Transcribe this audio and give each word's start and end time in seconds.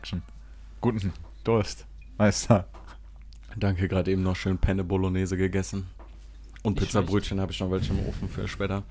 Action. 0.00 0.22
Guten 0.80 1.12
Durst, 1.44 1.84
Meister. 2.16 2.66
Danke, 3.56 3.86
gerade 3.86 4.10
eben 4.10 4.22
noch 4.22 4.34
schön 4.36 4.56
Penne 4.56 4.82
Bolognese 4.82 5.36
gegessen. 5.36 5.88
Und 6.62 6.76
Nicht 6.76 6.86
Pizzabrötchen 6.86 7.38
habe 7.38 7.52
ich 7.52 7.60
noch 7.60 7.70
welche 7.70 7.92
im 7.92 8.06
Ofen 8.06 8.28
für 8.30 8.48
später. 8.48 8.82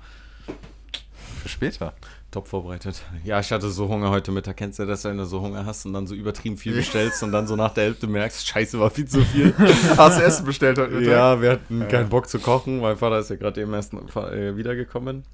Für 1.42 1.48
später. 1.48 1.94
Top 2.30 2.46
vorbereitet. 2.46 3.02
Ja, 3.24 3.40
ich 3.40 3.50
hatte 3.50 3.70
so 3.70 3.88
Hunger 3.88 4.10
heute 4.10 4.30
Mittag. 4.30 4.56
Kennst 4.58 4.78
du 4.78 4.86
das, 4.86 5.02
wenn 5.02 5.16
du 5.16 5.24
so 5.24 5.40
Hunger 5.40 5.66
hast 5.66 5.84
und 5.84 5.94
dann 5.94 6.06
so 6.06 6.14
übertrieben 6.14 6.56
viel 6.56 6.74
bestellst 6.74 7.24
und 7.24 7.32
dann 7.32 7.48
so 7.48 7.56
nach 7.56 7.74
der 7.74 7.84
Hälfte 7.84 8.06
merkst, 8.06 8.46
scheiße, 8.46 8.78
war 8.78 8.90
viel 8.90 9.06
zu 9.08 9.22
viel. 9.24 9.52
Hast 9.96 10.18
du 10.20 10.22
Essen 10.22 10.44
bestellt 10.44 10.78
heute 10.78 10.94
Mittag? 10.94 11.10
ja, 11.12 11.40
wir 11.42 11.50
hatten 11.52 11.80
Ja. 11.80 11.86
keinen 11.86 12.08
Bock 12.08 12.28
zu 12.28 12.38
kochen. 12.38 12.78
Mein 12.80 12.96
Vater 12.96 13.18
ist 13.18 13.30
ja 13.30 13.36
gerade 13.36 13.60
eben 13.60 13.74
erst 13.74 13.94
äh, 13.94 14.56
wiedergekommen. 14.56 15.24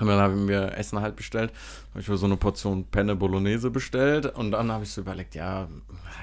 Und 0.00 0.06
dann 0.08 0.18
haben 0.18 0.48
wir 0.48 0.76
Essen 0.76 1.00
halt 1.00 1.16
bestellt. 1.16 1.50
Habe 1.90 2.00
ich 2.02 2.08
mir 2.08 2.16
so 2.18 2.26
eine 2.26 2.36
Portion 2.36 2.84
Penne 2.84 3.16
Bolognese 3.16 3.70
bestellt. 3.70 4.26
Und 4.26 4.50
dann 4.50 4.70
habe 4.70 4.84
ich 4.84 4.90
so 4.90 5.00
überlegt, 5.00 5.34
ja, 5.34 5.66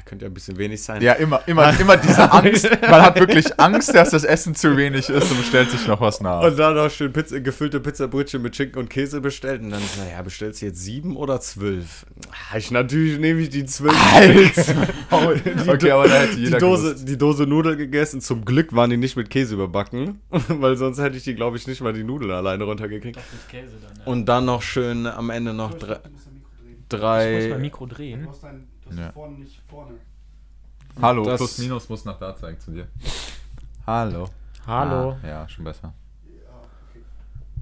könnte 0.06 0.26
ja 0.26 0.30
ein 0.30 0.34
bisschen 0.34 0.58
wenig 0.58 0.84
sein. 0.84 1.02
Ja, 1.02 1.14
immer, 1.14 1.42
immer, 1.48 1.80
immer 1.80 1.98
diese 1.98 2.30
Angst. 2.32 2.70
Man 2.82 3.02
hat 3.02 3.20
wirklich 3.20 3.60
Angst, 3.60 3.96
dass 3.96 4.12
das 4.12 4.24
Essen 4.24 4.54
zu 4.54 4.76
wenig 4.78 5.10
ist 5.10 5.32
und 5.32 5.38
bestellt 5.38 5.72
sich 5.72 5.88
noch 5.88 6.00
was 6.02 6.22
nach. 6.22 6.42
Und 6.44 6.60
dann 6.60 6.76
noch 6.76 6.92
schön 6.92 7.12
Pizza, 7.14 7.40
gefüllte 7.40 7.80
Pizzabrötchen 7.80 8.42
mit 8.42 8.56
Schinken 8.56 8.80
und 8.80 8.90
Käse 8.90 9.22
bestellt. 9.22 9.62
Und 9.62 9.72
dann 9.72 9.80
so, 9.82 10.02
ja, 10.08 10.22
bestellst 10.22 10.62
du 10.62 10.66
jetzt 10.68 10.80
sieben 10.84 11.16
oder 11.16 11.40
zwölf? 11.40 12.06
Ah, 12.52 12.58
Ich 12.58 12.70
natürlich 12.70 13.18
nehme 13.18 13.40
ich 13.40 13.50
die 13.50 13.66
zwölf. 13.66 13.96
okay, 15.10 15.92
aber 15.92 16.08
da 16.08 16.22
hätte 16.22 16.36
Die 16.36 16.44
jeder 16.44 16.60
Dose, 16.60 16.90
gewusst. 16.90 17.08
die 17.08 17.18
Dose 17.18 17.44
Nudeln 17.48 17.78
gegessen. 17.78 18.22
Zum 18.22 18.46
Glück 18.46 18.74
waren 18.76 18.90
die 18.90 18.98
nicht 18.98 19.16
mit 19.16 19.30
Käse 19.30 19.54
überbacken, 19.56 20.20
weil 20.30 20.76
sonst 20.78 21.00
hätte 21.00 21.18
ich 21.18 21.24
die, 21.24 21.36
glaube 21.36 21.58
ich, 21.58 21.66
nicht 21.68 21.82
mal 21.82 21.94
die 21.94 22.04
Nudeln 22.04 22.32
alleine 22.32 22.64
runtergekriegt. 22.66 23.16
Doch 23.18 23.24
mit 23.32 23.50
Käse 23.50 23.63
dann. 23.72 23.98
Ja. 24.00 24.06
Und 24.06 24.26
dann 24.26 24.46
noch 24.46 24.62
schön 24.62 25.06
am 25.08 25.30
Ende 25.30 25.54
noch 25.54 25.74
drei, 25.74 26.00
Du 26.00 26.10
musst 26.10 26.28
dein 26.30 26.42
Mikro 26.42 26.56
drehen. 26.56 27.30
ich 27.40 27.46
muss 27.46 27.50
drei 27.50 27.50
mein 27.50 27.62
Mikro 27.62 27.86
Du 27.86 27.96
drehen. 27.96 28.28
hast, 28.30 28.44
dein, 28.44 28.68
du 28.84 28.90
hast 28.90 28.98
Ja. 29.00 29.12
vorne 29.12 29.38
nicht 29.40 29.62
vorne. 29.70 29.94
Hallo, 31.02 31.24
Das- 31.26 31.38
plus 31.40 31.58
minus 31.58 31.90
muss 31.90 32.06
nach 32.06 32.20
da 32.20 32.36
zeigen 32.36 32.60
zu 32.60 32.72
dir. 32.72 32.88
Hallo. 33.88 34.30
Hallo. 34.68 35.18
Ah, 35.24 35.28
ja, 35.28 35.50
schon 35.50 35.66
besser. 35.66 35.94
Ja, 36.28 36.34
okay. 36.92 37.02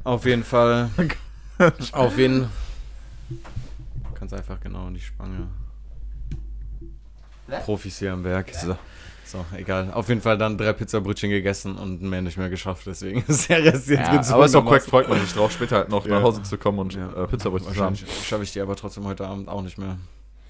Auf 0.04 0.26
jeden 0.26 0.44
Fall. 0.44 0.90
auf 1.94 2.18
jeden 2.18 2.48
Ganz 4.20 4.34
einfach 4.34 4.60
genau 4.60 4.88
in 4.88 4.94
die 4.96 5.00
Spange. 5.00 5.48
Profis 7.66 7.98
hier 8.00 8.14
am 8.14 8.24
Werk. 8.24 8.54
So. 8.54 8.78
So, 9.32 9.46
egal. 9.58 9.92
Auf 9.94 10.10
jeden 10.10 10.22
Fall 10.22 10.38
dann 10.38 10.58
drei 10.58 10.74
Pizzabrötchen 10.74 11.30
gegessen 11.30 11.76
und 11.76 12.02
mehr 12.02 12.22
nicht 12.22 12.38
mehr 12.38 12.50
geschafft. 12.50 12.84
Deswegen 12.86 13.24
ist 13.28 13.50
der 13.50 13.64
Rest 13.64 13.88
jetzt 13.90 14.00
Ja, 14.30 14.36
aber 14.36 14.46
ist 14.46 14.56
auch 14.56 14.66
korrekt, 14.66 14.86
freut 14.86 15.10
man 15.10 15.20
sich 15.22 15.34
drauf, 15.34 15.52
später 15.52 15.78
halt 15.78 15.90
noch 15.90 16.06
Ja. 16.06 16.16
nach 16.16 16.24
Hause 16.24 16.44
zu 16.44 16.58
kommen 16.58 16.80
und 16.80 16.94
Ja. 16.96 17.12
äh, 17.24 17.28
Pizzabrötchen 17.28 17.74
zu 17.74 17.84
haben. 17.84 17.96
Schaffe 17.96 18.44
ich 18.44 18.52
die 18.54 18.62
aber 18.62 18.76
trotzdem 18.76 19.06
heute 19.06 19.26
Abend 19.28 19.48
auch 19.50 19.62
nicht 19.62 19.78
mehr. 19.78 19.98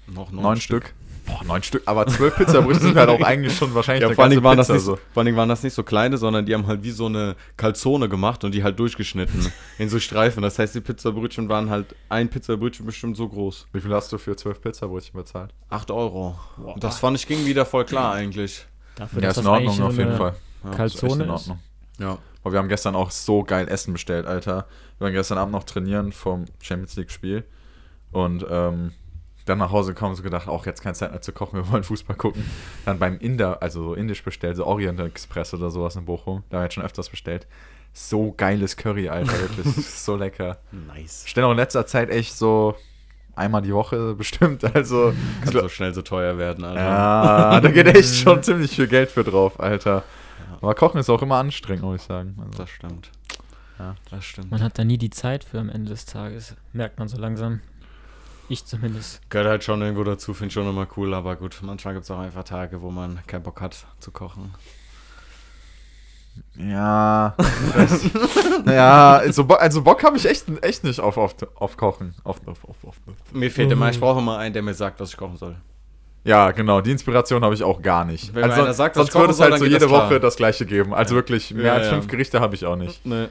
Noch 0.08 0.32
neun, 0.32 0.42
Neun 0.42 0.60
Stück. 0.60 0.92
Boah, 1.24 1.44
neun 1.44 1.62
Stück. 1.62 1.82
Aber 1.86 2.04
zwölf 2.08 2.34
Pizzabrötchen 2.36 2.82
sind 2.82 2.96
halt 2.96 3.08
auch 3.08 3.20
eigentlich 3.22 3.56
schon 3.56 3.72
wahrscheinlich 3.72 4.00
Ja, 4.02 4.08
eine 4.08 4.16
vor 4.16 4.24
allen, 4.24 4.30
Dingen 4.32 4.42
ganze 4.42 4.48
waren 4.48 4.56
das 4.58 4.66
Pizza 4.66 4.74
nicht, 4.74 4.84
so. 4.84 4.96
vor 4.96 5.20
allen 5.20 5.26
Dingen 5.26 5.36
waren 5.38 5.48
das 5.48 5.62
nicht 5.62 5.72
so 5.74 5.84
kleine, 5.84 6.18
sondern 6.18 6.44
die 6.44 6.52
haben 6.52 6.66
halt 6.66 6.82
wie 6.82 6.90
so 6.90 7.06
eine 7.06 7.36
Calzone 7.56 8.08
gemacht 8.08 8.42
und 8.42 8.52
die 8.52 8.64
halt 8.64 8.76
durchgeschnitten 8.80 9.52
in 9.78 9.88
so 9.88 10.00
Streifen. 10.00 10.42
Das 10.42 10.58
heißt, 10.58 10.74
die 10.74 10.80
Pizzabrötchen 10.80 11.48
waren 11.48 11.70
halt 11.70 11.94
ein 12.08 12.28
Pizzabrötchen 12.28 12.84
bestimmt 12.84 13.16
so 13.16 13.28
groß. 13.28 13.68
Wie 13.72 13.80
viel 13.80 13.94
hast 13.94 14.12
du 14.12 14.18
für 14.18 14.34
zwölf 14.34 14.60
Pizzabrötchen 14.60 15.12
bezahlt? 15.16 15.54
8 15.70 15.92
Euro. 15.92 16.34
Boah. 16.56 16.74
Das 16.80 16.98
fand 16.98 17.16
ich 17.16 17.28
ging 17.28 17.46
wieder 17.46 17.64
voll 17.66 17.84
klar 17.84 18.12
eigentlich. 18.14 18.66
Dafür, 18.96 19.22
Ja, 19.22 19.30
ist 19.30 19.38
in 19.38 19.46
Ordnung 19.46 19.82
auf 19.82 19.96
jeden 19.96 20.16
Fall. 20.16 20.34
Ja, 20.64 20.70
Ist 20.70 20.94
echt 20.94 21.00
Calzone 21.00 21.24
in 21.24 21.30
ist. 21.30 21.40
Ordnung. 21.40 21.58
Ja. 21.98 22.18
Aber 22.42 22.52
wir 22.52 22.58
haben 22.58 22.68
gestern 22.68 22.94
auch 22.96 23.10
so 23.10 23.44
geil 23.44 23.68
Essen 23.68 23.92
bestellt, 23.92 24.26
Alter. 24.26 24.66
Wir 24.98 25.06
waren 25.06 25.12
gestern 25.12 25.38
Abend 25.38 25.52
noch 25.52 25.64
trainieren 25.64 26.12
vom 26.12 26.46
Champions 26.60 26.96
League-Spiel. 26.96 27.44
Und 28.10 28.44
ähm, 28.50 28.92
dann 29.44 29.58
nach 29.58 29.70
Hause 29.70 29.94
gekommen 29.94 30.10
und 30.10 30.16
so 30.16 30.22
gedacht, 30.22 30.48
auch 30.48 30.66
jetzt 30.66 30.82
keine 30.82 30.94
Zeit 30.94 31.12
mehr 31.12 31.20
zu 31.20 31.32
kochen, 31.32 31.56
wir 31.64 31.70
wollen 31.70 31.84
Fußball 31.84 32.16
gucken. 32.16 32.44
Dann 32.84 32.98
beim 32.98 33.18
Inder, 33.18 33.62
also 33.62 33.82
so 33.82 33.94
indisch 33.94 34.22
bestellt, 34.22 34.56
so 34.56 34.66
Orient 34.66 35.00
Express 35.00 35.54
oder 35.54 35.70
sowas 35.70 35.96
in 35.96 36.04
Bochum. 36.04 36.42
Da 36.50 36.56
haben 36.56 36.62
wir 36.62 36.64
jetzt 36.64 36.74
schon 36.74 36.84
öfters 36.84 37.08
bestellt. 37.08 37.46
So 37.92 38.32
geiles 38.32 38.76
Curry, 38.76 39.08
Alter, 39.08 39.32
wirklich. 39.32 39.66
so 39.86 40.16
lecker. 40.16 40.58
Nice. 40.72 41.24
Stellen 41.26 41.46
auch 41.46 41.50
in 41.50 41.58
letzter 41.58 41.86
Zeit 41.86 42.10
echt 42.10 42.36
so 42.36 42.74
einmal 43.34 43.62
die 43.62 43.72
Woche 43.74 44.14
bestimmt. 44.14 44.62
Also, 44.74 45.12
Kann 45.42 45.52
so 45.52 45.68
schnell 45.68 45.94
so 45.94 46.02
teuer 46.02 46.38
werden, 46.38 46.64
Alter. 46.64 46.80
ja, 46.80 47.60
da 47.60 47.70
geht 47.70 47.86
echt 47.96 48.16
schon 48.16 48.42
ziemlich 48.42 48.70
viel 48.74 48.86
Geld 48.86 49.10
für 49.10 49.24
drauf, 49.24 49.58
Alter. 49.60 50.02
Aber 50.60 50.74
Kochen 50.74 50.98
ist 51.00 51.10
auch 51.10 51.22
immer 51.22 51.36
anstrengend, 51.36 51.82
muss 51.84 52.02
ich 52.02 52.06
sagen. 52.06 52.36
Also, 52.38 52.58
Das 52.58 52.70
stimmt. 52.70 53.10
Ja. 53.78 53.96
Das 54.10 54.24
stimmt. 54.24 54.50
Man 54.50 54.62
hat 54.62 54.78
da 54.78 54.84
nie 54.84 54.98
die 54.98 55.10
Zeit 55.10 55.44
für 55.44 55.58
am 55.58 55.68
Ende 55.68 55.90
des 55.90 56.04
Tages. 56.06 56.54
Merkt 56.72 56.98
man 56.98 57.08
so 57.08 57.16
langsam. 57.18 57.60
Ich 58.48 58.64
zumindest. 58.64 59.20
Gehört 59.30 59.48
halt 59.48 59.64
schon 59.64 59.80
irgendwo 59.80 60.04
dazu, 60.04 60.34
finde 60.34 60.48
ich 60.48 60.52
schon 60.52 60.68
immer 60.68 60.86
cool, 60.96 61.14
aber 61.14 61.36
gut, 61.36 61.58
manchmal 61.62 61.94
gibt 61.94 62.04
es 62.04 62.10
auch 62.10 62.18
einfach 62.18 62.44
Tage, 62.44 62.82
wo 62.82 62.90
man 62.90 63.18
keinen 63.26 63.42
Bock 63.42 63.60
hat 63.60 63.86
zu 63.98 64.10
kochen. 64.10 64.52
Ja. 66.56 67.34
Das, 67.74 68.04
ja, 68.66 69.16
also, 69.16 69.44
Bo 69.44 69.54
also 69.54 69.82
Bock 69.82 70.02
habe 70.04 70.16
ich 70.16 70.26
echt, 70.26 70.44
echt 70.62 70.84
nicht 70.84 71.00
auf, 71.00 71.16
auf, 71.16 71.34
auf 71.54 71.76
Kochen. 71.76 72.14
Auf, 72.24 72.40
auf, 72.46 72.64
auf, 72.68 72.76
auf. 72.86 72.96
Mir 73.32 73.50
fehlt 73.50 73.72
immer, 73.72 73.90
ich 73.90 73.98
brauche 73.98 74.20
immer 74.20 74.38
einen, 74.38 74.52
der 74.52 74.62
mir 74.62 74.74
sagt, 74.74 75.00
was 75.00 75.10
ich 75.10 75.16
kochen 75.16 75.36
soll. 75.36 75.56
Ja, 76.24 76.52
genau, 76.52 76.80
die 76.80 76.92
Inspiration 76.92 77.42
habe 77.42 77.54
ich 77.54 77.64
auch 77.64 77.82
gar 77.82 78.04
nicht. 78.04 78.32
Wenn 78.34 78.44
einer 78.50 78.72
sagt, 78.74 78.96
was 78.96 79.06
sonst 79.08 79.14
würde 79.20 79.32
es 79.32 79.40
halt 79.40 79.58
so 79.58 79.64
jede 79.64 79.80
das. 79.80 79.90
Woche 79.90 80.20
das 80.20 80.36
gleiche 80.36 80.66
geben. 80.66 80.94
Also 80.94 81.14
wirklich, 81.14 81.52
mehr 81.52 81.64
Ja, 81.66 81.72
als 81.74 81.86
ja. 81.86 81.94
fünf 81.94 82.06
Gerichte 82.06 82.38
habe 82.40 82.54
ich 82.54 82.64
auch 82.64 82.76
nicht. 82.76 83.04
Ne. 83.04 83.28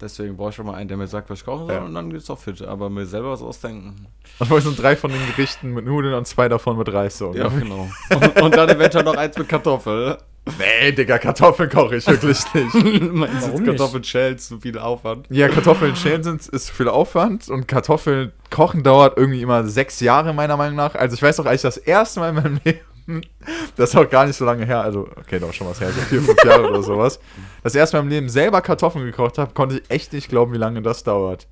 Deswegen 0.00 0.36
brauche 0.36 0.50
ich 0.50 0.58
mal 0.58 0.74
einen, 0.74 0.86
der 0.86 0.96
mir 0.96 1.08
sagt, 1.08 1.28
was 1.28 1.40
ich 1.40 1.44
kochen 1.44 1.66
soll 1.66 1.74
Ja. 1.74 1.82
und 1.82 1.92
dann 1.94 2.10
geht's 2.10 2.30
auch 2.30 2.38
fit. 2.38 2.62
Aber 2.62 2.88
mir 2.88 3.04
selber 3.06 3.32
was 3.32 3.42
ausdenken. 3.42 4.06
Manchmal 4.38 4.60
sind 4.60 4.80
drei 4.80 4.94
von 4.94 5.10
den 5.10 5.20
Gerichten 5.34 5.74
mit 5.74 5.84
Nudeln 5.84 6.14
und 6.14 6.28
zwei 6.28 6.48
davon 6.48 6.78
mit 6.78 6.92
Reis. 6.92 7.18
So. 7.18 7.34
Ja, 7.34 7.48
genau. 7.48 7.88
und 8.42 8.54
dann 8.54 8.68
eventuell 8.68 9.02
noch 9.02 9.16
eins 9.16 9.36
mit 9.36 9.48
Kartoffel. 9.48 10.18
Nee, 10.58 10.92
Digga, 10.92 11.18
Kartoffeln 11.18 11.68
koche 11.70 11.96
ich 11.96 12.06
wirklich 12.06 12.38
nicht. 12.54 13.12
Meinst 13.12 13.48
du? 13.48 13.64
Kartoffeln 13.64 14.04
schälen, 14.04 14.38
zu 14.38 14.58
viel 14.60 14.78
Aufwand? 14.78 15.26
Ja, 15.30 15.48
Kartoffeln 15.48 15.94
schälen 15.96 16.22
sind, 16.22 16.46
ist 16.46 16.70
viel 16.70 16.88
Aufwand 16.88 17.48
und 17.48 17.66
Kartoffeln 17.68 18.32
kochen 18.50 18.82
dauert 18.82 19.16
irgendwie 19.18 19.42
immer 19.42 19.64
sechs 19.66 20.00
Jahre, 20.00 20.32
meiner 20.32 20.56
Meinung 20.56 20.76
nach. 20.76 20.94
Also 20.94 21.14
ich 21.14 21.22
weiß 21.22 21.38
auch 21.40 21.46
eigentlich 21.46 21.62
das 21.62 21.76
erste 21.76 22.20
Mal 22.20 22.30
in 22.30 22.34
meinem 22.36 22.60
Leben, 22.64 22.80
das 23.76 23.90
ist 23.90 23.96
auch 23.96 24.08
gar 24.08 24.26
nicht 24.26 24.36
so 24.36 24.44
lange 24.44 24.64
her, 24.66 24.80
also 24.82 25.08
okay, 25.18 25.38
doch 25.38 25.52
schon 25.52 25.66
was 25.66 25.80
her, 25.80 25.90
so 25.90 26.00
vier, 26.02 26.20
fünf 26.22 26.44
Jahre 26.44 26.68
oder 26.68 26.82
sowas. 26.82 27.20
Das 27.62 27.74
erste 27.74 27.96
Mal 27.96 28.02
im 28.02 28.08
Leben 28.08 28.28
selber 28.28 28.60
Kartoffeln 28.60 29.04
gekocht 29.04 29.38
habe, 29.38 29.52
konnte 29.54 29.78
ich 29.78 29.90
echt 29.90 30.12
nicht 30.12 30.28
glauben, 30.28 30.52
wie 30.52 30.58
lange 30.58 30.82
das 30.82 31.04
dauert. 31.04 31.46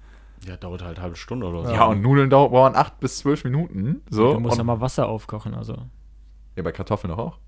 Ja, 0.46 0.56
dauert 0.56 0.82
halt 0.82 0.96
eine 0.96 1.02
halbe 1.04 1.16
Stunde 1.16 1.46
oder 1.46 1.64
so. 1.66 1.72
Ja, 1.74 1.86
und 1.86 2.02
Nudeln 2.02 2.28
dau- 2.30 2.48
dauern 2.48 2.76
acht 2.76 3.00
bis 3.00 3.18
zwölf 3.18 3.42
Minuten. 3.44 4.02
So. 4.10 4.34
du 4.34 4.40
musst 4.40 4.52
und, 4.52 4.58
ja 4.58 4.64
mal 4.64 4.80
Wasser 4.80 5.08
aufkochen, 5.08 5.54
also. 5.54 5.76
ja, 6.56 6.62
bei 6.62 6.72
Kartoffeln 6.72 7.10
doch 7.10 7.18
auch. 7.18 7.38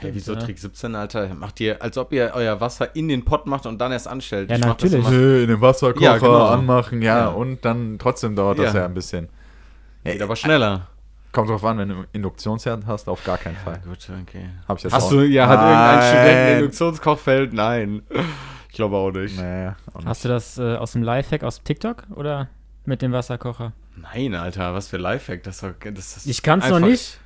Hey, 0.00 0.10
wieso 0.14 0.32
ja. 0.32 0.38
Trick 0.40 0.58
17, 0.58 0.94
Alter? 0.94 1.34
Macht 1.34 1.60
ihr, 1.60 1.82
als 1.82 1.98
ob 1.98 2.12
ihr 2.12 2.32
euer 2.34 2.60
Wasser 2.60 2.94
in 2.96 3.08
den 3.08 3.24
Pott 3.24 3.46
macht 3.46 3.66
und 3.66 3.78
dann 3.78 3.92
erst 3.92 4.08
anstellt. 4.08 4.48
Ja, 4.50 4.56
Ich 4.56 4.64
mach 4.64 4.74
das 4.76 4.90
natürlich. 4.92 5.42
in 5.42 5.48
den 5.48 5.60
Wasserkocher 5.60 6.04
Ja, 6.04 6.16
genau. 6.18 6.46
anmachen, 6.46 7.02
ja, 7.02 7.18
Ja. 7.18 7.28
und 7.28 7.62
dann 7.64 7.98
trotzdem 7.98 8.34
dauert 8.34 8.58
das 8.58 8.72
Ja. 8.72 8.80
ja 8.80 8.86
ein 8.86 8.94
bisschen. 8.94 9.28
Ja, 10.04 10.12
Geht 10.12 10.22
aber 10.22 10.36
schneller. 10.36 10.86
Kommt 11.32 11.50
drauf 11.50 11.62
an, 11.64 11.78
wenn 11.78 11.88
du 11.90 12.04
Induktionsherd 12.12 12.86
hast, 12.86 13.08
auf 13.08 13.22
gar 13.22 13.36
keinen 13.38 13.56
Fall. 13.56 13.80
gut, 13.86 13.98
okay. 14.22 14.46
Hab 14.66 14.78
ich 14.78 14.84
jetzt 14.84 14.92
Hast 14.94 15.04
auch- 15.04 15.10
du, 15.10 15.20
ja, 15.26 15.46
hat 15.46 15.60
irgendein. 15.60 16.02
Student 16.02 16.38
ein 16.38 16.56
Induktionskochfeld? 16.58 17.52
Nein. 17.52 18.02
Ich 18.68 18.74
glaube 18.74 18.96
auch 18.96 19.10
nicht. 19.10 19.36
Nee, 19.38 19.68
auch 19.92 19.98
nicht. 19.98 20.06
Hast 20.06 20.24
du 20.24 20.28
das 20.28 20.58
äh, 20.58 20.76
aus 20.76 20.92
dem 20.92 21.02
Lifehack 21.02 21.44
aus 21.44 21.62
TikTok 21.62 22.04
oder 22.16 22.48
mit 22.86 23.02
dem 23.02 23.12
Wasserkocher? 23.12 23.72
Nein, 23.96 24.34
Alter, 24.34 24.72
was 24.74 24.88
für 24.88 24.96
Lifehack. 24.96 25.42
Das, 25.42 25.62
war- 25.62 25.74
das, 25.92 26.14
das 26.14 26.26
Ich 26.26 26.42
kann's 26.42 26.68
noch 26.68 26.80
nicht. 26.80 27.20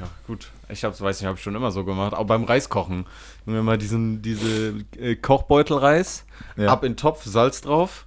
Ja, 0.00 0.06
gut. 0.26 0.50
Ich 0.68 0.82
hab's, 0.84 1.00
weiß 1.00 1.20
nicht, 1.20 1.26
habe 1.26 1.36
ich 1.36 1.42
schon 1.42 1.54
immer 1.54 1.70
so 1.70 1.84
gemacht. 1.84 2.14
Auch 2.14 2.24
beim 2.26 2.44
Reiskochen. 2.44 3.06
Wenn 3.44 3.54
wir 3.54 3.62
mal 3.62 3.78
diesen, 3.78 4.22
diese 4.22 4.84
äh, 4.98 5.14
Kochbeutelreis, 5.16 6.24
Ja. 6.56 6.68
ab 6.72 6.84
in 6.84 6.92
den 6.92 6.96
Topf, 6.96 7.24
Salz 7.24 7.60
drauf, 7.60 8.06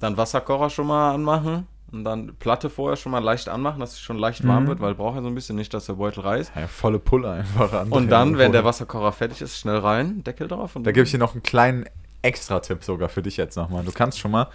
dann 0.00 0.16
Wasserkocher 0.16 0.70
schon 0.70 0.86
mal 0.86 1.14
anmachen 1.14 1.66
und 1.92 2.04
dann 2.04 2.34
Platte 2.36 2.70
vorher 2.70 2.96
schon 2.96 3.12
mal 3.12 3.22
leicht 3.22 3.48
anmachen, 3.48 3.78
dass 3.80 3.92
es 3.92 4.00
schon 4.00 4.18
leicht 4.18 4.46
warm 4.46 4.64
Mhm. 4.64 4.68
wird, 4.68 4.80
weil 4.80 4.94
braucht 4.94 5.16
ja 5.16 5.22
so 5.22 5.28
ein 5.28 5.34
bisschen 5.34 5.56
nicht, 5.56 5.72
dass 5.74 5.86
der 5.86 5.92
Beutel 5.94 6.20
reißt. 6.22 6.52
Ja, 6.56 6.66
volle 6.66 6.98
Pulle 6.98 7.30
einfach 7.30 7.72
an. 7.72 7.90
Und 7.90 8.08
dann, 8.08 8.38
wenn 8.38 8.52
der 8.52 8.64
Wasserkocher 8.64 9.12
fertig 9.12 9.42
ist, 9.42 9.58
schnell 9.58 9.76
rein, 9.78 10.24
Deckel 10.24 10.48
drauf. 10.48 10.74
Und 10.76 10.84
Da 10.84 10.92
gebe 10.92 11.04
ich 11.04 11.10
dir 11.12 11.18
noch 11.18 11.34
einen 11.34 11.42
kleinen 11.42 11.84
Extra-Tipp 12.22 12.82
sogar 12.84 13.08
für 13.08 13.22
dich 13.22 13.36
jetzt 13.36 13.56
nochmal. 13.56 13.84
Du 13.84 13.92
kannst 13.92 14.18
schon 14.18 14.30
mal 14.30 14.48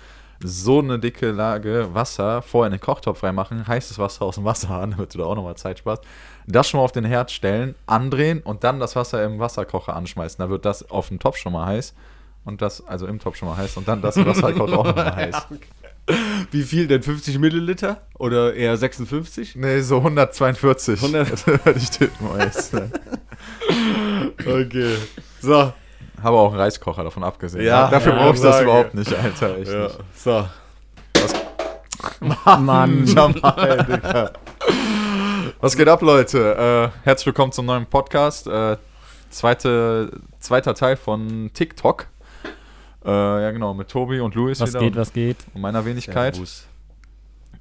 so 0.43 0.79
eine 0.79 0.99
dicke 0.99 1.31
Lage 1.31 1.89
Wasser 1.93 2.41
vorher 2.41 2.67
in 2.67 2.77
den 2.77 2.81
Kochtopf 2.81 3.23
reinmachen, 3.23 3.67
heißes 3.67 3.99
Wasser 3.99 4.25
aus 4.25 4.35
dem 4.35 4.45
Wasserhahn, 4.45 4.91
damit 4.91 5.13
du 5.13 5.17
da 5.17 5.25
auch 5.25 5.35
nochmal 5.35 5.55
Zeit 5.55 5.79
sparst. 5.79 6.03
Das 6.45 6.69
schon 6.69 6.79
mal 6.79 6.83
auf 6.83 6.91
den 6.91 7.05
Herd 7.05 7.31
stellen, 7.31 7.75
andrehen 7.85 8.39
und 8.41 8.63
dann 8.63 8.79
das 8.79 8.95
Wasser 8.95 9.23
im 9.23 9.39
Wasserkocher 9.39 9.95
anschmeißen. 9.95 10.37
Da 10.39 10.49
wird 10.49 10.65
das 10.65 10.89
auf 10.89 11.09
dem 11.09 11.19
Topf 11.19 11.37
schon 11.37 11.53
mal 11.53 11.65
heiß 11.65 11.93
und 12.45 12.61
das, 12.61 12.85
also 12.87 13.07
im 13.07 13.19
Topf 13.19 13.35
schon 13.37 13.49
mal 13.49 13.57
heiß 13.57 13.77
und 13.77 13.87
dann 13.87 14.01
das 14.01 14.17
im 14.17 14.25
Wasserkocher 14.25 14.79
auch 14.79 14.85
nochmal 14.85 15.15
heiß. 15.15 15.47
Wie 16.51 16.63
viel 16.63 16.87
denn? 16.87 17.03
50 17.03 17.37
Milliliter? 17.39 18.01
Oder 18.17 18.53
eher 18.53 18.77
56? 18.77 19.57
Nee, 19.57 19.81
so 19.81 19.97
142. 19.97 21.03
100. 21.03 21.47
Würde 21.65 21.79
ich 21.79 21.89
tippen. 21.89 22.27
Okay. 24.39 24.95
So. 25.41 25.73
Habe 26.21 26.37
auch 26.37 26.51
einen 26.51 26.59
Reiskocher 26.59 27.03
davon 27.03 27.23
abgesehen. 27.23 27.63
Ja, 27.65 27.89
Dafür 27.89 28.13
ja, 28.13 28.19
brauche 28.23 28.35
ich 28.35 28.41
das 28.41 28.61
überhaupt 28.61 28.93
nicht, 28.95 29.13
Alter. 29.13 29.57
Echt 29.57 29.71
Ja. 29.71 29.83
nicht. 29.83 29.97
So. 30.15 30.47
Mann. 32.59 33.05
Jamal, 33.05 33.85
Digga. 33.89 34.31
Was 35.59 35.75
geht 35.77 35.87
ab, 35.87 36.01
Leute? 36.01 36.91
Äh, 36.93 37.05
herzlich 37.05 37.27
willkommen 37.27 37.51
zum 37.51 37.65
neuen 37.67 37.85
Podcast. 37.85 38.47
Äh, 38.47 38.77
zweite, 39.29 40.11
zweiter 40.39 40.73
Teil 40.73 40.95
von 40.97 41.51
TikTok. 41.53 42.07
Äh, 43.05 43.09
ja, 43.09 43.51
genau, 43.51 43.73
mit 43.73 43.87
Tobi 43.89 44.19
und 44.19 44.35
Luis 44.35 44.59
Was 44.59 44.69
wieder 44.69 44.79
geht, 44.79 44.95
was 44.95 45.13
geht? 45.13 45.37
und 45.53 45.61
meiner 45.61 45.85
Wenigkeit. 45.85 46.35
Servus. 46.35 46.66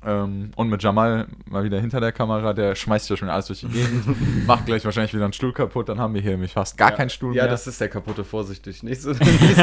Ähm, 0.05 0.51
und 0.57 0.69
mit 0.69 0.83
Jamal 0.83 1.27
mal 1.49 1.65
wieder 1.65 1.81
hinter 1.81 2.01
der 2.01 2.13
Kamera. 2.13 2.53
Der 2.53 2.75
schmeißt 2.75 3.09
ja 3.11 3.17
schon 3.17 3.29
alles 3.29 3.47
durch 3.47 3.61
die 3.61 3.69
Gegend. 3.69 4.47
macht 4.47 4.67
gleich 4.67 4.85
wahrscheinlich 4.85 5.15
wieder 5.15 5.25
einen 5.25 5.33
Stuhl 5.33 5.53
kaputt. 5.53 5.89
Dann 5.89 5.99
haben 5.99 6.15
wir 6.15 6.21
hier 6.21 6.33
nämlich 6.33 6.53
fast 6.53 6.77
gar 6.77 6.93
keinen 6.93 7.11
Stuhl 7.11 7.35
Ja, 7.35 7.45
mehr. 7.45 7.51
das 7.51 7.67
ist 7.67 7.81
der 7.81 7.89
kaputte, 7.89 8.25
vorsichtig. 8.25 8.83
Nicht 8.83 9.03
so, 9.03 9.11
nicht 9.13 9.57
so, 9.57 9.63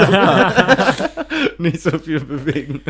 nicht 1.57 1.81
so 1.81 1.97
viel 1.99 2.19
bewegen. 2.19 2.81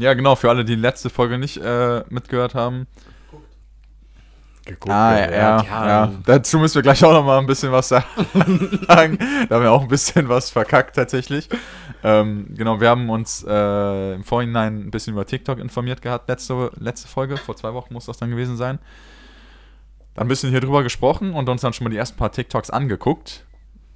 ja, 0.00 0.14
genau, 0.14 0.34
für 0.36 0.48
alle, 0.50 0.64
die 0.64 0.74
die 0.74 0.80
letzte 0.80 1.10
Folge 1.10 1.38
nicht 1.38 1.58
äh, 1.58 2.02
mitgehört 2.08 2.54
haben. 2.54 2.86
Geguckt, 4.64 4.92
Ah, 4.94 5.18
ja, 5.18 5.30
ja, 5.30 5.86
ja. 5.86 6.12
Dazu 6.24 6.58
müssen 6.58 6.76
wir 6.76 6.82
gleich 6.82 7.04
auch 7.04 7.12
noch 7.12 7.24
mal 7.24 7.38
ein 7.38 7.46
bisschen 7.46 7.72
was 7.72 7.88
sagen. 7.88 8.06
da 8.86 8.96
haben 8.96 9.62
wir 9.62 9.72
auch 9.72 9.82
ein 9.82 9.88
bisschen 9.88 10.28
was 10.28 10.50
verkackt 10.50 10.94
tatsächlich. 10.94 11.48
Ähm, 12.04 12.46
genau, 12.56 12.80
wir 12.80 12.88
haben 12.88 13.10
uns 13.10 13.44
äh, 13.48 14.14
im 14.14 14.22
Vorhinein 14.24 14.86
ein 14.86 14.90
bisschen 14.90 15.14
über 15.14 15.26
TikTok 15.26 15.58
informiert 15.58 16.00
gehabt, 16.02 16.28
letzte, 16.28 16.70
letzte 16.78 17.08
Folge, 17.08 17.36
vor 17.36 17.56
zwei 17.56 17.74
Wochen 17.74 17.92
muss 17.94 18.06
das 18.06 18.18
dann 18.18 18.30
gewesen 18.30 18.56
sein. 18.56 18.78
Dann 20.14 20.26
ein 20.26 20.28
bisschen 20.28 20.50
hier 20.50 20.60
drüber 20.60 20.82
gesprochen 20.82 21.32
und 21.32 21.48
uns 21.48 21.62
dann 21.62 21.72
schon 21.72 21.84
mal 21.84 21.90
die 21.90 21.96
ersten 21.96 22.16
paar 22.16 22.30
TikToks 22.32 22.70
angeguckt. 22.70 23.44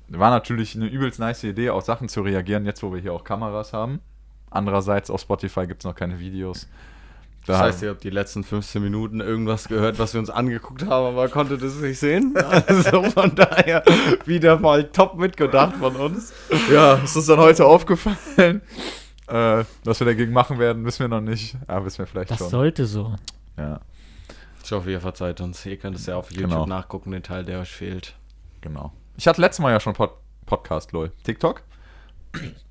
War 0.08 0.30
natürlich 0.30 0.74
eine 0.74 0.86
übelst 0.86 1.18
nice 1.18 1.44
Idee, 1.44 1.70
auf 1.70 1.84
Sachen 1.84 2.08
zu 2.08 2.22
reagieren, 2.22 2.64
jetzt 2.64 2.82
wo 2.82 2.92
wir 2.92 3.00
hier 3.00 3.12
auch 3.12 3.24
Kameras 3.24 3.72
haben. 3.72 4.00
Andererseits 4.50 5.10
auf 5.10 5.20
Spotify 5.20 5.66
gibt 5.66 5.82
es 5.82 5.84
noch 5.84 5.94
keine 5.94 6.18
Videos. 6.20 6.68
Das 7.46 7.58
heißt, 7.60 7.82
ihr 7.82 7.90
habt 7.90 8.02
die 8.02 8.10
letzten 8.10 8.43
15 8.44 8.82
Minuten 8.82 9.20
irgendwas 9.20 9.69
gehört, 9.69 9.98
was 9.98 10.12
wir 10.14 10.20
uns 10.20 10.31
angeguckt 10.31 10.82
haben, 10.87 11.06
aber 11.06 11.28
konntet 11.28 11.62
es 11.62 11.76
nicht 11.76 11.98
sehen. 11.98 12.34
Also 12.66 13.02
von 13.04 13.34
daher 13.34 13.84
wieder 14.25 14.58
mal 14.58 14.84
top 14.90 15.16
mitgedacht 15.16 15.76
von 15.76 15.94
uns. 15.96 16.32
Ja, 16.72 16.94
ist 16.94 17.14
uns 17.16 17.26
dann 17.26 17.38
heute 17.38 17.64
aufgefallen. 17.66 18.62
Äh, 19.28 19.64
was 19.82 19.98
wir 19.98 20.04
dagegen 20.04 20.32
machen 20.32 20.60
werden, 20.60 20.84
wissen 20.84 21.00
wir 21.00 21.08
noch 21.08 21.20
nicht. 21.20 21.56
Aber 21.66 21.84
wissen 21.87 21.98
wir 21.98 22.06
vielleicht 22.06 22.31
Das 22.31 22.38
schon. 22.38 22.48
sollte 22.48 22.87
so. 22.87 23.16
Ja, 23.58 23.81
Ich 24.62 24.70
hoffe, 24.70 24.88
ihr 24.92 25.00
verzeiht 25.00 25.40
uns. 25.40 25.66
Ihr 25.66 25.76
könnt 25.78 25.96
es 25.96 26.06
ja 26.06 26.14
auf 26.16 26.31
YouTube 26.31 26.50
Genau. 26.50 26.64
nachgucken, 26.66 27.10
den 27.10 27.25
Teil, 27.25 27.44
der 27.44 27.58
euch 27.58 27.72
fehlt. 27.72 28.14
genau. 28.60 28.92
Ich 29.16 29.26
hatte 29.26 29.40
letztes 29.40 29.60
Mal 29.62 29.72
ja 29.72 29.81
schon 29.81 29.94
Pod 29.94 30.12
Podcast, 30.46 30.92
lol. 30.92 31.10
TikTok? 31.25 31.62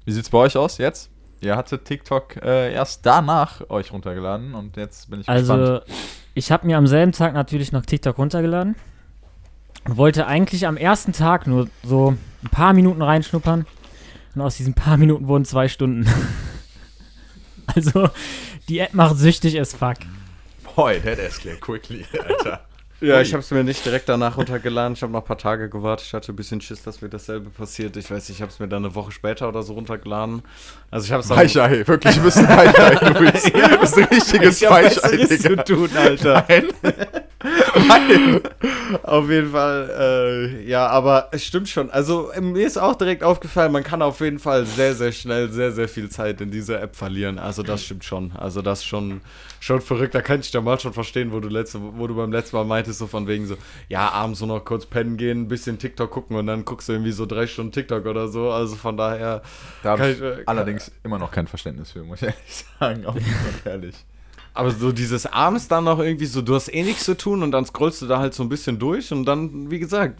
Wie 0.05 0.11
sieht's 0.13 0.29
bei 0.29 0.37
euch 0.37 0.55
aus 0.55 0.77
jetzt? 0.77 1.09
Ihr 1.45 1.55
hattet 1.55 1.85
TikTok 1.85 2.37
äh, 2.37 2.73
erst 2.73 3.05
danach 3.05 3.69
euch 3.69 3.93
runtergeladen 3.93 4.55
und 4.55 4.77
jetzt 4.77 5.11
bin 5.11 5.21
ich 5.21 5.27
gespannt. 5.27 5.61
Also, 5.61 5.81
ich 6.33 6.51
habe 6.51 6.65
mir 6.65 6.75
am 6.75 6.87
selben 6.87 7.11
Tag 7.11 7.35
natürlich 7.35 7.71
noch 7.71 7.85
TikTok 7.85 8.17
runtergeladen 8.17 8.75
und 9.85 9.95
wollte 9.95 10.25
eigentlich 10.25 10.65
am 10.65 10.75
ersten 10.75 11.13
Tag 11.13 11.45
nur 11.45 11.69
so 11.83 12.15
ein 12.43 12.49
paar 12.49 12.73
Minuten 12.73 13.03
reinschnuppern. 13.03 13.67
Und 14.33 14.41
aus 14.41 14.57
diesen 14.57 14.73
paar 14.73 14.97
Minuten 14.97 15.27
wurden 15.27 15.45
zwei 15.45 15.67
Stunden. 15.67 16.09
also, 17.75 18.09
die 18.67 18.79
App 18.79 18.95
macht 18.95 19.17
süchtig 19.17 19.59
as 19.59 19.75
fuck. 19.75 19.97
Boy, 20.75 20.99
that 20.99 21.19
escalated 21.19 21.61
quickly, 21.61 22.05
Alter. 22.27 22.61
Ja, 23.05 23.17
Ui. 23.17 23.21
ich 23.21 23.33
habe 23.33 23.41
es 23.41 23.51
mir 23.51 23.63
nicht 23.63 23.85
direkt 23.85 24.09
danach 24.09 24.37
runtergeladen. 24.37 24.93
Ich 24.93 25.03
habe 25.03 25.13
noch 25.13 25.21
ein 25.21 25.25
paar 25.25 25.37
Tage 25.37 25.69
gewartet. 25.69 26.07
Ich 26.07 26.13
hatte 26.13 26.31
ein 26.31 26.35
bisschen 26.35 26.59
Schiss, 26.59 26.81
dass 26.81 27.01
mir 27.01 27.09
dasselbe 27.09 27.49
passiert. 27.51 27.95
Ich 27.97 28.09
weiß, 28.09 28.29
ich 28.29 28.41
habe 28.41 28.51
es 28.51 28.59
mir 28.59 28.67
dann 28.67 28.83
eine 28.83 28.95
Woche 28.95 29.11
später 29.11 29.47
oder 29.47 29.61
so 29.61 29.73
runtergeladen. 29.73 30.41
Also 30.89 31.05
ich 31.05 31.11
habe 31.11 31.21
es. 31.21 31.29
Weichei, 31.29 31.87
wirklich 31.87 32.17
ein 32.17 32.23
bisschen 32.23 32.47
Weichei, 32.47 33.09
Luis. 33.19 33.43
Du 33.75 33.79
bist 33.79 33.97
ein 33.97 34.03
richtiges 34.05 34.61
Ich 34.61 34.69
Weichei, 34.69 35.25
zu 35.27 35.55
tun, 35.63 35.89
Alter. 35.95 36.45
Nein. 36.47 36.67
Auf 39.03 39.29
jeden 39.29 39.51
Fall, 39.51 39.89
äh, 39.99 40.67
ja, 40.67 40.87
aber 40.87 41.29
es 41.31 41.43
stimmt 41.43 41.69
schon. 41.69 41.89
Also 41.89 42.31
äh, 42.31 42.41
mir 42.41 42.65
ist 42.65 42.77
auch 42.77 42.95
direkt 42.95 43.23
aufgefallen, 43.23 43.71
man 43.71 43.83
kann 43.83 44.01
auf 44.01 44.19
jeden 44.19 44.39
Fall 44.39 44.65
sehr, 44.65 44.95
sehr 44.95 45.11
schnell 45.11 45.51
sehr, 45.51 45.71
sehr 45.71 45.87
viel 45.87 46.09
Zeit 46.09 46.41
in 46.41 46.51
dieser 46.51 46.81
App 46.81 46.95
verlieren. 46.95 47.39
Also 47.39 47.63
das 47.63 47.83
stimmt 47.83 48.03
schon. 48.03 48.31
Also 48.33 48.61
das 48.61 48.79
ist 48.79 48.85
schon, 48.85 49.21
schon 49.59 49.81
verrückt. 49.81 50.15
Da 50.15 50.21
kann 50.21 50.39
ich 50.39 50.51
da 50.51 50.61
mal 50.61 50.79
schon 50.79 50.93
verstehen, 50.93 51.31
wo 51.31 51.39
du, 51.39 51.49
letzte, 51.49 51.79
wo 51.81 52.07
du 52.07 52.15
beim 52.15 52.31
letzten 52.31 52.55
Mal 52.55 52.65
meintest, 52.65 52.99
so 52.99 53.07
von 53.07 53.27
wegen 53.27 53.45
so, 53.45 53.57
ja, 53.89 54.09
abends 54.09 54.39
so 54.39 54.45
noch 54.45 54.63
kurz 54.63 54.85
pennen 54.85 55.17
gehen, 55.17 55.43
ein 55.43 55.47
bisschen 55.47 55.77
TikTok 55.77 56.11
gucken 56.11 56.37
und 56.37 56.47
dann 56.47 56.65
guckst 56.65 56.89
du 56.89 56.93
irgendwie 56.93 57.11
so 57.11 57.25
drei 57.25 57.47
Stunden 57.47 57.71
TikTok 57.71 58.05
oder 58.05 58.27
so. 58.27 58.51
Also 58.51 58.75
von 58.75 58.97
daher, 58.97 59.41
Da 59.83 59.91
habe 59.91 60.11
ich 60.11 60.17
ich, 60.17 60.23
äh, 60.23 60.43
allerdings 60.45 60.91
immer 61.03 61.19
noch 61.19 61.31
kein 61.31 61.47
Verständnis 61.47 61.91
für, 61.91 62.03
muss 62.03 62.21
ich 62.21 62.29
ehrlich 62.29 62.65
sagen. 62.79 63.05
Auch 63.05 63.15
nicht 63.15 63.27
ehrlich. 63.65 63.95
Aber 64.55 64.71
so 64.71 64.91
dieses 64.93 65.25
abends 65.25 65.67
dann 65.67 65.83
noch 65.83 65.99
irgendwie 65.99 66.25
so, 66.25 66.41
du 66.41 66.55
hast 66.55 66.73
eh 66.73 66.81
nichts 66.83 67.03
zu 67.03 67.15
tun 67.17 67.43
und 67.43 67.51
dann 67.51 67.65
scrollst 67.65 68.01
du 68.01 68.07
da 68.07 68.19
halt 68.19 68.33
so 68.33 68.41
ein 68.41 68.49
bisschen 68.49 68.79
durch 68.79 69.11
und 69.11 69.25
dann, 69.25 69.69
wie 69.69 69.79
gesagt, 69.79 70.17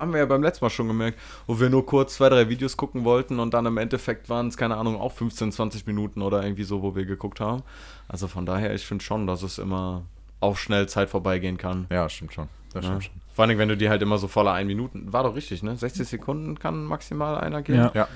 haben 0.00 0.12
wir 0.12 0.20
ja 0.20 0.26
beim 0.26 0.42
letzten 0.42 0.64
Mal 0.64 0.70
schon 0.70 0.88
gemerkt, 0.88 1.18
wo 1.46 1.60
wir 1.60 1.68
nur 1.70 1.84
kurz 1.86 2.14
zwei, 2.14 2.28
drei 2.30 2.48
Videos 2.48 2.76
gucken 2.76 3.04
wollten 3.04 3.38
und 3.38 3.52
dann 3.54 3.66
im 3.66 3.76
Endeffekt 3.76 4.28
waren 4.30 4.48
es, 4.48 4.56
keine 4.56 4.76
Ahnung, 4.76 4.98
auch 5.00 5.12
15, 5.12 5.52
20 5.52 5.86
Minuten 5.86 6.22
oder 6.22 6.42
irgendwie 6.42 6.64
so, 6.64 6.82
wo 6.82 6.96
wir 6.96 7.04
geguckt 7.04 7.40
haben. 7.40 7.62
Also 8.08 8.26
von 8.26 8.46
daher, 8.46 8.74
ich 8.74 8.86
finde 8.86 9.04
schon, 9.04 9.26
dass 9.26 9.42
es 9.42 9.58
immer 9.58 10.02
auch 10.40 10.56
schnell 10.56 10.88
Zeit 10.88 11.10
vorbeigehen 11.10 11.58
kann. 11.58 11.86
Ja, 11.90 12.08
stimmt 12.08 12.32
schon. 12.34 12.48
Das 12.72 12.84
Ja. 12.84 12.90
stimmt 12.90 13.04
schon. 13.04 13.12
Vor 13.34 13.44
allem, 13.44 13.58
wenn 13.58 13.68
du 13.68 13.76
die 13.76 13.88
halt 13.88 14.00
immer 14.00 14.16
so 14.18 14.28
voller 14.28 14.52
ein 14.52 14.66
Minuten, 14.66 15.12
war 15.12 15.24
doch 15.24 15.34
richtig, 15.34 15.62
ne? 15.62 15.76
60 15.76 16.08
Sekunden 16.08 16.58
kann 16.58 16.84
maximal 16.84 17.36
einer 17.38 17.62
gehen. 17.62 17.76
Ja. 17.76 17.92
Ja. 17.94 18.08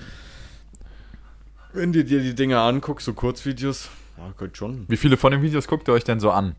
Wenn 1.73 1.93
du 1.93 2.05
dir 2.05 2.20
die 2.20 2.35
Dinger 2.35 2.61
anguckst, 2.61 3.05
so 3.05 3.12
Kurzvideos, 3.12 3.88
ja, 4.19 4.32
geht 4.38 4.56
schon. 4.56 4.85
Wie 4.88 4.97
viele 4.97 5.17
von 5.17 5.32
den 5.32 5.43
Videos 5.43 5.67
guckt 5.67 5.88
ihr 5.88 5.94
euch 5.94 6.05
denn 6.05 6.20
so 6.20 6.31
an? 6.31 6.55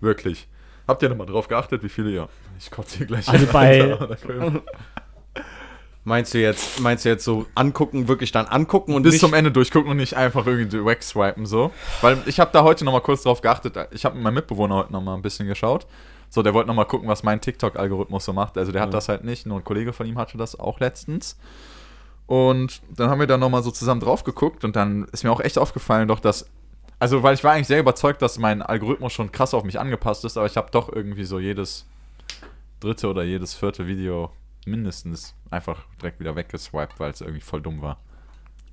Wirklich. 0.00 0.46
Habt 0.86 1.02
ihr 1.02 1.08
nochmal 1.08 1.26
drauf 1.26 1.48
geachtet, 1.48 1.82
wie 1.82 1.88
viele 1.88 2.10
ihr? 2.10 2.28
Ich 2.58 2.70
kotze 2.70 2.98
hier 2.98 3.06
gleich. 3.06 3.28
Also 3.28 3.46
bei- 3.52 3.82
Alter. 3.98 4.62
Meinst 6.04 6.32
du 6.32 6.38
jetzt, 6.40 6.80
meinst 6.80 7.04
du 7.04 7.10
jetzt 7.10 7.24
so 7.24 7.44
angucken, 7.54 8.08
wirklich 8.08 8.32
dann 8.32 8.46
angucken 8.46 8.94
und 8.94 9.02
bis 9.02 9.12
nicht 9.14 9.20
zum 9.20 9.34
Ende 9.34 9.52
durchgucken 9.52 9.90
und 9.90 9.98
nicht 9.98 10.14
einfach 10.14 10.46
irgendwie 10.46 10.82
wegswipen 10.84 11.44
so. 11.44 11.70
Weil 12.00 12.16
ich 12.24 12.40
habe 12.40 12.50
da 12.52 12.62
heute 12.62 12.86
nochmal 12.86 13.02
kurz 13.02 13.24
drauf 13.24 13.42
geachtet. 13.42 13.76
Ich 13.90 14.06
habe 14.06 14.14
mit 14.14 14.24
meinem 14.24 14.34
Mitbewohner 14.34 14.76
heute 14.76 14.92
nochmal 14.92 15.16
ein 15.16 15.22
bisschen 15.22 15.46
geschaut. 15.48 15.86
So, 16.30 16.42
der 16.42 16.54
wollte 16.54 16.68
nochmal 16.68 16.86
gucken, 16.86 17.08
was 17.08 17.22
mein 17.24 17.42
TikTok-Algorithmus 17.42 18.24
so 18.24 18.32
macht. 18.32 18.56
Also 18.56 18.72
der 18.72 18.80
hat 18.80 18.88
Ja. 18.88 18.92
das 18.92 19.08
halt 19.10 19.24
nicht, 19.24 19.44
nur 19.44 19.58
ein 19.58 19.64
Kollege 19.64 19.92
von 19.92 20.06
ihm 20.06 20.16
hatte 20.16 20.38
das 20.38 20.58
auch 20.58 20.80
letztens. 20.80 21.36
Und 22.26 22.80
dann 22.94 23.10
haben 23.10 23.20
wir 23.20 23.26
da 23.26 23.36
nochmal 23.36 23.62
so 23.62 23.70
zusammen 23.70 24.00
drauf 24.00 24.24
geguckt 24.24 24.64
und 24.64 24.76
dann 24.76 25.04
ist 25.12 25.24
mir 25.24 25.30
auch 25.32 25.40
echt 25.40 25.58
aufgefallen, 25.58 26.08
doch 26.08 26.20
dass. 26.20 26.48
Also, 26.98 27.22
weil 27.22 27.34
ich 27.34 27.44
war 27.44 27.52
eigentlich 27.52 27.68
sehr 27.68 27.78
überzeugt, 27.80 28.22
dass 28.22 28.38
mein 28.38 28.60
Algorithmus 28.62 29.12
schon 29.12 29.30
krass 29.30 29.54
auf 29.54 29.62
mich 29.64 29.78
angepasst 29.78 30.24
ist, 30.24 30.36
aber 30.36 30.46
ich 30.46 30.56
habe 30.56 30.70
doch 30.72 30.92
irgendwie 30.92 31.24
so 31.24 31.38
jedes 31.38 31.86
dritte 32.80 33.08
oder 33.08 33.22
jedes 33.22 33.54
vierte 33.54 33.86
Video 33.86 34.32
mindestens 34.66 35.34
einfach 35.50 35.84
direkt 36.00 36.20
wieder 36.20 36.34
weggeswiped, 36.36 36.98
weil 36.98 37.10
es 37.12 37.20
irgendwie 37.20 37.40
voll 37.40 37.62
dumm 37.62 37.80
war. 37.82 37.98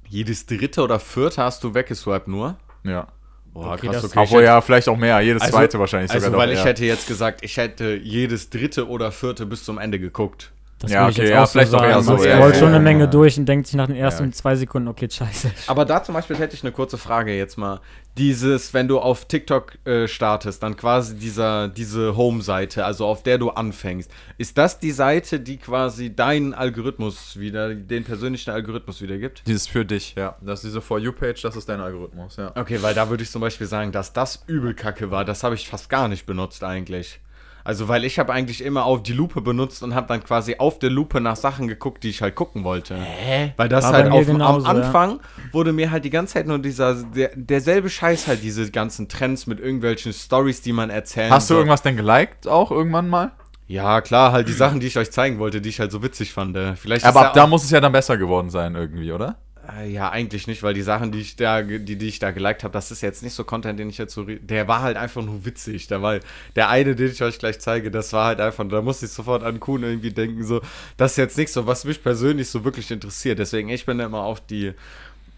Jedes 0.08 0.46
dritte 0.46 0.82
oder 0.84 1.00
vierte 1.00 1.44
hast 1.44 1.64
du 1.64 1.74
weggeswiped 1.74 2.28
nur? 2.28 2.58
Ja. 2.84 3.08
Boah, 3.54 3.74
Okay, 3.74 3.88
das- 3.92 4.16
Obwohl 4.18 4.44
ja, 4.44 4.60
vielleicht 4.62 4.90
auch 4.90 4.98
mehr, 4.98 5.20
jedes 5.22 5.42
Also- 5.44 5.58
zweite 5.58 5.80
wahrscheinlich 5.80 6.12
Also, 6.12 6.26
sogar 6.26 6.40
weil 6.42 6.48
doch, 6.48 6.54
ich 6.54 6.60
ja. 6.60 6.66
hätte 6.66 6.84
jetzt 6.86 7.08
gesagt, 7.08 7.44
ich 7.44 7.58
hätte 7.58 7.96
jedes 7.96 8.50
dritte 8.50 8.88
oder 8.90 9.12
vierte 9.12 9.46
bis 9.46 9.64
zum 9.64 9.78
Ende 9.78 9.98
geguckt. 10.00 10.52
Das 10.86 10.94
Ja, 10.94 11.08
okay, 11.08 11.22
jetzt 11.22 11.30
ja, 11.32 11.44
auch 11.44 11.48
so 11.48 11.52
vielleicht 11.52 11.74
auch 11.74 11.84
eher 11.84 12.02
so, 12.02 12.14
Man 12.14 12.24
ja, 12.24 12.38
scrollt 12.38 12.54
ja, 12.54 12.60
schon 12.60 12.70
ja, 12.70 12.76
eine 12.76 12.84
Menge 12.84 13.04
ja. 13.06 13.10
durch 13.10 13.38
und 13.38 13.46
denkt 13.46 13.68
sich 13.68 13.76
nach 13.76 13.88
den 13.88 13.96
ersten 13.96 14.26
Ja. 14.26 14.32
zwei 14.32 14.56
Sekunden, 14.56 14.88
okay, 14.88 15.10
scheiße. 15.10 15.52
Aber 15.68 15.86
da 15.86 16.04
zum 16.04 16.16
Beispiel 16.16 16.38
hätte 16.38 16.56
ich 16.56 16.64
eine 16.64 16.72
kurze 16.72 16.98
Frage 16.98 17.36
jetzt 17.36 17.58
mal. 17.58 17.82
Dieses, 18.18 18.74
wenn 18.74 18.88
du 18.88 19.00
auf 19.00 19.26
TikTok 19.26 19.78
äh, 19.86 20.08
startest, 20.08 20.64
dann 20.64 20.78
quasi 20.78 21.18
dieser, 21.18 21.68
diese 21.68 22.16
Home-Seite, 22.16 22.86
also 22.86 23.06
auf 23.06 23.24
der 23.24 23.38
du 23.38 23.50
anfängst, 23.50 24.10
ist 24.38 24.58
das 24.58 24.80
die 24.80 24.92
Seite, 24.92 25.42
die 25.42 25.58
quasi 25.58 26.16
deinen 26.16 26.54
Algorithmus 26.54 27.38
wieder, 27.38 27.76
den 27.76 28.06
persönlichen 28.06 28.52
Algorithmus 28.52 29.02
wiedergibt? 29.02 29.44
Dieses 29.46 29.68
für 29.68 29.84
dich, 29.84 30.16
ja. 30.16 30.38
Das 30.40 30.60
ist 30.60 30.70
diese 30.70 30.82
For 30.82 30.98
You-Page, 30.98 31.42
das 31.42 31.58
ist 31.58 31.68
dein 31.68 31.82
Algorithmus, 31.82 32.38
ja. 32.38 32.54
Okay, 32.56 32.82
weil 32.82 32.94
da 32.94 33.10
würde 33.10 33.24
ich 33.24 33.32
zum 33.32 33.42
Beispiel 33.42 33.68
sagen, 33.68 33.92
dass 33.92 34.14
das 34.14 34.44
übel 34.48 34.74
kacke 34.74 35.12
war. 35.12 35.26
Das 35.26 35.44
habe 35.44 35.56
ich 35.56 35.68
fast 35.68 35.90
gar 35.90 36.08
nicht 36.08 36.26
benutzt 36.26 36.64
eigentlich. 36.64 37.20
Also, 37.66 37.88
weil 37.88 38.06
ich 38.06 38.20
habe 38.20 38.32
eigentlich 38.32 38.64
immer 38.64 38.86
auf 38.86 39.02
die 39.02 39.12
Lupe 39.12 39.42
benutzt 39.42 39.82
und 39.82 39.96
habe 39.96 40.06
dann 40.08 40.24
quasi 40.24 40.58
auf 40.60 40.78
der 40.78 40.92
Lupe 40.92 41.20
nach 41.20 41.36
Sachen 41.36 41.68
geguckt, 41.68 42.04
die 42.04 42.10
ich 42.10 42.22
halt 42.22 42.36
gucken 42.36 42.64
wollte. 42.64 42.96
Hä? 42.96 43.54
Weil 43.58 43.70
das 43.70 43.86
War 43.86 43.94
halt 43.94 44.12
auf, 44.12 44.24
genauso, 44.28 44.68
am 44.68 44.78
ja. 44.78 44.84
Anfang 44.84 45.20
wurde 45.52 45.74
mir 45.74 45.90
halt 45.90 46.06
die 46.06 46.12
ganze 46.12 46.36
Zeit 46.36 46.46
nur 46.46 46.60
dieser, 46.60 46.94
der, 46.94 47.32
derselbe 47.34 47.90
Scheiß 47.90 48.28
halt, 48.28 48.44
diese 48.44 48.70
ganzen 48.70 49.10
Trends 49.10 49.48
mit 49.48 49.60
irgendwelchen 49.60 50.14
Stories, 50.14 50.62
die 50.62 50.74
man 50.74 50.92
erzählen 50.92 51.32
Hast 51.32 51.50
du 51.50 51.56
irgendwas 51.56 51.82
denn 51.82 51.98
geliked 51.98 52.48
auch 52.48 52.70
irgendwann 52.70 53.10
mal? 53.10 53.32
Ja, 53.68 54.02
klar, 54.02 54.32
halt 54.32 54.48
die 54.48 54.54
Sachen, 54.54 54.80
die 54.80 54.86
ich 54.86 55.00
euch 55.00 55.10
zeigen 55.12 55.40
wollte, 55.40 55.60
die 55.60 55.70
ich 55.70 55.80
halt 55.80 55.92
so 55.92 56.04
witzig 56.04 56.34
fand. 56.34 56.56
äh. 56.56 56.76
Vielleicht 56.76 57.04
Aber 57.04 57.22
ab 57.22 57.36
ja 57.36 57.42
da 57.42 57.48
muss 57.48 57.64
es 57.64 57.72
ja 57.72 57.82
dann 57.82 57.94
besser 57.94 58.16
geworden 58.16 58.52
sein 58.52 58.76
irgendwie, 58.76 59.12
oder? 59.12 59.38
Äh, 59.68 59.90
Ja, 59.92 60.10
eigentlich 60.10 60.48
nicht, 60.48 60.64
weil 60.64 60.74
die 60.74 60.82
Sachen, 60.82 61.12
die 61.12 61.20
ich 61.20 61.36
da, 61.36 61.62
die, 61.62 61.98
die 61.98 62.08
ich 62.08 62.20
da 62.20 62.32
geliked 62.32 62.64
habe, 62.64 62.74
das 62.74 62.92
ist 62.92 63.02
jetzt 63.02 63.24
nicht 63.24 63.34
so 63.34 63.44
Content, 63.44 63.80
den 63.80 63.90
ich 63.90 63.98
jetzt 63.98 64.14
so. 64.14 64.24
Der 64.24 64.68
war 64.68 64.82
halt 64.82 64.98
einfach 64.98 65.24
nur 65.24 65.46
witzig. 65.46 65.88
Der, 65.88 66.02
war, 66.02 66.20
der 66.56 66.70
eine, 66.70 66.96
den 66.96 67.12
ich 67.12 67.22
euch 67.24 67.40
gleich 67.40 67.60
zeige, 67.60 67.92
das 67.92 68.14
war 68.14 68.28
halt 68.28 68.40
einfach, 68.42 68.68
da 68.68 68.82
musste 68.82 69.06
ich 69.06 69.12
sofort 69.12 69.44
an 69.44 69.60
Kuhn 69.60 69.82
irgendwie 69.84 70.12
denken, 70.12 70.44
so, 70.44 70.62
das 70.98 71.12
ist 71.12 71.18
jetzt 71.18 71.38
nicht 71.38 71.52
so, 71.52 71.68
was 71.68 71.86
mich 71.86 72.02
persönlich 72.04 72.50
so 72.50 72.64
wirklich 72.64 72.92
interessiert. 72.92 73.40
Deswegen, 73.40 73.70
ich 73.70 73.86
bin 73.86 73.98
da 73.98 74.06
immer 74.06 74.24
auf 74.24 74.46
die, 74.46 74.74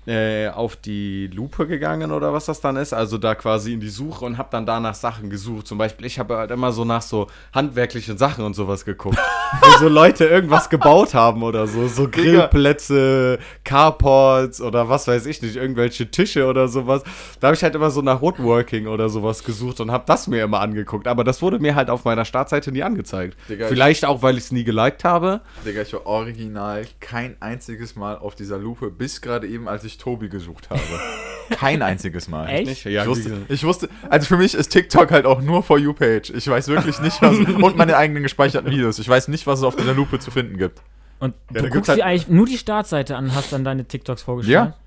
äh, 0.08 0.48
auf 0.48 0.78
die 0.78 1.28
Lupe 1.28 1.68
gegangen 1.68 2.12
oder 2.12 2.32
was 2.32 2.46
das 2.46 2.62
dann 2.62 2.78
ist, 2.78 2.94
also 2.94 3.18
da 3.18 3.36
quasi 3.36 3.74
in 3.74 3.82
die 3.82 3.90
Suche 3.90 4.24
und 4.24 4.38
habe 4.38 4.48
dann 4.52 4.66
danach 4.66 4.96
Sachen 4.96 5.30
gesucht. 5.30 5.68
Zum 5.68 5.78
Beispiel, 5.78 6.06
ich 6.06 6.18
habe 6.18 6.38
halt 6.38 6.52
immer 6.52 6.72
so 6.72 6.86
nach 6.86 7.02
so 7.02 7.28
handwerklichen 7.54 8.18
Sachen 8.18 8.46
und 8.46 8.56
sowas 8.56 8.86
geguckt, 8.86 9.18
wo 9.62 9.78
so 9.80 9.90
Leute 9.90 10.26
irgendwas 10.26 10.70
gebaut 10.70 11.14
haben 11.14 11.44
oder 11.44 11.68
so, 11.68 11.88
so 11.88 12.08
Grillplätze, 12.10 13.40
Carports 13.66 14.62
oder 14.62 14.88
was 14.88 15.08
weiß 15.08 15.26
ich 15.26 15.42
nicht, 15.42 15.58
irgendwelche 15.58 16.10
Tische 16.10 16.46
oder 16.46 16.70
sowas. 16.70 17.04
Da 17.42 17.48
habe 17.48 17.56
ich 17.56 17.64
halt 17.64 17.76
immer 17.76 17.92
so 17.92 18.02
nach 18.02 18.22
Woodworking 18.22 18.88
oder 18.88 19.10
sowas 19.10 19.44
gesucht 19.44 19.82
und 19.82 19.92
habe 19.92 20.06
das 20.08 20.28
mir 20.28 20.44
immer 20.44 20.62
angeguckt. 20.62 21.08
Aber 21.08 21.26
das 21.26 21.42
wurde 21.42 21.60
mir 21.60 21.76
halt 21.76 21.90
auf 21.90 22.06
meiner 22.06 22.24
Startseite 22.24 22.72
nie 22.72 22.84
angezeigt. 22.84 23.38
Digga, 23.50 23.68
Vielleicht 23.68 24.06
auch, 24.06 24.22
weil 24.22 24.38
ich 24.38 24.46
es 24.46 24.52
nie 24.54 24.64
geliked 24.64 25.04
habe. 25.04 25.42
Digga, 25.66 25.82
ich 25.82 25.92
war 25.94 26.06
original 26.06 26.86
kein 27.02 27.36
einziges 27.42 27.98
Mal 27.98 28.18
auf 28.18 28.36
dieser 28.36 28.58
Lupe, 28.58 28.90
bis 28.90 29.22
gerade 29.22 29.48
eben, 29.48 29.68
als 29.68 29.84
ich 29.84 29.97
Tobi 29.98 30.30
gesucht 30.30 30.70
habe. 30.70 30.82
Kein 31.50 31.82
einziges 31.82 32.28
Mal. 32.28 32.50
Echt? 32.50 32.68
Nicht? 32.68 32.86
Ja, 32.86 33.04
Ich 33.04 33.08
wusste, 33.08 33.38
ich 33.48 33.64
wusste, 33.64 33.90
also 34.10 34.26
für 34.28 34.38
mich 34.38 34.54
ist 34.54 34.68
TikTok 34.70 35.12
halt 35.12 35.26
auch 35.26 35.42
nur 35.42 35.64
For 35.64 35.78
You-Page. 35.80 36.32
Ich 36.32 36.48
weiß 36.48 36.68
wirklich 36.68 37.00
nicht, 37.00 37.22
was. 37.22 37.38
und 37.62 37.78
meine 37.78 37.96
eigenen 37.96 38.24
gespeicherten 38.24 38.70
Videos. 38.70 39.00
Ich 39.00 39.08
weiß 39.08 39.30
nicht, 39.30 39.48
was 39.48 39.60
es 39.60 39.66
auf 39.66 39.76
dieser 39.76 39.94
Lupe 39.94 40.20
zu 40.20 40.30
finden 40.30 40.58
gibt. 40.58 40.82
Und 41.20 41.34
da 41.52 41.62
du 41.62 41.70
guckst 41.70 41.90
halt- 41.90 42.00
dir 42.00 42.06
eigentlich 42.06 42.28
nur 42.28 42.46
die 42.46 42.58
Startseite 42.58 43.16
an 43.16 43.34
hast 43.34 43.54
dann 43.54 43.64
deine 43.64 43.86
TikToks 43.86 44.22
vorgeschlagen. 44.24 44.72
Ja? 44.72 44.78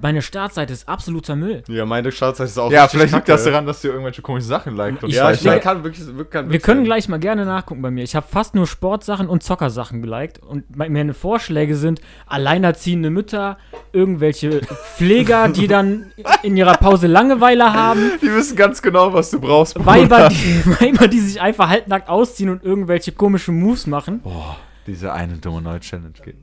Meine 0.00 0.22
Startseite 0.22 0.72
ist 0.72 0.88
absoluter 0.88 1.34
Müll. 1.34 1.64
Ja, 1.66 1.84
meine 1.84 2.12
Startseite 2.12 2.48
ist 2.48 2.56
auch 2.58 2.70
Ja, 2.70 2.86
vielleicht 2.86 3.12
liegt 3.12 3.28
das 3.28 3.42
daran, 3.42 3.66
dass 3.66 3.82
ihr 3.82 3.90
irgendwelche 3.90 4.22
komischen 4.22 4.48
Sachen 4.48 4.76
liked. 4.76 5.02
Und 5.02 5.10
Ich 5.10 5.16
Ja, 5.16 5.32
ich 5.32 5.42
nicht. 5.44 5.62
kann 5.62 5.82
wirklich, 5.82 6.06
wirklich 6.06 6.30
kann 6.30 6.48
Wir 6.48 6.60
können 6.60 6.82
sein. 6.82 6.84
gleich 6.84 7.08
mal 7.08 7.18
gerne 7.18 7.44
nachgucken 7.44 7.82
bei 7.82 7.90
mir. 7.90 8.04
Ich 8.04 8.14
habe 8.14 8.24
fast 8.24 8.54
nur 8.54 8.68
Sportsachen 8.68 9.28
und 9.28 9.42
Zockersachen 9.42 10.00
geliked. 10.00 10.38
Und 10.38 10.76
me- 10.76 10.88
meine 10.88 11.12
Vorschläge 11.12 11.74
sind 11.74 12.00
alleinerziehende 12.26 13.10
Mütter, 13.10 13.58
irgendwelche 13.92 14.60
Pfleger, 14.94 15.48
die 15.48 15.66
dann 15.66 16.12
in 16.44 16.56
ihrer 16.56 16.74
Pause 16.76 17.08
Langeweile 17.08 17.72
haben, 17.72 18.12
Die 18.22 18.32
wissen 18.32 18.56
ganz 18.56 18.80
genau, 18.80 19.12
was 19.12 19.30
du 19.32 19.40
brauchst. 19.40 19.74
Bruder. 19.74 19.86
Weiber 19.86 20.28
die, 20.28 20.64
Weiber, 20.80 21.08
die 21.08 21.18
sich 21.18 21.40
einfach 21.40 21.68
halbnackt 21.68 22.08
ausziehen 22.08 22.48
und 22.48 22.62
irgendwelche 22.62 23.10
komischen 23.10 23.58
Moves 23.58 23.88
machen. 23.88 24.20
Boah, 24.20 24.56
diese 24.86 25.12
eine 25.12 25.34
dumme 25.38 25.60
neue 25.62 25.80
Challenge 25.80 26.12
geht. 26.24 26.36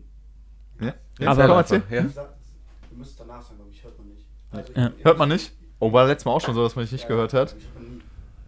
Ja? 0.81 0.93
Ja, 1.17 1.29
Aber- 1.31 1.47
komm, 1.47 1.57
erzähl. 1.57 1.81
Ja. 1.89 2.01
Ihr 2.01 2.09
sagt, 2.09 2.33
ihr 2.91 2.97
müsst 2.97 3.19
danach 3.19 3.41
sagen, 3.41 3.55
glaube 3.57 3.71
ich, 3.71 3.81
hört 4.51 4.57
man 4.57 4.59
nicht. 4.63 4.77
Also, 4.77 4.81
Ja. 4.81 4.91
Hört 5.03 5.17
man 5.17 5.29
nicht? 5.29 5.51
Oh, 5.79 5.93
war 5.93 6.07
letztes 6.07 6.25
Mal 6.25 6.31
auch 6.31 6.41
schon 6.41 6.55
so, 6.55 6.63
dass 6.63 6.75
man 6.75 6.85
dich 6.85 6.91
nicht 6.91 7.07
gehört 7.07 7.33
hat? 7.33 7.55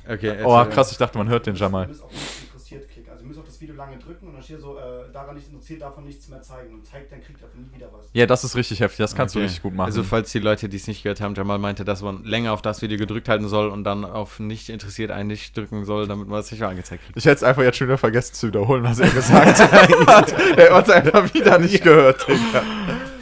Okay, 0.10 0.38
Oh, 0.44 0.65
krass, 0.65 0.91
ich 0.91 0.98
dachte, 0.98 1.18
man 1.18 1.29
hört 1.29 1.46
den 1.46 1.53
Ihr 1.56 1.60
Jamal. 1.62 1.88
müsst 1.88 2.01
auf 2.03 2.12
nicht 2.12 2.44
interessiert 2.48 2.89
klicken. 2.89 3.12
Also 3.12 3.22
ihr 3.24 3.27
müsst 3.27 3.39
auf 3.39 3.46
das 3.46 3.62
Video 3.62 3.75
lange 3.75 3.98
drücken 4.00 4.27
und 4.27 4.34
dann 4.34 4.41
steht 4.41 4.60
so, 4.60 4.75
äh, 4.77 5.12
daran 5.13 5.36
nicht 5.36 5.48
interessiert, 5.51 5.82
davon 5.84 6.03
nichts 6.06 6.27
mehr 6.29 6.41
zeigen. 6.41 6.74
Und 6.74 6.88
zeigt, 6.88 7.12
dann 7.12 7.22
kriegt 7.22 7.39
ihr 7.39 7.46
davon 7.46 7.62
nie 7.62 7.75
wieder 7.75 7.89
was. 7.94 8.08
Ja, 8.13 8.25
das 8.25 8.44
ist 8.44 8.56
richtig 8.56 8.79
heftig, 8.79 8.98
das 8.98 9.13
kannst 9.13 9.36
Okay. 9.36 9.41
du 9.44 9.46
richtig 9.46 9.62
gut 9.62 9.75
machen. 9.75 9.86
Also, 9.86 10.01
falls 10.01 10.32
die 10.32 10.39
Leute, 10.39 10.68
die 10.68 10.77
es 10.77 10.88
nicht 10.88 11.03
gehört 11.03 11.22
haben, 11.22 11.36
Jamal 11.36 11.60
meinte, 11.60 11.86
dass 11.86 12.01
man 12.01 12.24
länger 12.24 12.53
auf 12.53 12.63
das 12.63 12.82
Video 12.82 12.98
gedrückt 12.98 13.29
halten 13.29 13.48
soll 13.48 13.70
und 13.70 13.84
dann 13.84 14.03
auf 14.03 14.39
nicht 14.39 14.70
interessiert 14.70 15.12
einen 15.12 15.27
nicht 15.27 15.56
drücken 15.56 15.86
soll, 15.86 16.08
damit 16.08 16.27
man 16.27 16.39
es 16.39 16.50
nicht 16.50 16.60
mehr 16.62 16.70
angezeigt 16.70 17.03
kriegt. 17.03 17.15
ich 17.15 17.25
hätte 17.25 17.36
es 17.36 17.44
einfach 17.44 17.62
jetzt 17.62 17.77
schon 17.77 17.86
wieder 17.88 18.00
vergessen 18.00 18.34
zu 18.34 18.48
wiederholen, 18.48 18.84
was 18.84 18.98
er 19.00 19.10
gesagt 19.10 19.60
hat. 20.08 20.34
er 20.58 20.74
hat 20.74 20.88
es 20.88 20.91
einfach 20.94 21.32
wieder 21.36 21.60
nicht 21.60 21.84
gehört, 21.84 22.27
Digga. 22.27 22.63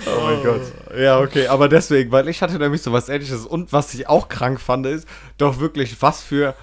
Oh 0.06 0.22
mein 0.24 0.42
Gott. 0.44 0.62
Ja, 0.98 1.20
okay, 1.20 1.48
aber 1.48 1.70
deswegen, 1.70 2.12
weil 2.12 2.28
ich 2.28 2.42
hatte 2.42 2.58
nämlich 2.58 2.82
so 2.82 2.92
was 2.92 3.10
ähnliches 3.10 3.46
und 3.46 3.72
was 3.72 3.94
ich 3.94 4.08
auch 4.08 4.30
krank 4.30 4.60
fand, 4.60 4.86
ist 4.86 5.08
doch 5.38 5.60
wirklich, 5.60 6.02
was 6.02 6.24
für 6.24 6.56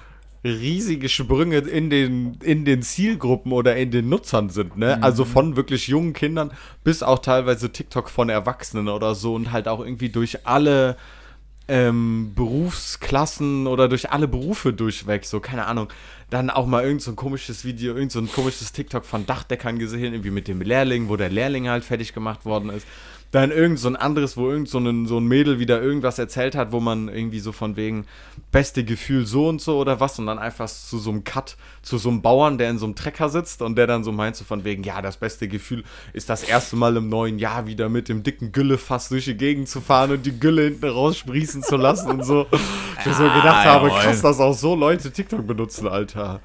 riesige 0.43 1.09
Sprünge 1.09 1.57
in 1.57 1.89
den, 1.89 2.35
in 2.43 2.65
den 2.65 2.83
Zielgruppen 2.83 3.51
oder 3.51 3.75
in 3.77 3.89
den 3.91 4.09
Nutzern 4.09 4.49
sind, 4.49 4.77
ne? 4.77 5.01
Also 5.01 5.25
von 5.25 5.55
wirklich 5.55 5.87
jungen 5.87 6.13
Kindern 6.13 6.51
bis 6.83 7.01
auch 7.01 7.19
teilweise 7.19 7.71
TikTok 7.71 8.09
von 8.09 8.29
Erwachsenen 8.29 8.89
oder 8.89 9.15
so 9.15 9.33
und 9.33 9.51
halt 9.51 9.67
auch 9.67 9.79
irgendwie 9.79 10.09
durch 10.09 10.45
alle 10.45 10.97
ähm, 11.67 12.33
Berufsklassen 12.35 13.65
oder 13.65 13.89
durch 13.89 14.11
alle 14.11 14.27
Berufe 14.27 14.71
durchweg, 14.71 15.25
so, 15.25 15.39
keine 15.39 15.65
Ahnung. 15.65 15.87
Dann 16.29 16.49
auch 16.49 16.67
mal 16.67 16.83
irgend 16.83 17.01
so 17.01 17.11
ein 17.11 17.15
komisches 17.15 17.65
Video, 17.65 17.95
irgend 17.95 18.11
so 18.11 18.19
ein 18.19 18.31
komisches 18.31 18.71
TikTok 18.71 19.05
von 19.05 19.25
Dachdeckern 19.25 19.79
gesehen, 19.79 20.13
irgendwie 20.13 20.31
mit 20.31 20.47
dem 20.47 20.61
Lehrling, 20.61 21.09
wo 21.09 21.15
der 21.15 21.29
Lehrling 21.29 21.69
halt 21.69 21.83
fertig 21.83 22.13
gemacht 22.13 22.45
worden 22.45 22.69
ist. 22.69 22.85
Dann 23.35 23.51
irgend 23.51 23.77
so 23.79 23.89
ein 23.89 23.97
anderes, 23.97 24.37
wo 24.37 24.49
irgend 24.49 24.69
so 24.69 24.77
ein, 24.77 25.07
so 25.07 25.17
ein 25.19 25.25
Mädel 25.25 25.59
wieder 25.59 25.81
irgendwas 25.81 26.19
erzählt 26.19 26.55
hat, 26.55 26.71
wo 26.71 26.79
man 26.79 27.09
irgendwie 27.09 27.41
so 27.41 27.51
von 27.51 27.75
wegen 27.75 28.05
beste 28.53 28.85
Gefühl 28.85 29.25
so 29.25 29.49
und 29.49 29.59
so 29.59 29.77
oder 29.77 29.99
was 29.99 30.17
und 30.19 30.27
dann 30.27 30.39
einfach 30.39 30.69
zu 30.69 30.97
so 30.99 31.09
einem 31.09 31.25
Cut, 31.25 31.57
zu 31.81 31.97
so 31.97 32.07
einem 32.07 32.21
Bauern, 32.21 32.57
der 32.57 32.69
in 32.69 32.77
so 32.77 32.85
einem 32.85 32.95
Trecker 32.95 33.27
sitzt 33.27 33.61
und 33.61 33.75
der 33.77 33.87
dann 33.87 34.05
so 34.05 34.13
meint 34.13 34.37
so 34.37 34.45
von 34.45 34.63
wegen, 34.63 34.83
ja, 34.83 35.01
das 35.01 35.17
beste 35.17 35.49
Gefühl 35.49 35.83
ist 36.13 36.29
das 36.29 36.43
erste 36.43 36.77
Mal 36.77 36.95
im 36.95 37.09
neuen 37.09 37.37
Jahr 37.37 37.67
wieder 37.67 37.89
mit 37.89 38.07
dem 38.07 38.23
dicken 38.23 38.53
Güllefass 38.53 39.09
durch 39.09 39.25
die 39.25 39.35
Gegend 39.35 39.67
zu 39.67 39.81
fahren 39.81 40.11
und 40.11 40.25
die 40.25 40.39
Gülle 40.39 40.63
hinten 40.63 40.87
raussprießen 40.87 41.61
zu 41.61 41.75
lassen 41.75 42.11
und 42.11 42.23
so. 42.23 42.47
Ich 42.99 43.05
mir 43.05 43.13
so 43.15 43.23
gedacht 43.23 43.45
Ah, 43.47 43.63
habe, 43.65 43.87
jawohl. 43.89 43.99
krass, 43.99 44.21
dass 44.21 44.39
auch 44.39 44.53
so 44.53 44.75
Leute 44.75 45.11
TikTok 45.11 45.45
benutzen, 45.45 45.89
Alter. 45.89 46.39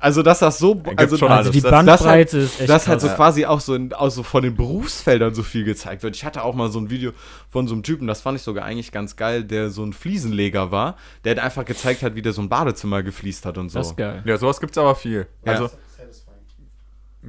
Also, 0.00 0.22
dass 0.22 0.38
das 0.38 0.58
so, 0.58 0.80
also, 0.96 1.16
schon 1.16 1.28
Also 1.28 1.42
alles. 1.42 1.50
die 1.50 1.60
das- 1.60 1.70
Bandbreite 1.70 2.36
das 2.36 2.44
ist 2.52 2.60
echt 2.60 2.68
dass 2.68 2.86
halt 2.88 3.00
so 3.00 3.08
quasi 3.08 3.46
auch 3.46 3.60
so, 3.60 3.74
in, 3.74 3.92
auch 3.92 4.10
so 4.10 4.22
von 4.22 4.42
den 4.42 4.54
Berufsfeldern 4.54 5.34
so 5.34 5.42
viel 5.42 5.64
gezeigt 5.64 6.02
wird. 6.02 6.14
Ich 6.14 6.24
hatte 6.24 6.44
auch 6.44 6.54
mal 6.54 6.70
so 6.70 6.78
ein 6.78 6.90
Video 6.90 7.12
von 7.50 7.66
so 7.66 7.74
einem 7.74 7.82
Typen, 7.82 8.06
das 8.06 8.20
fand 8.20 8.36
ich 8.36 8.42
sogar 8.42 8.64
eigentlich 8.64 8.92
ganz 8.92 9.16
geil, 9.16 9.44
der 9.44 9.70
so 9.70 9.84
ein 9.84 9.92
Fliesenleger 9.92 10.70
war, 10.70 10.96
der 11.24 11.34
halt 11.34 11.44
einfach 11.44 11.64
gezeigt 11.64 12.02
hat, 12.02 12.14
wie 12.14 12.22
der 12.22 12.32
so 12.32 12.42
ein 12.42 12.48
Badezimmer 12.48 13.02
gefliest 13.02 13.44
hat 13.46 13.58
und 13.58 13.70
so. 13.70 13.78
Das 13.78 13.88
ist 13.88 13.96
geil. 13.96 14.22
Ja, 14.24 14.36
sowas 14.36 14.60
gibt's 14.60 14.78
aber 14.78 14.94
viel. 14.94 15.26
Ja. 15.44 15.52
Also. 15.52 15.70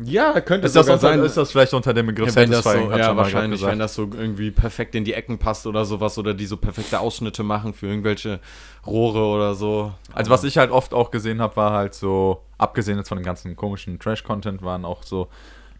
Ja, 0.04 0.40
könnte 0.42 0.68
ist 0.68 0.76
das, 0.76 0.86
sogar 0.86 0.98
unter, 1.00 1.10
sein. 1.10 1.26
ist 1.26 1.36
das 1.36 1.52
vielleicht 1.52 1.74
unter 1.74 1.94
dem 1.94 2.06
Begriff 2.06 2.30
ja, 2.30 2.36
wenn 2.36 2.52
das 2.52 2.64
so, 2.64 2.70
ja, 2.70 3.18
wahrscheinlich, 3.18 3.62
wenn 3.66 3.80
das 3.80 3.96
so 3.96 4.04
irgendwie 4.04 4.52
perfekt 4.52 4.94
in 4.94 5.04
die 5.04 5.14
Ecken 5.14 5.40
passt 5.40 5.66
oder 5.66 5.84
sowas 5.84 6.18
oder 6.20 6.36
die 6.36 6.46
so 6.46 6.58
perfekte 6.58 7.00
Ausschnitte 7.00 7.42
machen 7.42 7.74
für 7.74 7.88
irgendwelche 7.88 8.40
Rohre 8.86 9.26
oder 9.26 9.56
so. 9.56 9.92
Also 10.14 10.30
was 10.30 10.44
ich 10.44 10.60
halt 10.60 10.70
oft 10.70 10.94
auch 10.94 11.10
gesehen 11.10 11.42
habe, 11.42 11.56
war 11.56 11.72
halt 11.72 11.96
so, 11.96 12.44
abgesehen 12.60 12.98
jetzt 13.00 13.10
von 13.10 13.18
dem 13.18 13.26
ganzen 13.26 13.56
komischen 13.56 13.98
Trash-Content, 13.98 14.62
waren 14.62 14.86
auch 14.86 15.02
so 15.02 15.28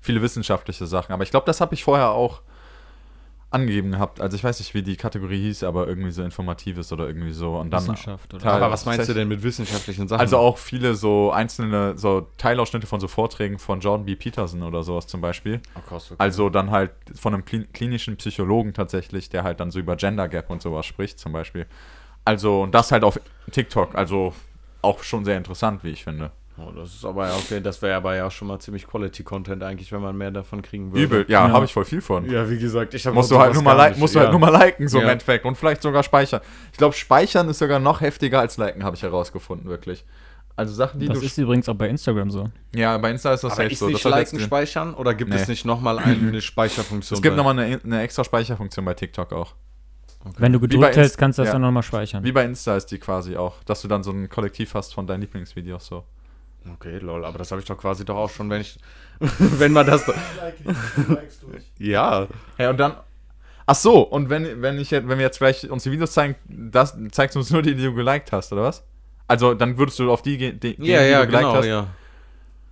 viele 0.02 0.22
wissenschaftliche 0.24 0.88
Sachen. 0.88 1.14
Aber 1.14 1.22
ich 1.24 1.30
glaube, 1.30 1.46
das 1.46 1.62
habe 1.62 1.76
ich 1.76 1.84
vorher 1.84 2.10
auch 2.10 2.42
angegeben 3.52 3.92
gehabt. 3.94 4.22
Also 4.22 4.36
ich 4.36 4.44
weiß 4.44 4.60
nicht, 4.60 4.76
wie 4.76 4.84
die 4.84 4.96
Kategorie 4.96 5.42
hieß, 5.42 5.64
aber 5.64 5.88
irgendwie 5.88 6.12
so 6.12 6.22
informatives 6.24 6.92
oder 6.94 7.08
irgendwie 7.08 7.32
so. 7.32 7.56
Und 7.58 7.72
dann 7.72 7.82
Wissenschaft 7.82 8.32
oder- 8.32 8.44
Teil- 8.44 8.54
Aber 8.62 8.70
was 8.72 8.86
meinst 8.86 9.10
du 9.10 9.14
denn 9.16 9.28
mit 9.28 9.42
wissenschaftlichen 9.42 10.08
Sachen? 10.08 10.20
Also 10.22 10.38
auch 10.38 10.60
viele 10.60 10.94
so 10.94 11.32
einzelne, 11.32 11.98
so 11.98 12.28
Teilausschnitte 12.38 12.86
von 12.86 13.00
so 13.00 13.08
Vorträgen 13.08 13.58
von 13.58 13.80
Jordan 13.80 14.06
B. 14.06 14.16
Peterson 14.16 14.62
oder 14.62 14.84
sowas 14.84 15.08
zum 15.08 15.22
Beispiel. 15.22 15.62
Oh, 15.76 15.82
krass, 15.82 16.12
okay. 16.12 16.16
Also 16.20 16.50
dann 16.52 16.70
halt 16.70 16.92
von 17.20 17.34
einem 17.34 17.44
klin- 17.44 17.66
klinischen 17.74 18.18
Psychologen 18.18 18.74
tatsächlich, 18.76 19.30
der 19.30 19.44
halt 19.44 19.60
dann 19.60 19.72
so 19.72 19.80
über 19.80 19.96
Gender 19.96 20.28
Gap 20.28 20.52
und 20.52 20.62
sowas 20.62 20.86
spricht 20.86 21.18
zum 21.18 21.32
Beispiel. 21.32 21.66
Also 22.26 22.62
und 22.62 22.76
das 22.76 22.92
halt 22.92 23.04
auf 23.04 23.20
TikTok, 23.52 23.96
also 23.96 24.32
auch 24.84 25.02
schon 25.02 25.26
sehr 25.26 25.38
interessant, 25.38 25.84
wie 25.84 25.90
ich 25.90 26.04
finde. 26.04 26.30
Oh, 26.62 26.72
das 26.72 26.94
ist 26.96 27.06
aber 27.06 27.28
ja 27.28 27.36
okay, 27.36 27.62
das 27.62 27.82
wäre 27.82 27.96
aber 27.96 28.16
ja 28.16 28.28
auch 28.28 28.32
schon 28.32 28.48
mal 28.48 28.60
ziemlich 28.60 28.86
Quality 28.88 29.24
Content 29.24 29.64
eigentlich, 29.64 29.92
wenn 29.92 30.02
man 30.02 30.18
mehr 30.18 30.32
davon 30.32 30.62
kriegen 30.62 30.92
würde. 30.92 31.04
Übel, 31.04 31.26
ja, 31.28 31.48
Ja. 31.48 31.54
habe 31.54 31.66
ich 31.66 31.74
voll 31.74 31.86
viel 31.86 32.02
von. 32.02 32.30
Ja, 32.30 32.50
wie 32.50 32.58
gesagt, 32.60 32.94
ich 32.94 33.06
habe 33.06 33.16
Musst 33.16 33.32
du 33.32 33.40
halt 33.40 33.54
nur 33.54 33.64
mal, 33.64 33.74
like, 33.74 33.98
musst 33.98 34.16
du 34.16 34.20
halt 34.20 34.32
nur 34.32 34.40
mal 34.40 34.50
liken, 34.52 34.88
so 34.88 35.00
im 35.00 35.06
Ja. 35.06 35.12
Endeffekt. 35.12 35.46
Und 35.46 35.56
vielleicht 35.56 35.82
sogar 35.82 36.04
speichern. 36.04 36.42
Ich 36.72 36.78
glaube, 36.78 36.94
speichern 36.96 37.48
ist 37.50 37.60
sogar 37.60 37.80
noch 37.80 38.02
heftiger 38.02 38.40
als 38.40 38.58
liken, 38.58 38.84
habe 38.84 38.96
ich 38.96 39.04
herausgefunden, 39.04 39.70
wirklich. 39.70 40.06
Also 40.56 40.74
Sachen, 40.74 41.00
die 41.00 41.08
Das 41.08 41.20
du. 41.22 41.26
ist 41.26 41.38
übrigens 41.38 41.70
auch 41.70 41.76
bei 41.76 41.88
Instagram 41.88 42.30
so. 42.32 42.50
ja, 42.76 42.98
bei 42.98 43.12
Insta 43.12 43.34
ist 43.34 43.46
das 43.46 43.54
Aber 43.54 43.62
safe 43.64 43.72
ist 43.74 43.80
so. 43.80 43.88
nicht 43.88 44.04
Das 44.04 44.12
liken 44.12 44.40
speichern 44.42 44.94
oder 44.94 45.14
gibt 45.14 45.32
Nee. 45.32 45.38
es 45.38 45.48
nicht 45.48 45.64
nochmal 45.66 46.00
eine 46.00 46.42
Speicherfunktion? 46.42 47.16
es 47.18 47.22
gibt 47.22 47.38
nochmal 47.38 47.58
eine, 47.58 47.80
eine 47.82 48.02
extra 48.02 48.26
Speicherfunktion 48.26 48.84
bei 48.84 48.94
TikTok 48.94 49.32
auch. 49.32 49.54
Wenn 50.38 50.52
du 50.52 50.60
gedrückt 50.60 50.98
hältst, 50.98 51.18
kannst 51.18 51.38
du 51.40 51.44
das 51.44 51.48
ja. 51.48 51.54
dann 51.54 51.62
nochmal 51.62 51.82
speichern. 51.84 52.26
Wie 52.26 52.34
bei 52.34 52.44
Insta 52.44 52.76
ist 52.76 52.88
die 52.88 52.98
quasi 52.98 53.38
auch, 53.38 53.64
dass 53.64 53.82
du 53.82 53.88
dann 53.88 54.04
so 54.04 54.12
ein 54.12 54.28
Kollektiv 54.28 54.74
hast 54.74 54.94
von 54.94 55.08
deinen 55.08 55.22
Lieblingsvideos 55.22 55.86
so. 55.86 56.04
Okay, 56.74 56.98
lol, 57.00 57.26
aber 57.26 57.38
das 57.38 57.52
habe 57.52 57.62
ich 57.62 57.68
doch 57.68 57.78
quasi 57.78 58.04
doch 58.06 58.16
auch 58.18 58.30
schon, 58.30 58.50
wenn 58.50 58.62
ich. 58.62 58.78
wenn 59.40 59.72
man 59.74 59.86
das. 59.86 60.06
die. 60.06 61.90
Ja. 61.90 62.28
Ja, 62.58 62.70
und 62.70 62.78
dann. 62.80 62.94
Ach 63.66 63.76
so, 63.76 64.02
und 64.02 64.30
wenn, 64.30 64.62
wenn, 64.62 64.80
ich, 64.80 64.90
jetzt- 64.92 65.08
wenn 65.08 65.20
wir 65.20 65.26
jetzt 65.26 65.38
gleich 65.38 65.70
uns 65.70 65.84
die 65.84 65.92
Videos 65.92 66.12
zeigen, 66.12 66.36
das 66.48 66.98
zeigst 67.12 67.36
du 67.36 67.40
uns 67.40 67.52
nur 67.52 67.62
die, 67.62 67.76
die 67.76 67.84
du 67.84 67.94
geliked 67.94 68.32
hast, 68.32 68.52
oder 68.52 68.64
was? 68.64 68.84
Also, 69.28 69.54
dann 69.54 69.78
würdest 69.78 70.00
du 70.00 70.12
auf 70.12 70.22
die 70.24 70.38
gehen, 70.38 70.60
die, 70.60 70.70
Ja, 70.70 70.76
die 71.04 71.10
ja, 71.10 71.20
du 71.22 71.28
geliked 71.28 71.32
genau, 71.44 71.54
hast. 71.56 71.66
ja. 71.66 71.88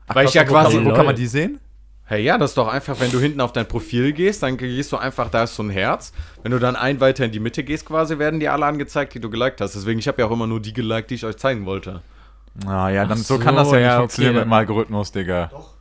Ach, 0.08 0.16
Weil 0.16 0.24
krass, 0.26 0.32
ich 0.36 0.42
ja 0.42 0.50
wo 0.50 0.54
kann 0.54 0.64
quasi- 0.66 0.78
man- 0.80 0.86
Wo 0.92 0.94
kann 0.96 1.06
man 1.06 1.16
die 1.16 1.28
sehen? 1.28 1.60
Hey, 2.06 2.24
ja, 2.24 2.38
das 2.38 2.52
ist 2.52 2.58
doch 2.58 2.70
einfach, 2.70 2.98
wenn 3.02 3.12
du 3.12 3.20
hinten 3.20 3.42
auf 3.42 3.52
dein 3.52 3.68
Profil 3.68 4.14
gehst, 4.14 4.42
dann 4.42 4.56
gehst 4.56 4.94
du 4.94 4.98
einfach, 4.98 5.30
da 5.30 5.44
ist 5.44 5.56
so 5.56 5.62
ein 5.64 5.70
Herz. 5.70 6.14
Wenn 6.42 6.54
du 6.54 6.58
dann 6.60 6.78
ein 6.78 7.02
weiter 7.02 7.26
in 7.26 7.32
die 7.34 7.42
Mitte 7.42 7.66
gehst, 7.66 7.86
quasi, 7.86 8.18
werden 8.18 8.40
die 8.40 8.48
alle 8.48 8.66
angezeigt, 8.66 9.14
die 9.14 9.20
du 9.20 9.30
geliked 9.30 9.60
hast. 9.60 9.76
Deswegen, 9.76 10.00
ich 10.00 10.08
habe 10.08 10.22
ja 10.22 10.28
auch 10.28 10.32
immer 10.32 10.48
nur 10.48 10.62
die 10.62 10.72
geliked, 10.72 11.10
die 11.10 11.16
ich 11.16 11.26
euch 11.26 11.36
zeigen 11.36 11.66
wollte. 11.66 12.02
Ah, 12.66 12.90
ja, 12.90 13.06
dann 13.06 13.20
Ach 13.20 13.24
so, 13.24 13.38
kann 13.38 13.56
das 13.56 13.70
so, 13.70 13.76
ja 13.76 13.80
nicht 13.80 13.86
ja, 13.88 13.94
okay, 13.94 14.00
funktionieren 14.00 14.36
mit 14.36 14.44
dem 14.46 14.54
Algorithmus, 14.54 15.12
Digga. 15.12 15.48
Doch. 15.52 15.74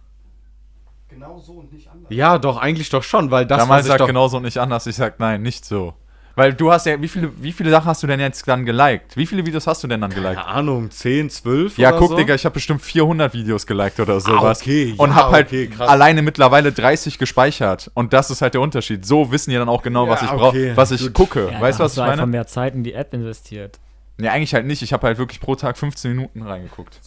Genau 1.08 1.38
so 1.38 1.52
und 1.54 1.72
nicht 1.72 1.88
anders. 1.90 2.06
Ja, 2.10 2.38
doch, 2.38 2.58
eigentlich 2.58 2.90
doch 2.90 3.02
schon, 3.02 3.30
weil 3.30 3.46
das, 3.46 3.58
Damals 3.60 3.80
was 3.80 3.86
ich 3.86 3.88
sagt 3.92 4.00
doch... 4.00 4.06
genauso 4.06 4.40
nicht 4.40 4.58
anders, 4.58 4.86
ich 4.86 4.96
sag 4.96 5.18
nein, 5.18 5.42
nicht 5.42 5.64
so. 5.64 5.94
Weil 6.34 6.52
du 6.52 6.70
hast 6.70 6.84
ja, 6.84 7.00
wie 7.00 7.08
viele, 7.08 7.32
wie 7.42 7.50
viele 7.50 7.70
Sachen 7.70 7.86
hast 7.86 8.02
du 8.02 8.06
denn 8.06 8.20
jetzt 8.20 8.46
dann 8.46 8.66
geliked? 8.66 9.16
Wie 9.16 9.24
viele 9.24 9.46
Videos 9.46 9.66
hast 9.66 9.82
du 9.82 9.88
denn 9.88 10.02
dann 10.02 10.10
geliked? 10.10 10.34
Keine 10.36 10.46
Ahnung, 10.46 10.90
10, 10.90 11.30
12 11.30 11.78
Ja, 11.78 11.88
oder 11.88 11.98
guck, 11.98 12.08
so? 12.10 12.16
Digga, 12.16 12.34
ich 12.34 12.44
habe 12.44 12.52
bestimmt 12.52 12.82
400 12.82 13.32
Videos 13.32 13.66
geliked 13.66 13.98
oder 14.00 14.20
sowas. 14.20 14.60
okay, 14.60 14.92
Und 14.98 15.10
ja, 15.10 15.16
hab 15.16 15.32
halt 15.32 15.46
okay, 15.46 15.68
krass. 15.68 15.88
alleine 15.88 16.20
mittlerweile 16.20 16.72
30 16.72 17.16
gespeichert. 17.18 17.90
Und 17.94 18.12
das 18.12 18.30
ist 18.30 18.42
halt 18.42 18.52
der 18.52 18.60
Unterschied. 18.60 19.06
So 19.06 19.32
wissen 19.32 19.48
die 19.48 19.56
dann 19.56 19.70
auch 19.70 19.80
genau, 19.80 20.04
Ja, 20.04 20.10
was 20.12 20.22
ich 20.24 20.28
okay, 20.30 20.38
brauche, 20.38 20.76
was 20.76 20.90
ich 20.90 21.10
gucke. 21.14 21.48
Ja, 21.50 21.58
weißt 21.58 21.78
du, 21.78 21.80
da 21.80 21.84
was 21.86 21.92
ich 21.92 21.96
du 21.96 22.02
einfach 22.02 22.16
meine? 22.18 22.26
mehr 22.26 22.46
Zeit 22.46 22.74
in 22.74 22.84
die 22.84 22.92
App 22.92 23.14
investiert. 23.14 23.78
Nee, 24.18 24.28
eigentlich 24.28 24.54
halt 24.54 24.66
nicht. 24.66 24.82
Ich 24.82 24.92
habe 24.92 25.06
halt 25.06 25.18
wirklich 25.18 25.40
pro 25.40 25.54
Tag 25.56 25.76
15 25.76 26.12
Minuten 26.12 26.42
reingeguckt. 26.42 27.00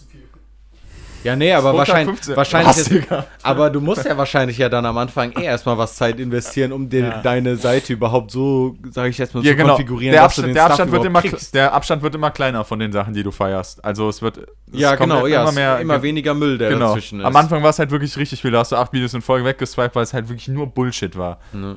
Ja, 1.21 1.35
nee, 1.35 1.51
aber 1.51 1.75
wahrscheinlich, 1.75 2.15
15. 2.15 2.37
wahrscheinlich 2.37 2.77
ist, 2.77 2.91
aber 3.43 3.69
du 3.69 3.81
musst 3.81 4.05
ja 4.05 4.15
wahrscheinlich 4.17 4.57
ja 4.57 4.69
dann 4.69 4.85
am 4.85 4.97
Anfang 4.97 5.33
eh 5.33 5.43
erstmal 5.43 5.77
was 5.77 5.95
Zeit 5.97 6.17
investieren, 6.17 6.71
um 6.71 6.87
dir 6.89 6.99
Ja. 7.07 7.21
deine 7.21 7.57
Seite 7.57 7.91
überhaupt 7.91 8.31
so, 8.31 8.77
sage 8.89 9.09
ich 9.09 9.17
jetzt 9.17 9.35
mal, 9.35 9.43
Ja, 9.43 9.51
zu 9.51 9.57
genau. 9.57 9.69
konfigurieren, 9.75 10.13
Der 10.13 10.21
dass 10.23 10.35
du 10.35 10.41
Abstand, 10.43 10.47
den 10.47 10.53
der, 10.53 10.65
Abstand 10.67 10.91
wird 10.93 11.03
immer, 11.05 11.21
kriegst. 11.21 11.53
der 11.53 11.73
Abstand 11.73 12.03
wird 12.03 12.15
immer 12.15 12.31
kleiner 12.31 12.63
von 12.63 12.79
den 12.79 12.93
Sachen, 12.93 13.13
die 13.13 13.23
du 13.23 13.31
feierst. 13.31 13.83
Also 13.83 14.07
es 14.07 14.21
wird. 14.21 14.37
es 14.37 14.45
Ja, 14.71 14.95
kommt 14.95 15.09
genau, 15.09 15.23
halt 15.23 15.33
ja, 15.33 15.41
immer 15.41 15.49
es 15.49 15.55
mehr. 15.55 15.79
immer 15.81 16.01
weniger 16.01 16.33
Müll, 16.33 16.57
der 16.57 16.69
genau. 16.69 16.87
dazwischen 16.87 17.19
ist. 17.19 17.25
Am 17.25 17.35
Anfang 17.35 17.63
war 17.63 17.71
es 17.71 17.79
halt 17.79 17.91
wirklich 17.91 18.15
richtig 18.15 18.41
viel. 18.41 18.51
Da 18.51 18.59
hast 18.59 18.71
du 18.71 18.77
acht 18.77 18.93
Videos 18.93 19.13
in 19.13 19.21
Folge 19.21 19.43
weggeswiped, 19.43 19.95
weil 19.97 20.03
es 20.03 20.13
halt 20.13 20.29
wirklich 20.29 20.47
nur 20.47 20.67
Bullshit 20.67 21.17
war. 21.17 21.39
Ne. 21.51 21.75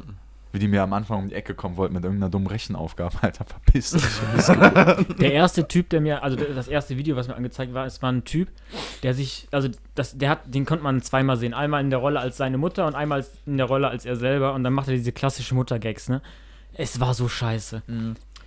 Wie 0.52 0.58
die 0.58 0.68
mir 0.68 0.82
am 0.82 0.92
Anfang 0.92 1.18
um 1.18 1.28
die 1.28 1.34
Ecke 1.34 1.54
kommen 1.54 1.78
wollten 1.78 1.94
mit 1.94 2.04
irgendeiner 2.04 2.30
dummen 2.30 2.46
Rechenaufgabe. 2.46 3.16
Alter, 3.22 3.44
verpiss 3.44 3.92
dich. 3.92 4.04
Der 5.18 5.32
erste 5.32 5.66
Typ, 5.66 5.88
der 5.88 6.00
mir, 6.00 6.22
also 6.22 6.36
das 6.36 6.68
erste 6.68 6.98
Video, 6.98 7.16
was 7.16 7.26
mir 7.28 7.34
angezeigt 7.34 7.72
war, 7.72 7.86
es 7.86 8.02
war 8.02 8.12
ein 8.12 8.24
Typ, 8.24 8.48
der 9.02 9.14
sich, 9.14 9.48
also 9.50 9.68
das, 9.94 10.18
der 10.18 10.30
hat, 10.30 10.54
den 10.54 10.66
konnte 10.66 10.84
man 10.84 11.00
zweimal 11.00 11.36
sehen. 11.38 11.54
Einmal 11.54 11.80
in 11.80 11.90
der 11.90 11.98
Rolle 11.98 12.20
als 12.20 12.36
seine 12.36 12.58
Mutter 12.58 12.86
und 12.86 12.94
einmal 12.94 13.24
in 13.46 13.56
der 13.56 13.66
Rolle 13.66 13.88
als 13.88 14.04
er 14.04 14.16
selber. 14.16 14.52
Und 14.52 14.62
dann 14.62 14.74
macht 14.74 14.88
er 14.88 14.94
diese 14.94 15.12
klassische 15.12 15.54
Mutter-Gags, 15.54 16.08
ne? 16.08 16.20
Es 16.74 17.00
war 17.00 17.14
so 17.14 17.28
scheiße. 17.28 17.82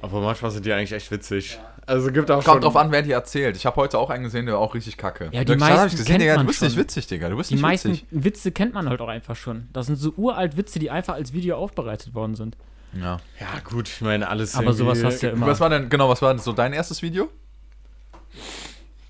Aber 0.02 0.22
manchmal 0.22 0.52
sind 0.52 0.66
die 0.66 0.74
eigentlich 0.74 0.92
echt 0.92 1.10
witzig. 1.12 1.60
Also 1.88 2.12
gibt 2.12 2.32
auch 2.32 2.42
schon... 2.42 2.52
Kommt 2.52 2.64
drauf 2.64 2.76
an, 2.76 2.92
wer 2.92 3.02
die 3.02 3.12
erzählt. 3.12 3.56
Ich 3.56 3.66
habe 3.66 3.76
heute 3.76 3.98
auch 4.00 4.10
einen 4.10 4.24
gesehen, 4.24 4.46
der 4.46 4.56
war 4.56 4.62
auch 4.62 4.74
richtig 4.74 4.98
kacke. 4.98 5.30
Ja, 5.32 5.44
die 5.44 5.54
hab 5.54 5.60
meisten 5.60 5.88
ich 5.88 5.92
gesehen, 5.92 6.06
kennt 6.06 6.22
Digga, 6.22 6.34
du 6.34 6.40
man 6.40 6.48
bist 6.48 6.62
nicht 6.62 6.74
schon. 6.74 6.82
witzig, 6.82 7.08
Digga. 7.08 7.30
Du 7.30 7.38
bist 7.38 7.50
Die 7.50 7.56
nicht 7.56 7.62
meisten 7.62 7.90
witzig. 7.92 8.06
Witze 8.12 8.52
kennt 8.52 8.74
man 8.74 8.90
halt 8.90 9.02
auch 9.02 9.08
einfach 9.08 9.36
schon. 9.36 9.70
Das 9.74 9.86
sind 9.86 9.98
so 9.98 10.14
uralt 10.18 10.58
Witze, 10.58 10.80
die 10.80 10.90
einfach 10.90 11.14
als 11.14 11.34
Video 11.34 11.58
aufbereitet 11.58 12.14
worden 12.14 12.36
sind. 12.36 12.58
Ja. 12.94 13.20
Ja 13.40 13.48
gut, 13.64 13.88
ich 13.88 14.02
meine, 14.02 14.28
alles 14.28 14.56
Aber 14.56 14.74
sowas 14.74 15.04
hast 15.04 15.22
du 15.22 15.28
ja 15.28 15.34
immer. 15.34 15.48
Was 15.48 15.60
war 15.60 15.70
denn, 15.70 15.90
genau, 15.90 16.10
was 16.10 16.22
war 16.22 16.34
denn 16.34 16.42
so 16.42 16.54
dein 16.54 16.74
erstes 16.74 17.02
Video? 17.02 17.30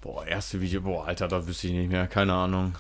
Boah, 0.02 0.26
erste 0.26 0.60
Video, 0.60 0.82
boah, 0.82 1.08
Alter, 1.08 1.28
da 1.28 1.48
wüsste 1.48 1.68
ich 1.68 1.74
nicht 1.74 1.92
mehr, 1.92 2.08
keine 2.08 2.34
Ahnung. 2.34 2.76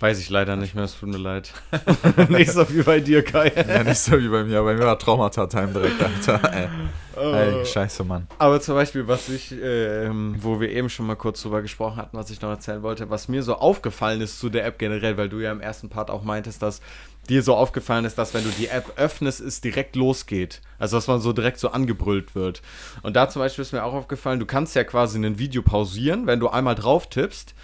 Weiß 0.00 0.18
ich 0.18 0.28
leider 0.28 0.56
nicht 0.56 0.74
mehr, 0.74 0.84
es 0.84 0.98
tut 0.98 1.08
mir 1.08 1.18
leid. 1.18 1.52
nicht 2.28 2.50
so 2.50 2.68
wie 2.70 2.82
bei 2.82 3.00
dir, 3.00 3.22
Kai. 3.22 3.52
Ja, 3.56 3.82
nicht 3.84 3.98
so 3.98 4.18
wie 4.18 4.28
bei 4.28 4.44
mir. 4.44 4.62
Bei 4.62 4.74
mir 4.74 4.84
war 4.84 4.98
Traumata-Time 4.98 5.68
direkt, 5.68 6.02
Alter. 6.02 6.52
Ey. 6.52 6.68
Ey, 7.16 7.64
scheiße, 7.64 8.02
Mann. 8.04 8.26
Aber 8.38 8.60
zum 8.60 8.74
Beispiel, 8.74 9.06
was 9.06 9.28
ich, 9.28 9.54
ähm, 9.62 10.36
wo 10.40 10.60
wir 10.60 10.70
eben 10.70 10.88
schon 10.90 11.06
mal 11.06 11.14
kurz 11.14 11.42
drüber 11.42 11.62
gesprochen 11.62 11.96
hatten, 11.96 12.16
was 12.16 12.30
ich 12.30 12.40
noch 12.40 12.50
erzählen 12.50 12.82
wollte, 12.82 13.08
was 13.08 13.28
mir 13.28 13.42
so 13.42 13.54
aufgefallen 13.54 14.20
ist 14.20 14.40
zu 14.40 14.50
der 14.50 14.64
App 14.66 14.78
generell, 14.78 15.16
weil 15.16 15.28
du 15.28 15.38
ja 15.38 15.52
im 15.52 15.60
ersten 15.60 15.88
Part 15.88 16.10
auch 16.10 16.24
meintest, 16.24 16.60
dass 16.62 16.80
dir 17.28 17.42
so 17.42 17.54
aufgefallen 17.54 18.04
ist, 18.04 18.18
dass 18.18 18.34
wenn 18.34 18.44
du 18.44 18.50
die 18.50 18.68
App 18.68 18.92
öffnest, 18.96 19.40
es 19.40 19.60
direkt 19.60 19.96
losgeht. 19.96 20.60
Also, 20.78 20.96
dass 20.96 21.06
man 21.06 21.20
so 21.20 21.32
direkt 21.32 21.58
so 21.58 21.70
angebrüllt 21.70 22.34
wird. 22.34 22.62
Und 23.02 23.14
da 23.16 23.28
zum 23.28 23.40
Beispiel 23.40 23.62
ist 23.62 23.72
mir 23.72 23.84
auch 23.84 23.94
aufgefallen, 23.94 24.40
du 24.40 24.46
kannst 24.46 24.74
ja 24.74 24.84
quasi 24.84 25.18
ein 25.18 25.38
Video 25.38 25.62
pausieren, 25.62 26.26
wenn 26.26 26.40
du 26.40 26.48
einmal 26.48 26.74
drauf 26.74 27.08
tippst. 27.08 27.54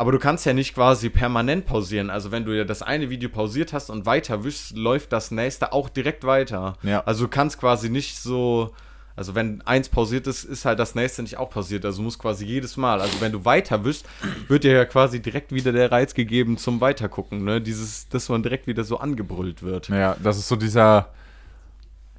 Aber 0.00 0.12
du 0.12 0.18
kannst 0.18 0.46
ja 0.46 0.54
nicht 0.54 0.74
quasi 0.74 1.10
permanent 1.10 1.66
pausieren. 1.66 2.08
Also 2.08 2.32
wenn 2.32 2.46
du 2.46 2.56
ja 2.56 2.64
das 2.64 2.80
eine 2.80 3.10
Video 3.10 3.28
pausiert 3.28 3.74
hast 3.74 3.90
und 3.90 4.06
weiter 4.06 4.44
wischst, 4.44 4.74
läuft 4.74 5.12
das 5.12 5.30
nächste 5.30 5.74
auch 5.74 5.90
direkt 5.90 6.24
weiter. 6.24 6.78
Ja. 6.82 7.02
Also 7.04 7.24
du 7.24 7.30
kannst 7.30 7.60
quasi 7.60 7.90
nicht 7.90 8.16
so, 8.18 8.72
also 9.14 9.34
wenn 9.34 9.60
eins 9.66 9.90
pausiert 9.90 10.26
ist, 10.26 10.44
ist 10.44 10.64
halt 10.64 10.78
das 10.78 10.94
nächste 10.94 11.20
nicht 11.20 11.36
auch 11.36 11.50
pausiert. 11.50 11.84
Also 11.84 11.98
du 11.98 12.04
musst 12.04 12.18
quasi 12.18 12.46
jedes 12.46 12.78
Mal, 12.78 13.02
also 13.02 13.20
wenn 13.20 13.30
du 13.30 13.44
weiter 13.44 13.84
wischst, 13.84 14.06
wird 14.48 14.64
dir 14.64 14.72
ja 14.72 14.86
quasi 14.86 15.20
direkt 15.20 15.52
wieder 15.52 15.70
der 15.70 15.92
Reiz 15.92 16.14
gegeben 16.14 16.56
zum 16.56 16.80
Weitergucken. 16.80 17.44
Ne? 17.44 17.60
Dieses, 17.60 18.08
dass 18.08 18.30
man 18.30 18.42
direkt 18.42 18.66
wieder 18.66 18.84
so 18.84 18.96
angebrüllt 18.96 19.62
wird. 19.62 19.88
Ja, 19.88 20.16
das 20.22 20.38
ist 20.38 20.48
so 20.48 20.56
dieser 20.56 21.10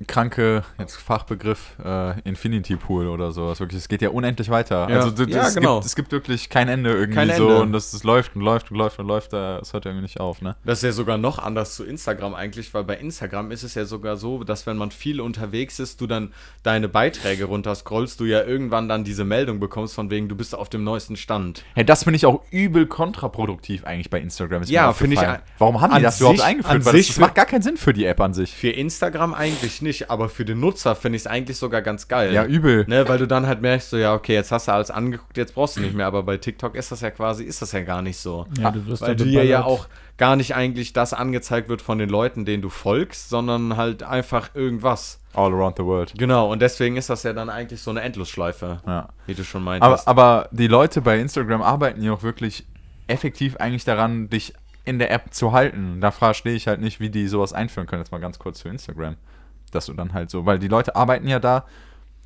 kranke, 0.08 0.64
jetzt 0.80 0.96
Fachbegriff, 0.96 1.74
äh, 1.84 2.20
Infinity 2.22 2.76
Pool 2.76 3.08
oder 3.08 3.32
sowas. 3.32 3.60
Wirklich, 3.60 3.80
es 3.82 3.88
geht 3.88 4.02
ja 4.02 4.10
unendlich 4.10 4.50
weiter. 4.50 4.88
Ja. 4.90 4.96
Also 5.02 5.12
d- 5.12 5.32
Ja, 5.32 5.48
es, 5.48 5.56
genau. 5.56 5.76
gibt, 5.76 5.86
es 5.86 5.96
gibt 5.96 6.12
wirklich 6.12 6.50
kein 6.50 6.68
Ende 6.70 6.92
irgendwie 6.92 7.16
Kein 7.16 7.36
so 7.36 7.48
Ende. 7.50 7.62
und 7.62 7.74
das, 7.74 7.92
das 7.92 8.04
läuft 8.04 8.36
und 8.36 8.42
läuft 8.42 8.72
und 8.72 8.78
läuft 8.78 9.00
und 9.00 9.08
läuft, 9.08 9.34
da- 9.34 9.60
es 9.60 9.74
hört 9.74 9.86
irgendwie 9.86 10.04
nicht 10.04 10.20
auf, 10.20 10.42
ne? 10.42 10.56
Das 10.66 10.80
ist 10.80 10.84
ja 10.84 10.92
sogar 10.92 11.18
noch 11.18 11.40
anders 11.40 11.76
zu 11.76 11.84
Instagram 11.84 12.34
eigentlich, 12.36 12.74
weil 12.74 12.84
bei 12.84 12.98
Instagram 12.98 13.52
ist 13.52 13.64
es 13.64 13.76
ja 13.76 13.86
sogar 13.86 14.18
so, 14.18 14.44
dass 14.44 14.66
wenn 14.66 14.78
man 14.78 14.92
viel 14.92 15.22
unterwegs 15.22 15.80
ist, 15.80 16.02
du 16.02 16.08
dann 16.08 16.32
deine 16.64 16.88
Beiträge 16.88 17.46
runterscrollst, 17.46 18.20
du 18.20 18.26
ja 18.26 18.44
irgendwann 18.44 18.88
dann 18.90 19.04
diese 19.04 19.24
Meldung 19.26 19.60
bekommst 19.60 19.94
von 19.96 20.10
wegen, 20.10 20.28
du 20.30 20.36
bist 20.36 20.56
auf 20.56 20.70
dem 20.70 20.84
neuesten 20.84 21.16
Stand. 21.16 21.64
Hey, 21.76 21.86
das 21.86 22.04
finde 22.04 22.18
ich 22.18 22.26
auch 22.26 22.42
übel 22.52 22.86
kontraproduktiv 22.88 23.84
eigentlich 23.86 24.10
bei 24.10 24.20
Instagram. 24.20 24.64
Ja, 24.64 24.94
finde 24.94 25.16
ich 25.16 25.22
Warum 25.58 25.82
haben 25.82 25.96
die 25.96 26.02
das 26.02 26.20
überhaupt 26.20 26.40
sich- 26.40 26.46
eingeführt? 26.48 26.76
an 26.76 26.86
Weil 26.86 26.94
sich 26.94 27.08
das, 27.08 27.16
das 27.16 27.22
macht 27.22 27.36
gar 27.36 27.46
keinen 27.46 27.62
Sinn 27.62 27.78
für 27.78 27.94
die 27.94 28.06
App 28.06 28.20
an 28.20 28.34
sich. 28.34 28.52
Für 28.54 28.70
Instagram 28.70 29.34
eigentlich 29.34 29.82
nicht, 29.82 29.91
aber 30.10 30.30
für 30.30 30.46
den 30.46 30.60
Nutzer 30.60 30.96
finde 30.96 31.18
ich 31.18 31.24
es 31.24 31.28
eigentlich 31.28 31.58
sogar 31.58 31.82
ganz 31.82 32.08
geil. 32.08 32.34
Ja, 32.34 32.46
übel. 32.46 32.86
Ne, 32.88 33.08
weil 33.08 33.18
du 33.18 33.28
dann 33.28 33.46
halt 33.48 33.62
merkst, 33.62 33.90
so, 33.90 33.98
ja, 33.98 34.14
okay, 34.14 34.34
jetzt 34.34 34.52
hast 34.52 34.68
du 34.68 34.74
alles 34.74 34.92
angeguckt, 34.92 35.38
jetzt 35.38 35.54
brauchst 35.54 35.78
du 35.78 35.82
nicht 35.82 35.94
mehr, 35.94 36.06
aber 36.08 36.24
bei 36.24 36.38
TikTok 36.38 36.76
ist 36.76 36.92
das 36.92 37.02
ja 37.02 37.12
quasi, 37.12 37.44
ist 37.44 37.62
das 37.62 37.72
ja 37.72 37.82
gar 37.82 38.02
nicht 38.02 38.18
so. 38.18 38.48
Ja, 38.60 38.72
du 38.72 38.86
wirst 38.88 39.02
Weil 39.02 39.16
dir 39.16 39.44
ja 39.44 39.64
auch 39.64 39.88
gar 40.18 40.36
nicht 40.36 40.56
eigentlich 40.56 40.94
das 40.94 41.14
angezeigt 41.14 41.68
wird 41.68 41.82
von 41.82 41.98
den 41.98 42.10
Leuten, 42.10 42.46
denen 42.46 42.62
du 42.62 42.70
folgst, 42.70 43.30
sondern 43.30 43.78
halt 43.78 44.04
einfach 44.04 44.56
irgendwas. 44.56 45.20
All 45.34 45.54
around 45.54 45.78
the 45.78 45.84
world. 45.84 46.14
Genau, 46.18 46.52
und 46.52 46.62
deswegen 46.62 46.98
ist 46.98 47.10
das 47.10 47.24
ja 47.24 47.34
dann 47.34 47.50
eigentlich 47.50 47.82
so 47.82 47.92
eine 47.92 48.02
Endlosschleife, 48.02 48.82
Ja. 48.86 49.10
wie 49.26 49.34
du 49.34 49.44
schon 49.44 49.64
meintest. 49.64 50.08
Aber, 50.08 50.40
aber 50.42 50.50
die 50.52 50.68
Leute 50.68 51.02
bei 51.02 51.20
Instagram 51.20 51.62
arbeiten 51.62 52.04
ja 52.04 52.12
auch 52.14 52.24
wirklich 52.24 52.66
effektiv 53.08 53.58
eigentlich 53.58 53.86
daran, 53.86 54.30
dich 54.30 54.54
in 54.84 55.00
der 55.00 55.12
App 55.12 55.34
zu 55.34 55.52
halten. 55.52 56.02
Da 56.02 56.12
verstehe 56.12 56.54
ich 56.56 56.68
halt 56.68 56.82
nicht, 56.82 57.00
wie 57.00 57.10
die 57.10 57.28
sowas 57.28 57.54
einführen 57.54 57.88
können. 57.88 58.02
Jetzt 58.02 58.12
mal 58.12 58.20
ganz 58.20 58.40
kurz 58.40 58.62
für 58.62 58.70
Instagram. 58.70 59.16
Dass 59.72 59.88
du 59.88 59.94
dann 59.94 60.14
halt 60.14 60.30
so, 60.30 60.46
weil 60.46 60.60
die 60.60 60.68
Leute 60.68 60.96
arbeiten 60.96 61.28
ja 61.28 61.40
da, 61.40 61.66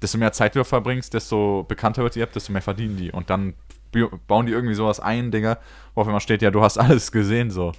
desto 0.01 0.17
mehr 0.17 0.31
Zeit 0.31 0.55
du 0.55 0.63
verbringst, 0.63 1.13
desto 1.13 1.63
bekannter 1.67 2.03
wird 2.03 2.15
die 2.15 2.21
App, 2.21 2.34
desto 2.34 2.51
mehr 2.51 2.62
verdienen 2.62 2.97
die. 2.97 3.12
Und 3.12 3.29
dann 3.29 3.53
bauen 4.27 4.45
die 4.45 4.51
irgendwie 4.51 4.75
sowas 4.75 4.99
ein, 4.99 5.31
Digga, 5.31 5.58
wo 5.93 6.01
auf 6.01 6.08
einmal 6.08 6.21
steht, 6.21 6.41
ja, 6.41 6.51
du 6.51 6.62
hast 6.62 6.77
alles 6.79 7.12
gesehen, 7.12 7.51
so. 7.51 7.71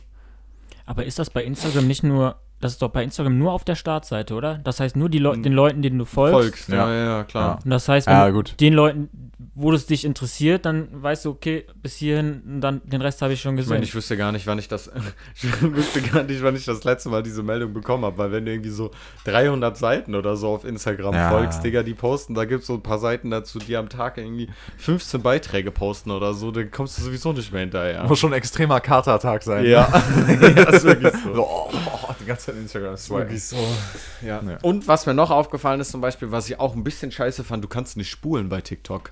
Aber 0.86 1.04
ist 1.04 1.18
das 1.18 1.30
bei 1.30 1.44
Instagram 1.44 1.86
nicht 1.86 2.02
nur, 2.02 2.36
das 2.60 2.72
ist 2.72 2.82
doch 2.82 2.88
bei 2.90 3.02
Instagram 3.04 3.38
nur 3.38 3.52
auf 3.52 3.64
der 3.64 3.74
Startseite, 3.74 4.34
oder? 4.34 4.58
Das 4.64 4.80
heißt 4.80 4.96
nur 4.96 5.08
die 5.08 5.18
Leu 5.18 5.36
den 5.36 5.52
Leuten, 5.52 5.82
denen 5.82 5.98
du 5.98 6.04
folgst. 6.04 6.34
folgst, 6.34 6.68
Ja. 6.70 6.88
ja, 6.88 6.94
ja, 6.94 7.04
ja, 7.18 7.24
klar. 7.24 7.58
Und 7.64 7.70
das 7.70 7.88
heißt, 7.88 8.06
wenn 8.06 8.14
Ja, 8.14 8.42
den 8.60 8.72
Leuten, 8.72 9.08
wo 9.54 9.72
es 9.72 9.86
dich 9.86 10.04
interessiert, 10.06 10.64
dann 10.64 10.88
weißt 10.90 11.26
du, 11.26 11.30
okay, 11.30 11.66
bis 11.82 11.96
hierhin, 11.96 12.42
und 12.46 12.60
dann 12.62 12.80
den 12.84 13.02
Rest 13.02 13.20
habe 13.22 13.34
ich 13.34 13.40
schon 13.42 13.54
Ich 13.54 13.58
gesehen. 13.58 13.74
meine, 13.74 13.84
ich 13.84 13.94
wüsste 13.94 14.16
gar 14.16 14.32
nicht, 14.32 14.46
wann 14.46 14.58
ich 14.58 14.68
das, 14.68 14.90
ich 15.34 15.62
wüsste 15.62 16.00
gar 16.00 16.22
nicht, 16.22 16.42
wann 16.42 16.56
ich 16.56 16.64
das 16.64 16.84
letzte 16.84 17.10
Mal 17.10 17.22
diese 17.22 17.42
Meldung 17.42 17.74
bekommen 17.74 18.04
habe, 18.06 18.16
weil 18.18 18.32
wenn 18.32 18.44
du 18.46 18.52
irgendwie 18.52 18.70
so 18.70 18.90
300 19.24 19.76
Seiten 19.76 20.14
oder 20.14 20.36
so 20.36 20.48
auf 20.48 20.64
Instagram 20.64 21.14
Ja. 21.14 21.28
folgst, 21.30 21.62
Digga, 21.62 21.82
die 21.82 21.94
posten, 21.94 22.34
da 22.34 22.44
gibt 22.46 22.62
es 22.62 22.66
so 22.66 22.74
ein 22.74 22.82
paar 22.82 22.98
Seiten 22.98 23.30
dazu, 23.30 23.58
die 23.58 23.76
am 23.76 23.88
Tag 23.88 24.16
irgendwie 24.18 24.48
15 24.78 25.20
Beiträge 25.22 25.70
posten 25.70 26.10
oder 26.10 26.32
so, 26.34 26.50
dann 26.50 26.70
kommst 26.70 26.98
du 26.98 27.02
sowieso 27.02 27.32
nicht 27.32 27.52
mehr 27.52 27.60
hinterher. 27.60 28.04
Muss 28.04 28.18
schon 28.18 28.32
ein 28.32 28.38
extremer 28.38 28.80
Katertag 28.80 29.42
sein. 29.42 29.64
Ja, 29.66 29.88
ja 30.28 30.70
ist 30.70 30.84
wirklich 30.84 31.12
so. 31.22 31.34
So, 31.34 31.42
oh, 31.46 31.70
oh, 31.72 32.14
die 32.20 32.24
ganze 32.24 32.45
Zeit 32.46 32.56
Instagram 32.56 32.94
ist 32.94 33.10
Wirklich 33.10 33.44
so. 33.44 33.56
Ja. 34.22 34.40
Ja. 34.42 34.58
Und 34.62 34.88
was 34.88 35.06
mir 35.06 35.14
noch 35.14 35.30
aufgefallen 35.30 35.80
ist, 35.80 35.90
zum 35.90 36.00
Beispiel, 36.00 36.30
was 36.32 36.48
ich 36.48 36.58
auch 36.60 36.74
ein 36.74 36.84
bisschen 36.84 37.10
scheiße 37.12 37.44
fand, 37.44 37.62
du 37.64 37.68
kannst 37.68 37.96
nicht 37.96 38.10
spulen 38.10 38.48
bei 38.48 38.60
TikTok. 38.60 39.10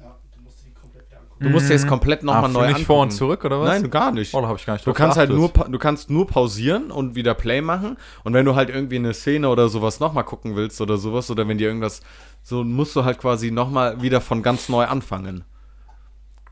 Ja, 0.00 0.16
du 0.34 0.40
musst 0.42 0.64
die 0.64 0.72
komplett 0.72 1.06
angucken. 1.12 1.44
Du 1.44 1.48
musst 1.50 1.68
dir 1.68 1.74
jetzt 1.74 1.86
komplett 1.88 2.22
nochmal 2.22 2.44
Ah, 2.44 2.48
neu 2.48 2.60
nicht 2.62 2.68
angucken. 2.70 2.84
vor 2.86 3.02
und 3.02 3.10
zurück, 3.12 3.44
oder 3.44 3.60
was? 3.60 3.68
Nein, 3.68 3.90
gar 3.90 4.10
nicht. 4.12 4.34
Oh, 4.34 4.40
da 4.40 4.48
habe 4.48 4.58
ich 4.58 4.66
gar 4.66 4.74
nicht 4.74 4.86
Du 4.86 4.92
kannst 4.92 5.16
halt 5.16 5.30
geachtet. 5.30 5.40
nur, 5.56 5.64
pa- 5.64 5.70
du 5.70 5.78
kannst 5.78 6.10
nur 6.10 6.26
pausieren 6.26 6.90
und 6.90 7.14
wieder 7.14 7.34
Play 7.34 7.60
machen. 7.60 7.96
Und 8.24 8.34
wenn 8.34 8.44
du 8.44 8.54
halt 8.54 8.68
irgendwie 8.70 8.96
eine 8.96 9.14
Szene 9.14 9.48
oder 9.48 9.68
sowas 9.68 10.00
nochmal 10.00 10.24
gucken 10.24 10.56
willst 10.56 10.80
oder 10.80 10.96
sowas, 10.96 11.30
oder 11.30 11.46
wenn 11.48 11.58
dir 11.58 11.68
irgendwas, 11.68 12.00
so 12.42 12.64
musst 12.64 12.96
du 12.96 13.04
halt 13.04 13.18
quasi 13.18 13.50
nochmal 13.50 14.02
wieder 14.02 14.20
von 14.20 14.42
ganz 14.42 14.68
neu 14.68 14.84
anfangen. 14.86 15.44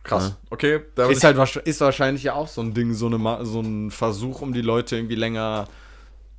Krass. 0.02 0.30
Ja. 0.30 0.36
Okay, 0.50 0.80
da 0.94 1.08
Ist 1.10 1.24
halt 1.24 1.36
ist 1.64 1.80
wahrscheinlich 1.80 2.22
ja 2.22 2.34
auch 2.34 2.48
so 2.48 2.62
ein 2.62 2.72
Ding, 2.72 2.94
so, 2.94 3.06
eine, 3.06 3.44
so 3.44 3.60
ein 3.60 3.90
Versuch, 3.90 4.40
um 4.40 4.52
die 4.52 4.62
Leute 4.62 4.96
irgendwie 4.96 5.14
länger 5.14 5.66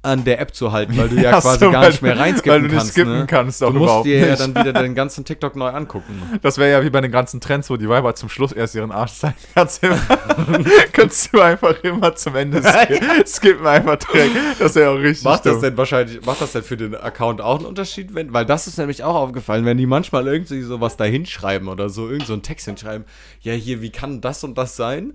an 0.04 0.24
der 0.24 0.40
App 0.40 0.56
zu 0.56 0.72
halten, 0.72 0.98
weil 0.98 1.10
du 1.10 1.16
ja 1.22 1.40
so, 1.40 1.48
quasi 1.50 1.72
gar 1.72 1.82
weil 1.84 1.90
nicht 1.92 2.02
mehr 2.02 2.16
du- 2.16 2.20
reinskippen 2.22 2.52
weil 2.54 2.62
du 2.62 2.68
nicht 2.68 2.78
kannst. 2.78 2.92
skippen 2.94 3.20
ne? 3.20 3.26
kannst, 3.28 3.62
du 3.62 3.66
auch 3.68 3.72
musst 3.72 3.84
überhaupt 3.84 4.06
dir 4.08 4.28
ja 4.30 4.36
dann 4.36 4.56
wieder 4.56 4.74
den 4.74 4.96
ganzen 4.96 5.26
TikTok 5.26 5.56
neu 5.56 5.68
angucken. 5.70 6.22
Das 6.42 6.58
wäre 6.58 6.72
ja 6.72 6.84
wie 6.84 6.90
bei 6.90 7.02
den 7.02 7.12
ganzen 7.12 7.40
Trends, 7.40 7.70
wo 7.70 7.78
die 7.78 7.88
Weiber 7.88 8.16
zum 8.16 8.28
Schluss 8.30 8.52
erst 8.52 8.74
ihren 8.74 8.92
Arsch 8.92 9.14
zeigen. 9.14 9.36
Kannst, 9.54 9.84
immer, 9.84 10.00
kannst 10.94 11.34
du 11.34 11.42
einfach 11.42 11.76
immer 11.84 12.16
zum 12.16 12.36
Ende 12.36 12.62
skippen, 12.64 13.26
skippen 13.28 13.68
einfach 13.68 13.98
direkt. 13.98 14.36
Das 14.60 14.74
wäre 14.76 14.90
auch 14.92 14.96
richtig 15.00 15.24
Macht 15.24 15.46
das 15.46 15.60
denn 15.60 15.78
wahrscheinlich, 15.78 16.26
macht 16.26 16.42
das 16.42 16.52
denn 16.54 16.64
für 16.64 16.78
den 16.78 16.96
Account 16.96 17.40
auch 17.42 17.58
einen 17.58 17.66
Unterschied? 17.68 18.16
Wenn, 18.16 18.34
weil 18.34 18.46
das 18.46 18.68
ist 18.68 18.78
nämlich 18.78 19.04
auch 19.04 19.16
aufgefallen, 19.16 19.66
wenn 19.66 19.78
die 19.78 19.86
manchmal 19.86 20.28
irgendwie 20.28 20.62
sowas 20.62 20.98
da 20.98 21.04
hinschreiben 21.04 21.68
oder 21.68 21.90
so, 21.90 22.10
irgend 22.10 22.26
so 22.28 22.34
einen 22.34 22.42
Text 22.42 22.66
hinschreiben, 22.66 23.06
ja 23.42 23.54
hier, 23.54 23.82
wie 23.82 23.92
kann 23.92 24.20
das 24.22 24.44
und 24.44 24.58
das 24.58 24.76
sein? 24.76 25.14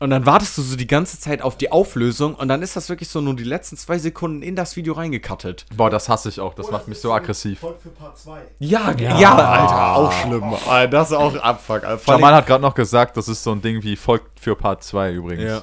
Und 0.00 0.08
dann 0.10 0.24
wartest 0.24 0.56
du 0.56 0.62
so 0.62 0.76
die 0.76 0.86
ganze 0.86 1.20
Zeit 1.20 1.42
auf 1.42 1.58
die 1.58 1.70
Auflösung 1.70 2.34
und 2.34 2.48
dann 2.48 2.62
ist 2.62 2.74
das 2.74 2.88
wirklich 2.88 3.10
so 3.10 3.20
nur 3.20 3.36
die 3.36 3.44
letzten 3.44 3.76
zwei 3.76 3.98
Sekunden 3.98 4.40
in 4.42 4.56
das 4.56 4.74
Video 4.74 4.94
reingekattet. 4.94 5.66
Boah, 5.76 5.90
das 5.90 6.08
hasse 6.08 6.30
ich 6.30 6.40
auch. 6.40 6.54
Das 6.54 6.68
Oder 6.68 6.78
macht 6.78 6.88
mich 6.88 6.96
ist 6.96 7.02
so 7.02 7.12
aggressiv. 7.12 7.58
Volk 7.60 7.82
für 7.82 7.90
Part 7.90 8.18
2. 8.18 8.40
Ja, 8.60 8.92
Ja. 8.98 9.18
ja, 9.20 9.34
Alter, 9.36 9.96
auch 9.96 10.10
schlimm. 10.12 10.42
Alter, 10.66 10.88
Das 10.90 11.10
ist 11.10 11.16
auch 11.16 11.36
Abfuck. 11.36 11.82
Jamal 12.06 12.34
hat 12.34 12.46
gerade 12.46 12.62
noch 12.62 12.74
gesagt, 12.74 13.18
das 13.18 13.28
ist 13.28 13.42
so 13.42 13.52
ein 13.52 13.60
Ding 13.60 13.82
wie 13.82 13.94
folgt 13.94 14.40
für 14.40 14.56
Part 14.56 14.82
2 14.82 15.12
übrigens. 15.12 15.44
Ja. 15.44 15.62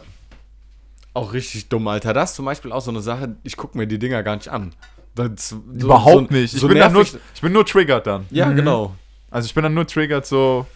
Auch 1.15 1.33
richtig 1.33 1.67
dumm, 1.69 1.87
Alter. 1.87 2.13
Das 2.13 2.29
ist 2.29 2.35
zum 2.35 2.45
Beispiel 2.45 2.71
auch 2.71 2.81
so 2.81 2.91
eine 2.91 3.01
Sache, 3.01 3.35
ich 3.41 3.57
gucke 3.57 3.75
mir 3.75 3.87
die 3.87 3.97
Dinger 3.97 4.21
gar 4.21 4.35
nicht 4.35 4.49
an. 4.49 4.75
Das, 5.15 5.49
so, 5.49 5.55
Überhaupt 5.73 6.27
so- 6.29 6.35
nicht. 6.35 6.53
Ich, 6.53 6.61
so 6.61 6.67
bin 6.67 6.77
nur, 6.93 7.01
ich 7.01 7.41
bin 7.41 7.51
nur 7.53 7.65
triggert 7.65 8.05
dann. 8.05 8.27
Ja, 8.29 8.51
genau. 8.51 8.93
Also 9.31 9.47
ich 9.47 9.55
bin 9.55 9.63
dann 9.63 9.73
nur 9.73 9.87
triggert 9.87 10.27
so. 10.27 10.67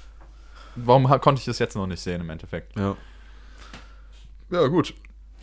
Warum 0.76 1.06
konnte 1.20 1.38
ich 1.40 1.46
das 1.46 1.60
jetzt 1.60 1.76
noch 1.76 1.86
nicht 1.86 2.00
sehen 2.02 2.22
im 2.22 2.30
Endeffekt? 2.32 2.76
Ja. 2.76 2.96
Ja, 4.52 4.68
gut. 4.68 4.94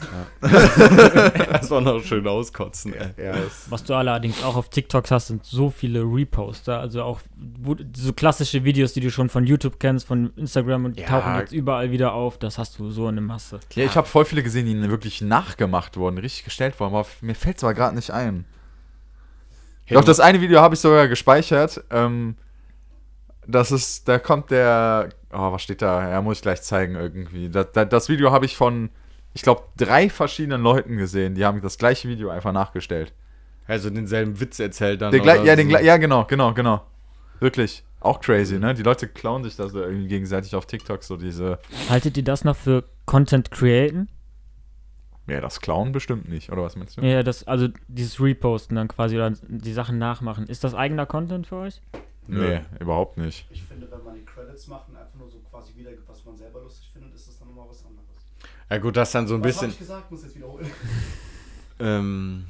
Das 0.40 1.70
war 1.70 1.80
noch 1.80 2.02
schön 2.04 2.26
auskotzen. 2.26 2.94
Ja, 3.16 3.34
Was 3.68 3.82
du 3.82 3.94
allerdings 3.94 4.42
auch 4.44 4.54
auf 4.56 4.68
TikTok 4.70 5.10
hast, 5.10 5.26
sind 5.28 5.44
so 5.44 5.70
viele 5.70 6.02
Reposter. 6.02 6.78
Also 6.78 7.02
auch 7.02 7.20
wo, 7.36 7.74
so 7.96 8.12
klassische 8.12 8.62
Videos, 8.64 8.92
die 8.92 9.00
du 9.00 9.10
schon 9.10 9.28
von 9.28 9.44
YouTube 9.44 9.80
kennst, 9.80 10.06
von 10.06 10.32
Instagram 10.36 10.84
und 10.84 10.96
die 10.96 11.02
Ja. 11.02 11.08
tauchen 11.08 11.36
jetzt 11.38 11.52
überall 11.52 11.90
wieder 11.90 12.12
auf. 12.12 12.38
Das 12.38 12.58
hast 12.58 12.78
du 12.78 12.90
so 12.90 13.06
eine 13.08 13.20
Masse. 13.20 13.58
Ja, 13.74 13.84
ich 13.84 13.96
habe 13.96 14.06
voll 14.06 14.24
viele 14.24 14.42
gesehen, 14.44 14.66
die 14.66 14.88
wirklich 14.88 15.20
nachgemacht 15.20 15.96
wurden, 15.96 16.18
richtig 16.18 16.44
gestellt 16.44 16.78
wurden, 16.78 16.94
aber 16.94 17.06
mir 17.20 17.34
fällt 17.34 17.56
es 17.58 17.64
aber 17.64 17.74
gerade 17.74 17.96
nicht 17.96 18.10
ein. 18.12 18.44
Doch, 19.90 20.04
das 20.04 20.20
eine 20.20 20.40
Video 20.40 20.60
habe 20.60 20.74
ich 20.74 20.80
sogar 20.80 21.08
gespeichert. 21.08 21.82
Ähm, 21.90 22.36
das 23.46 23.72
ist, 23.72 24.06
da 24.06 24.18
kommt 24.18 24.50
der, 24.50 25.08
oh, 25.32 25.52
was 25.52 25.62
steht 25.62 25.82
da? 25.82 26.10
Ja, 26.10 26.22
muss 26.22 26.38
ich 26.38 26.42
gleich 26.42 26.62
zeigen 26.62 26.94
irgendwie. 26.94 27.48
Das, 27.48 27.72
das, 27.72 27.88
das 27.88 28.08
Video 28.08 28.30
habe 28.30 28.46
ich 28.46 28.56
von, 28.56 28.90
ich 29.34 29.42
glaube, 29.42 29.62
drei 29.76 30.08
verschiedenen 30.10 30.62
Leuten 30.62 30.96
gesehen. 30.96 31.34
Die 31.34 31.44
haben 31.44 31.60
das 31.60 31.78
gleiche 31.78 32.08
Video 32.08 32.30
einfach 32.30 32.52
nachgestellt. 32.52 33.12
Also 33.66 33.90
denselben 33.90 34.40
Witz 34.40 34.58
erzählt 34.58 35.02
dann. 35.02 35.12
Den 35.12 35.20
oder 35.20 35.44
ja, 35.44 35.54
den 35.54 35.70
so. 35.70 35.76
ja, 35.76 35.96
genau, 35.98 36.24
genau, 36.24 36.54
genau. 36.54 36.82
Wirklich. 37.40 37.84
Auch 38.00 38.20
crazy, 38.20 38.58
ne? 38.58 38.74
Die 38.74 38.82
Leute 38.82 39.08
klauen 39.08 39.42
sich 39.42 39.56
da 39.56 39.68
so 39.68 39.82
irgendwie 39.82 40.06
gegenseitig 40.06 40.54
auf 40.54 40.66
TikTok 40.66 41.02
so 41.02 41.16
diese. 41.16 41.58
Haltet 41.90 42.16
ihr 42.16 42.24
das 42.24 42.44
noch 42.44 42.56
für 42.56 42.84
Content 43.06 43.50
createn? 43.50 44.08
Ja, 45.26 45.40
das 45.42 45.60
Klauen 45.60 45.92
bestimmt 45.92 46.28
nicht, 46.28 46.50
oder 46.50 46.62
was 46.62 46.74
meinst 46.76 46.96
du? 46.96 47.02
Ja, 47.02 47.22
das, 47.22 47.46
also 47.46 47.68
dieses 47.86 48.18
Reposten 48.18 48.76
dann 48.76 48.88
quasi 48.88 49.16
oder 49.16 49.32
die 49.46 49.72
Sachen 49.72 49.98
nachmachen. 49.98 50.46
Ist 50.46 50.64
das 50.64 50.74
eigener 50.74 51.04
Content 51.04 51.46
für 51.46 51.56
euch? 51.56 51.82
Nee, 52.28 52.60
überhaupt 52.78 53.18
nicht. 53.18 53.46
Ich 53.50 53.62
finde, 53.62 53.90
wenn 53.90 54.04
man 54.04 54.14
die 54.14 54.24
Credits 54.58 54.68
macht 54.68 54.88
und 54.88 54.96
einfach 54.96 55.14
nur 55.14 55.28
so 55.30 55.38
quasi 55.50 55.74
wiedergibt, 55.76 56.08
was 56.08 56.24
man 56.24 56.36
selber 56.36 56.60
lustig 56.60 56.90
findet, 56.92 57.14
ist 57.14 57.28
das 57.28 57.38
dann 57.38 57.48
nochmal 57.48 57.66
was 57.68 57.84
anderes. 57.84 58.06
Ja, 58.70 58.78
gut, 58.78 58.96
das 58.96 59.08
ist 59.08 59.14
dann 59.14 59.26
so 59.26 59.34
ein 59.34 59.44
Was 59.44 59.56
habe 59.56 59.66
bisschen. 59.66 59.70
ich 59.70 59.78
gesagt? 59.78 60.10
Muss 60.10 60.22
jetzt 60.22 60.36
wiederholen. 60.36 60.70
Ähm, 61.80 62.46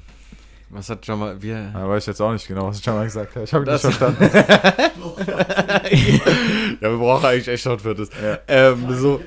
was 0.70 0.88
hat 0.88 1.04
schon 1.04 1.18
mal. 1.18 1.42
Wir. 1.42 1.70
Da 1.74 1.86
weiß 1.86 2.04
ich 2.04 2.06
jetzt 2.06 2.22
auch 2.22 2.32
nicht 2.32 2.48
genau, 2.48 2.68
was 2.68 2.78
ich 2.78 2.84
schon 2.84 2.94
mal 2.94 3.04
gesagt 3.04 3.34
habe. 3.36 3.44
Ich 3.44 3.52
habe 3.52 3.62
nicht 3.62 3.74
Das- 3.74 3.82
verstanden. 3.82 4.22
ja, 6.80 6.90
wir 6.90 6.96
brauchen 6.96 7.26
eigentlich 7.26 7.48
echt 7.48 7.62
schon 7.62 7.78
für 7.78 7.94
das. 7.94 8.08
Ähm, 8.48 8.86
so, 8.96 9.20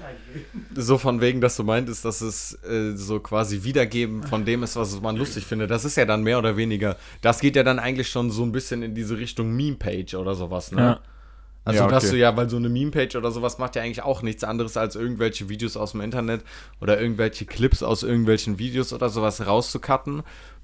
so 0.76 0.98
von 0.98 1.22
wegen, 1.22 1.40
dass 1.40 1.56
du 1.56 1.64
meintest, 1.64 2.04
dass 2.04 2.22
es 2.22 2.54
äh, 2.64 2.96
so 2.96 3.20
quasi 3.20 3.62
Wiedergeben 3.64 4.24
von 4.24 4.44
dem 4.44 4.64
ist, 4.64 4.76
was 4.76 5.00
man 5.02 5.18
lustig 5.18 5.46
findet. 5.46 5.70
Das 5.70 5.86
ist 5.86 5.98
ja 5.98 6.06
dann 6.06 6.24
mehr 6.24 6.40
oder 6.40 6.58
weniger. 6.58 6.98
Das 7.22 7.40
geht 7.42 7.56
ja 7.56 7.62
dann 7.62 7.78
eigentlich 7.78 8.10
schon 8.10 8.32
so 8.32 8.42
ein 8.42 8.52
bisschen 8.52 8.82
in 8.82 8.96
diese 8.96 9.20
Richtung 9.20 9.52
Meme-Page 9.56 10.16
oder 10.16 10.34
sowas, 10.34 10.72
ne? 10.72 10.82
Ja. 10.82 11.00
Also, 11.64 11.82
Ja, 11.82 11.88
dass 11.88 12.06
okay. 12.06 12.14
du 12.14 12.18
ja, 12.20 12.36
weil 12.36 12.50
so 12.50 12.58
eine 12.58 12.70
Meme-Page 12.70 13.16
oder 13.16 13.30
sowas 13.32 13.60
macht 13.60 13.76
ja 13.76 13.84
eigentlich 13.84 14.02
auch 14.02 14.24
nichts 14.24 14.44
anderes, 14.44 14.78
als 14.78 14.96
irgendwelche 14.96 15.48
Videos 15.50 15.78
aus 15.78 15.92
dem 15.92 16.02
Internet 16.02 16.44
oder 16.82 17.00
irgendwelche 17.00 17.46
Clips 17.46 17.84
aus 17.84 18.02
irgendwelchen 18.04 18.58
Videos 18.58 18.94
oder 18.94 19.10
sowas 19.10 19.46
rauszucutten, 19.46 20.24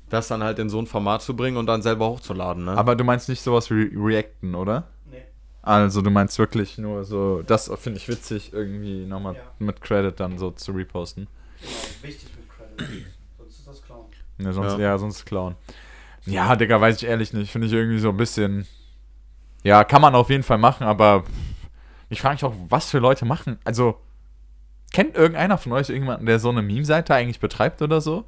das 0.10 0.27
dann 0.27 0.41
halt 0.43 0.57
in 0.57 0.69
so 0.69 0.79
ein 0.79 0.88
Format 0.88 1.21
zu 1.21 1.36
bringen 1.36 1.57
und 1.57 1.67
dann 1.67 1.81
selber 1.83 2.07
hochzuladen, 2.10 2.65
ne? 2.65 2.71
Aber 2.71 2.95
du 2.95 3.03
meinst 3.03 3.29
nicht 3.29 3.41
sowas 3.41 3.69
wie 3.69 3.91
Reacten, 3.95 4.55
oder? 4.55 4.88
Nee. 5.12 5.21
Also 5.62 6.01
du 6.01 6.10
meinst 6.10 6.39
wirklich 6.39 6.77
nur 6.79 7.03
so, 7.03 7.43
das 7.45 7.69
finde 7.77 7.97
ich 7.99 8.07
witzig, 8.07 8.53
irgendwie 8.53 9.05
nochmal 9.05 9.36
Ja. 9.36 9.41
mit 9.60 9.81
Credit 9.81 10.19
dann 10.19 10.38
so 10.39 10.49
zu 10.51 10.71
reposten. 10.71 11.27
Genau, 11.62 11.71
wichtig 12.01 12.29
mit 12.36 12.49
Credit. 12.49 13.05
Sonst 13.38 13.60
ist 13.60 13.67
das 13.67 13.81
Clown. 13.83 14.05
Ja, 14.39 14.51
sonst, 14.53 14.73
Ja. 14.73 14.79
ja. 14.79 14.97
sonst 14.97 15.25
klauen. 15.25 15.55
Ja, 16.25 16.55
Digga, 16.55 16.81
weiß 16.81 16.97
ich 16.97 17.07
ehrlich 17.07 17.33
nicht. 17.33 17.51
Finde 17.51 17.67
ich 17.67 17.73
irgendwie 17.73 17.99
so 17.99 18.10
ein 18.10 18.17
bisschen. 18.17 18.65
Ja, 19.67 19.84
kann 19.84 20.01
man 20.01 20.15
auf 20.15 20.30
jeden 20.30 20.43
Fall 20.43 20.58
machen, 20.58 20.86
aber 20.88 21.23
ich 22.10 22.21
frage 22.21 22.36
mich 22.36 22.43
auch, 22.45 22.53
was 22.69 22.89
für 22.89 22.99
Leute 22.99 23.25
machen. 23.25 23.58
Also, 23.65 23.97
kennt 24.93 25.15
irgendeiner 25.15 25.58
von 25.58 25.73
euch 25.73 25.89
irgendjemanden, 25.89 26.25
der 26.25 26.39
so 26.39 26.49
eine 26.49 26.62
Meme-Seite 26.62 27.13
eigentlich 27.13 27.41
betreibt 27.41 27.82
oder 27.82 27.99
so? 27.99 28.23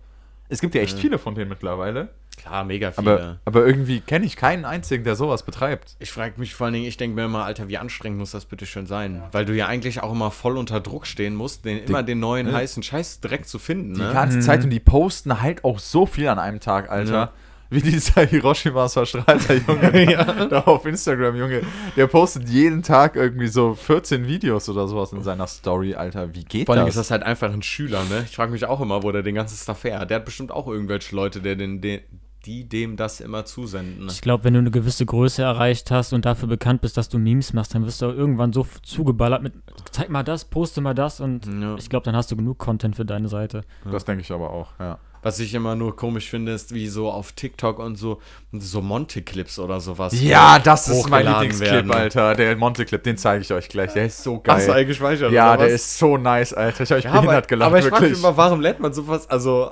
Es 0.50 0.60
gibt 0.60 0.76
ja 0.76 0.82
echt 0.82 0.96
Ja. 0.98 1.02
viele 1.02 1.18
von 1.18 1.36
denen 1.36 1.48
mittlerweile. 1.50 2.10
Klar, 2.36 2.64
mega 2.66 2.92
viele. 2.92 3.14
Aber, 3.14 3.40
aber 3.46 3.66
irgendwie 3.66 4.02
kenne 4.02 4.26
ich 4.26 4.36
keinen 4.36 4.66
einzigen, 4.66 5.04
der 5.04 5.16
sowas 5.16 5.44
betreibt. 5.44 5.96
Ich 6.00 6.12
frage 6.12 6.40
mich 6.40 6.56
vor 6.56 6.66
allen 6.66 6.74
Dingen, 6.74 6.86
ich 6.88 6.98
denke 6.98 7.16
mir 7.16 7.26
immer, 7.26 7.44
Alter, 7.46 7.68
wie 7.68 7.78
anstrengend 7.78 8.18
muss 8.20 8.32
das 8.32 8.46
bitte 8.46 8.66
schön 8.66 8.86
sein? 8.86 9.22
Weil 9.32 9.46
du 9.46 9.54
ja 9.54 9.68
eigentlich 9.68 10.02
auch 10.02 10.12
immer 10.12 10.32
voll 10.32 10.58
unter 10.58 10.80
Druck 10.80 11.06
stehen 11.06 11.36
musst, 11.36 11.66
den, 11.66 11.80
immer 11.80 12.04
den 12.04 12.20
neuen 12.20 12.48
ne? 12.48 12.54
heißen 12.54 12.82
Scheiß 12.84 13.20
direkt 13.22 13.48
zu 13.48 13.60
finden, 13.60 13.94
Die 13.94 14.02
ne? 14.02 14.12
ganze 14.12 14.40
Zeit 14.42 14.64
und 14.64 14.70
die 14.72 14.80
posten 14.80 15.42
halt 15.42 15.64
auch 15.64 15.80
so 15.80 16.06
viel 16.06 16.28
an 16.28 16.40
einem 16.40 16.60
Tag, 16.60 16.90
Alter. 16.90 17.14
Ja. 17.14 17.32
Wie 17.70 17.82
dieser 17.82 18.22
Hiroshimas 18.26 18.94
verstrahlter 18.94 19.54
Junge 19.56 20.48
da 20.50 20.62
auf 20.62 20.86
Instagram, 20.86 21.36
Junge. 21.36 21.62
Der 21.96 22.08
postet 22.08 22.50
jeden 22.50 22.82
Tag 22.82 23.16
irgendwie 23.16 23.48
so 23.48 23.76
14 23.76 24.28
Videos 24.28 24.68
oder 24.70 24.88
sowas 24.88 25.12
in 25.14 25.22
seiner 25.22 25.46
Story, 25.48 25.94
Alter. 25.96 26.34
Wie 26.34 26.44
geht 26.46 26.66
Vor 26.66 26.76
allem 26.76 26.86
das? 26.86 26.96
ist 26.96 27.00
das 27.00 27.12
halt 27.12 27.24
einfach 27.24 27.52
ein 27.54 27.62
Schüler, 27.62 28.04
ne? 28.06 28.24
Ich 28.28 28.36
frage 28.36 28.52
mich 28.52 28.66
auch 28.66 28.82
immer, 28.82 29.04
wo 29.04 29.12
der 29.12 29.22
den 29.24 29.36
ganzen 29.36 29.56
Stuff 29.56 29.84
her 29.84 30.00
hat. 30.00 30.10
Der 30.10 30.18
hat 30.18 30.26
bestimmt 30.26 30.52
auch 30.52 30.68
irgendwelche 30.68 31.16
Leute, 31.16 31.42
der 31.42 31.56
den, 31.56 31.80
den, 31.80 32.02
die 32.46 32.68
dem 32.68 32.96
das 32.96 33.20
immer 33.20 33.46
zusenden. 33.46 34.06
Ne? 34.06 34.12
Ich 34.12 34.22
glaube, 34.22 34.46
wenn 34.46 34.54
du 34.54 34.60
eine 34.62 34.72
gewisse 34.72 35.06
Größe 35.06 35.44
erreicht 35.44 35.92
hast 35.92 36.14
und 36.14 36.26
dafür 36.26 36.48
bekannt 36.48 36.82
bist, 36.82 36.98
dass 36.98 37.10
du 37.10 37.20
Memes 37.20 37.54
machst, 37.54 37.76
dann 37.76 37.86
wirst 37.86 38.02
du 38.02 38.08
auch 38.08 38.14
irgendwann 38.14 38.52
so 38.54 38.66
zugeballert 38.82 39.44
mit 39.44 39.54
zeig 39.92 40.10
mal 40.10 40.24
das, 40.24 40.46
poste 40.46 40.82
mal 40.82 40.96
das 40.96 41.20
und 41.20 41.46
Ja. 41.46 41.76
ich 41.78 41.90
glaube, 41.90 42.06
dann 42.06 42.16
hast 42.16 42.32
du 42.32 42.36
genug 42.36 42.58
Content 42.58 42.96
für 42.96 43.06
deine 43.06 43.28
Seite. 43.28 43.62
das 43.84 44.06
denke 44.06 44.22
ich 44.22 44.32
aber 44.32 44.50
auch, 44.52 44.70
ja. 44.80 44.98
Was 45.22 45.40
ich 45.40 45.54
immer 45.54 45.76
nur 45.76 45.96
komisch 45.96 46.30
finde, 46.30 46.54
ist 46.54 46.74
wie 46.74 46.88
so 46.88 47.12
auf 47.12 47.34
TikTok 47.34 47.80
und 47.80 47.98
so, 47.98 48.22
so 48.54 48.82
Monte-Clips 48.82 49.60
oder 49.60 49.82
sowas. 49.82 50.14
Ja, 50.22 50.60
das 50.60 50.88
ist 50.88 51.10
mein 51.10 51.26
Lieblingsclip. 51.26 51.94
Alter. 51.94 52.36
Der 52.36 52.56
Monte-Clip, 52.56 53.04
den 53.04 53.18
zeige 53.18 53.42
ich 53.42 53.52
euch 53.52 53.68
gleich. 53.68 53.92
Der 53.94 54.06
ist 54.06 54.24
so 54.24 54.40
geil. 54.40 54.56
Hast 54.56 54.68
du 54.68 54.72
eigentlich 54.72 54.88
gespeichert? 54.88 55.32
ja, 55.34 55.54
oder 55.56 55.66
der 55.66 55.76
ist 55.76 55.98
so 55.98 56.16
nice, 56.18 56.54
Alter. 56.54 56.84
Ich 56.84 56.90
habe 56.92 56.98
mich 56.98 57.04
Ja, 57.06 57.12
aber, 57.12 57.22
behindert 57.22 57.48
gelacht, 57.50 57.68
aber 57.68 57.80
ich 57.80 57.86
frage 57.86 58.08
mich 58.10 58.18
immer, 58.20 58.38
warum 58.38 58.62
lädt 58.62 58.80
man 58.80 58.94
sowas? 58.94 59.30
Also, 59.30 59.72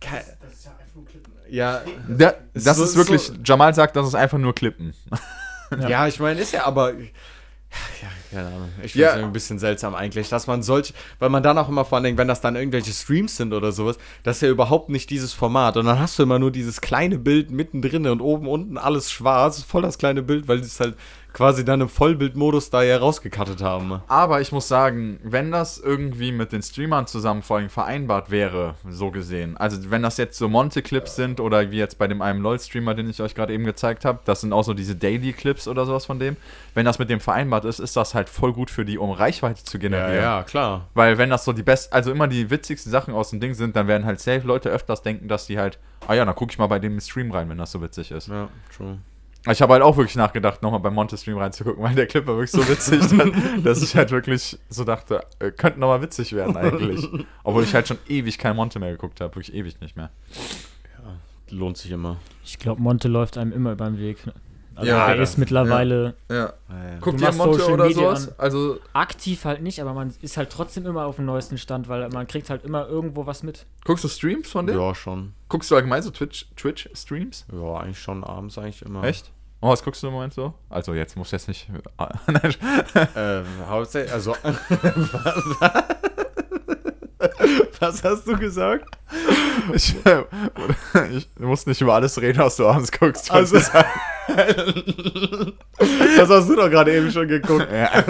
ke- 0.00 0.08
Das 0.42 0.52
ist 0.52 0.64
ja 0.64 0.72
einfach 0.72 0.94
nur 0.96 1.04
ein 1.04 1.06
Clip. 1.06 1.26
ja, 1.48 1.82
Da, 2.08 2.34
das 2.54 2.76
So- 2.76 2.84
ist 2.84 2.96
wirklich, 2.96 3.22
so- 3.22 3.34
Jamal 3.44 3.72
sagt, 3.72 3.94
das 3.94 4.08
ist 4.08 4.14
einfach 4.16 4.38
nur 4.38 4.54
Klippen. 4.54 4.94
ja, 5.88 6.08
ich 6.08 6.18
meine, 6.18 6.40
ist 6.40 6.52
ja 6.52 6.64
aber. 6.66 6.92
Ja, 6.92 8.08
keine 8.36 8.48
Ahnung. 8.48 8.68
Ich 8.82 8.92
finde 8.92 9.08
es 9.08 9.16
Ja. 9.16 9.24
ein 9.24 9.32
bisschen 9.32 9.58
seltsam 9.58 9.94
eigentlich, 9.94 10.28
dass 10.28 10.46
man 10.46 10.62
solch, 10.62 10.92
weil 11.18 11.30
man 11.30 11.42
dann 11.42 11.56
auch 11.58 11.68
immer 11.68 11.84
vor 11.84 11.96
allen 11.96 12.04
Dingen, 12.04 12.18
wenn 12.18 12.28
das 12.28 12.40
dann 12.40 12.54
irgendwelche 12.56 12.92
Streams 12.92 13.36
sind 13.36 13.52
oder 13.54 13.72
sowas, 13.72 13.96
das 14.22 14.36
ist 14.36 14.42
ja 14.42 14.48
überhaupt 14.50 14.90
nicht 14.90 15.08
dieses 15.10 15.32
Format. 15.32 15.76
Und 15.76 15.86
dann 15.86 15.98
hast 15.98 16.18
du 16.18 16.22
immer 16.22 16.38
nur 16.38 16.50
dieses 16.50 16.80
kleine 16.80 17.18
Bild 17.18 17.50
mittendrin 17.50 18.06
und 18.06 18.20
oben, 18.20 18.46
unten 18.46 18.76
alles 18.78 19.10
schwarz, 19.10 19.62
voll 19.62 19.82
das 19.82 19.96
kleine 19.98 20.22
Bild, 20.22 20.48
weil 20.48 20.58
es 20.60 20.78
halt 20.80 20.96
quasi 21.36 21.66
dann 21.66 21.82
im 21.82 21.90
Vollbildmodus 21.90 22.70
da 22.70 22.82
ja 22.82 22.96
rausgekattet 22.96 23.60
haben. 23.60 24.00
Aber 24.08 24.40
ich 24.40 24.52
muss 24.52 24.68
sagen, 24.68 25.20
wenn 25.22 25.52
das 25.52 25.76
irgendwie 25.76 26.32
mit 26.32 26.50
den 26.50 26.62
Streamern 26.62 27.06
zusammen 27.06 27.42
vor 27.42 27.58
allem 27.58 27.68
vereinbart 27.68 28.30
wäre, 28.30 28.76
so 28.88 29.10
gesehen, 29.10 29.54
also 29.58 29.90
wenn 29.90 30.02
das 30.02 30.16
jetzt 30.16 30.38
so 30.38 30.48
Monte-Clips 30.48 31.14
sind 31.14 31.38
oder 31.38 31.70
wie 31.70 31.76
jetzt 31.76 31.98
bei 31.98 32.08
dem 32.08 32.22
einen 32.22 32.40
LOL-Streamer, 32.40 32.94
den 32.94 33.10
ich 33.10 33.20
euch 33.20 33.34
gerade 33.34 33.52
eben 33.52 33.64
gezeigt 33.64 34.06
habe, 34.06 34.20
das 34.24 34.40
sind 34.40 34.54
auch 34.54 34.62
so 34.62 34.72
diese 34.72 34.96
Daily-Clips 34.96 35.68
oder 35.68 35.84
sowas 35.84 36.06
von 36.06 36.18
dem, 36.18 36.38
wenn 36.72 36.86
das 36.86 36.98
mit 36.98 37.10
dem 37.10 37.20
vereinbart 37.20 37.66
ist, 37.66 37.80
ist 37.80 37.98
das 37.98 38.14
halt 38.14 38.30
voll 38.30 38.54
gut 38.54 38.70
für 38.70 38.86
die, 38.86 38.96
um 38.96 39.10
Reichweite 39.10 39.62
zu 39.62 39.78
generieren. 39.78 40.24
klar. 40.42 40.88
Weil 40.94 41.18
wenn 41.18 41.28
das 41.28 41.44
so 41.44 41.52
die 41.52 41.62
best, 41.62 41.92
also 41.92 42.12
immer 42.12 42.28
die 42.28 42.48
witzigsten 42.48 42.90
Sachen 42.90 43.12
aus 43.12 43.28
dem 43.28 43.40
Ding 43.40 43.52
sind, 43.52 43.76
dann 43.76 43.88
werden 43.88 44.06
halt 44.06 44.20
safe 44.20 44.46
Leute 44.46 44.70
öfters 44.70 45.02
denken, 45.02 45.28
dass 45.28 45.46
die 45.46 45.58
halt, 45.58 45.78
ah 46.08 46.14
ja, 46.14 46.24
dann 46.24 46.34
gucke 46.34 46.52
ich 46.52 46.58
mal 46.58 46.68
bei 46.68 46.78
dem 46.78 46.98
Stream 46.98 47.30
rein, 47.30 47.50
wenn 47.50 47.58
das 47.58 47.72
so 47.72 47.82
witzig 47.82 48.10
ist. 48.10 48.28
Ja, 48.28 48.48
true. 48.74 48.96
Ich 49.50 49.62
habe 49.62 49.72
halt 49.74 49.82
auch 49.82 49.96
wirklich 49.96 50.16
nachgedacht, 50.16 50.62
nochmal 50.62 50.80
beim 50.80 50.94
Monte-Stream 50.94 51.38
reinzugucken, 51.38 51.82
weil 51.82 51.94
der 51.94 52.06
Clip 52.06 52.26
war 52.26 52.36
wirklich 52.36 52.50
so 52.50 52.66
witzig, 52.68 53.00
dass 53.64 53.82
ich 53.82 53.94
halt 53.96 54.10
wirklich 54.10 54.58
so 54.68 54.84
dachte, 54.84 55.24
äh, 55.38 55.50
könnte 55.50 55.78
nochmal 55.80 56.02
witzig 56.02 56.32
werden 56.32 56.56
eigentlich. 56.56 57.08
Obwohl 57.44 57.62
ich 57.62 57.74
halt 57.74 57.86
schon 57.88 57.98
ewig 58.08 58.38
kein 58.38 58.56
Monte 58.56 58.78
mehr 58.78 58.90
geguckt 58.92 59.20
habe, 59.20 59.34
wirklich 59.34 59.54
ewig 59.54 59.80
nicht 59.80 59.96
mehr. 59.96 60.10
Lohnt 61.50 61.76
sich 61.76 61.92
immer. 61.92 62.16
Ich 62.44 62.58
glaube, 62.58 62.82
Monte 62.82 63.06
läuft 63.08 63.38
einem 63.38 63.52
immer 63.52 63.72
über 63.72 63.84
den 63.86 63.98
Weg. 64.00 64.18
Also 64.74 64.90
Ja, 64.90 65.14
das- 65.14 65.30
ist 65.30 65.38
mittlerweile 65.38 66.14
Ja. 66.28 66.36
Ja, 66.36 66.42
ja. 66.68 66.98
Guckt 67.00 67.20
Du 67.20 67.24
ihr 67.24 67.32
Monte 67.32 67.58
Social 67.60 67.72
oder 67.74 67.86
Media 67.86 68.16
sowas? 68.16 68.38
Also, 68.38 68.78
aktiv 68.92 69.44
halt 69.46 69.62
nicht, 69.62 69.80
aber 69.80 69.94
man 69.94 70.12
ist 70.20 70.36
halt 70.36 70.50
trotzdem 70.50 70.84
immer 70.86 71.06
auf 71.06 71.16
dem 71.16 71.24
neuesten 71.24 71.56
Stand, 71.56 71.88
weil 71.88 72.08
man 72.10 72.26
kriegt 72.26 72.50
halt 72.50 72.64
immer 72.64 72.86
irgendwo 72.88 73.24
was 73.26 73.42
mit. 73.42 73.64
guckst 73.84 74.04
du 74.04 74.08
Streams 74.08 74.50
von 74.50 74.66
dem? 74.66 74.76
ja, 74.78 74.94
schon. 74.94 75.32
Guckst 75.48 75.70
du 75.70 75.76
allgemein 75.76 76.02
so 76.02 76.10
Twitch- 76.10 76.46
Twitch-Streams? 76.56 77.46
Ja, 77.52 77.76
eigentlich 77.78 78.00
schon 78.00 78.22
abends 78.24 78.58
eigentlich 78.58 78.82
immer. 78.82 79.02
Echt? 79.04 79.32
Oh, 79.60 79.68
was 79.70 79.82
guckst 79.82 80.02
du 80.02 80.08
im 80.08 80.12
Moment 80.12 80.34
so? 80.34 80.52
Also 80.68 80.94
jetzt 80.94 81.16
muss 81.16 81.30
jetzt 81.30 81.48
nicht. 81.48 81.68
Äh, 83.16 83.42
hauptsächlich, 83.66 84.12
also 84.12 84.34
Was 87.80 88.02
hast 88.04 88.26
du 88.26 88.36
gesagt? 88.36 88.84
Ich, 89.74 89.94
äh, 90.06 90.24
ich 91.10 91.28
muss 91.38 91.66
nicht 91.66 91.80
über 91.80 91.94
alles 91.94 92.20
reden, 92.20 92.38
was 92.38 92.56
du 92.56 92.66
abends 92.66 92.92
guckst. 92.92 93.30
Also, 93.30 93.56
Das 93.56 93.72
hast 96.28 96.48
du 96.48 96.56
doch 96.56 96.70
gerade 96.70 96.94
eben 96.94 97.10
schon 97.10 97.26
geguckt. 97.28 97.66
ja. 97.70 98.04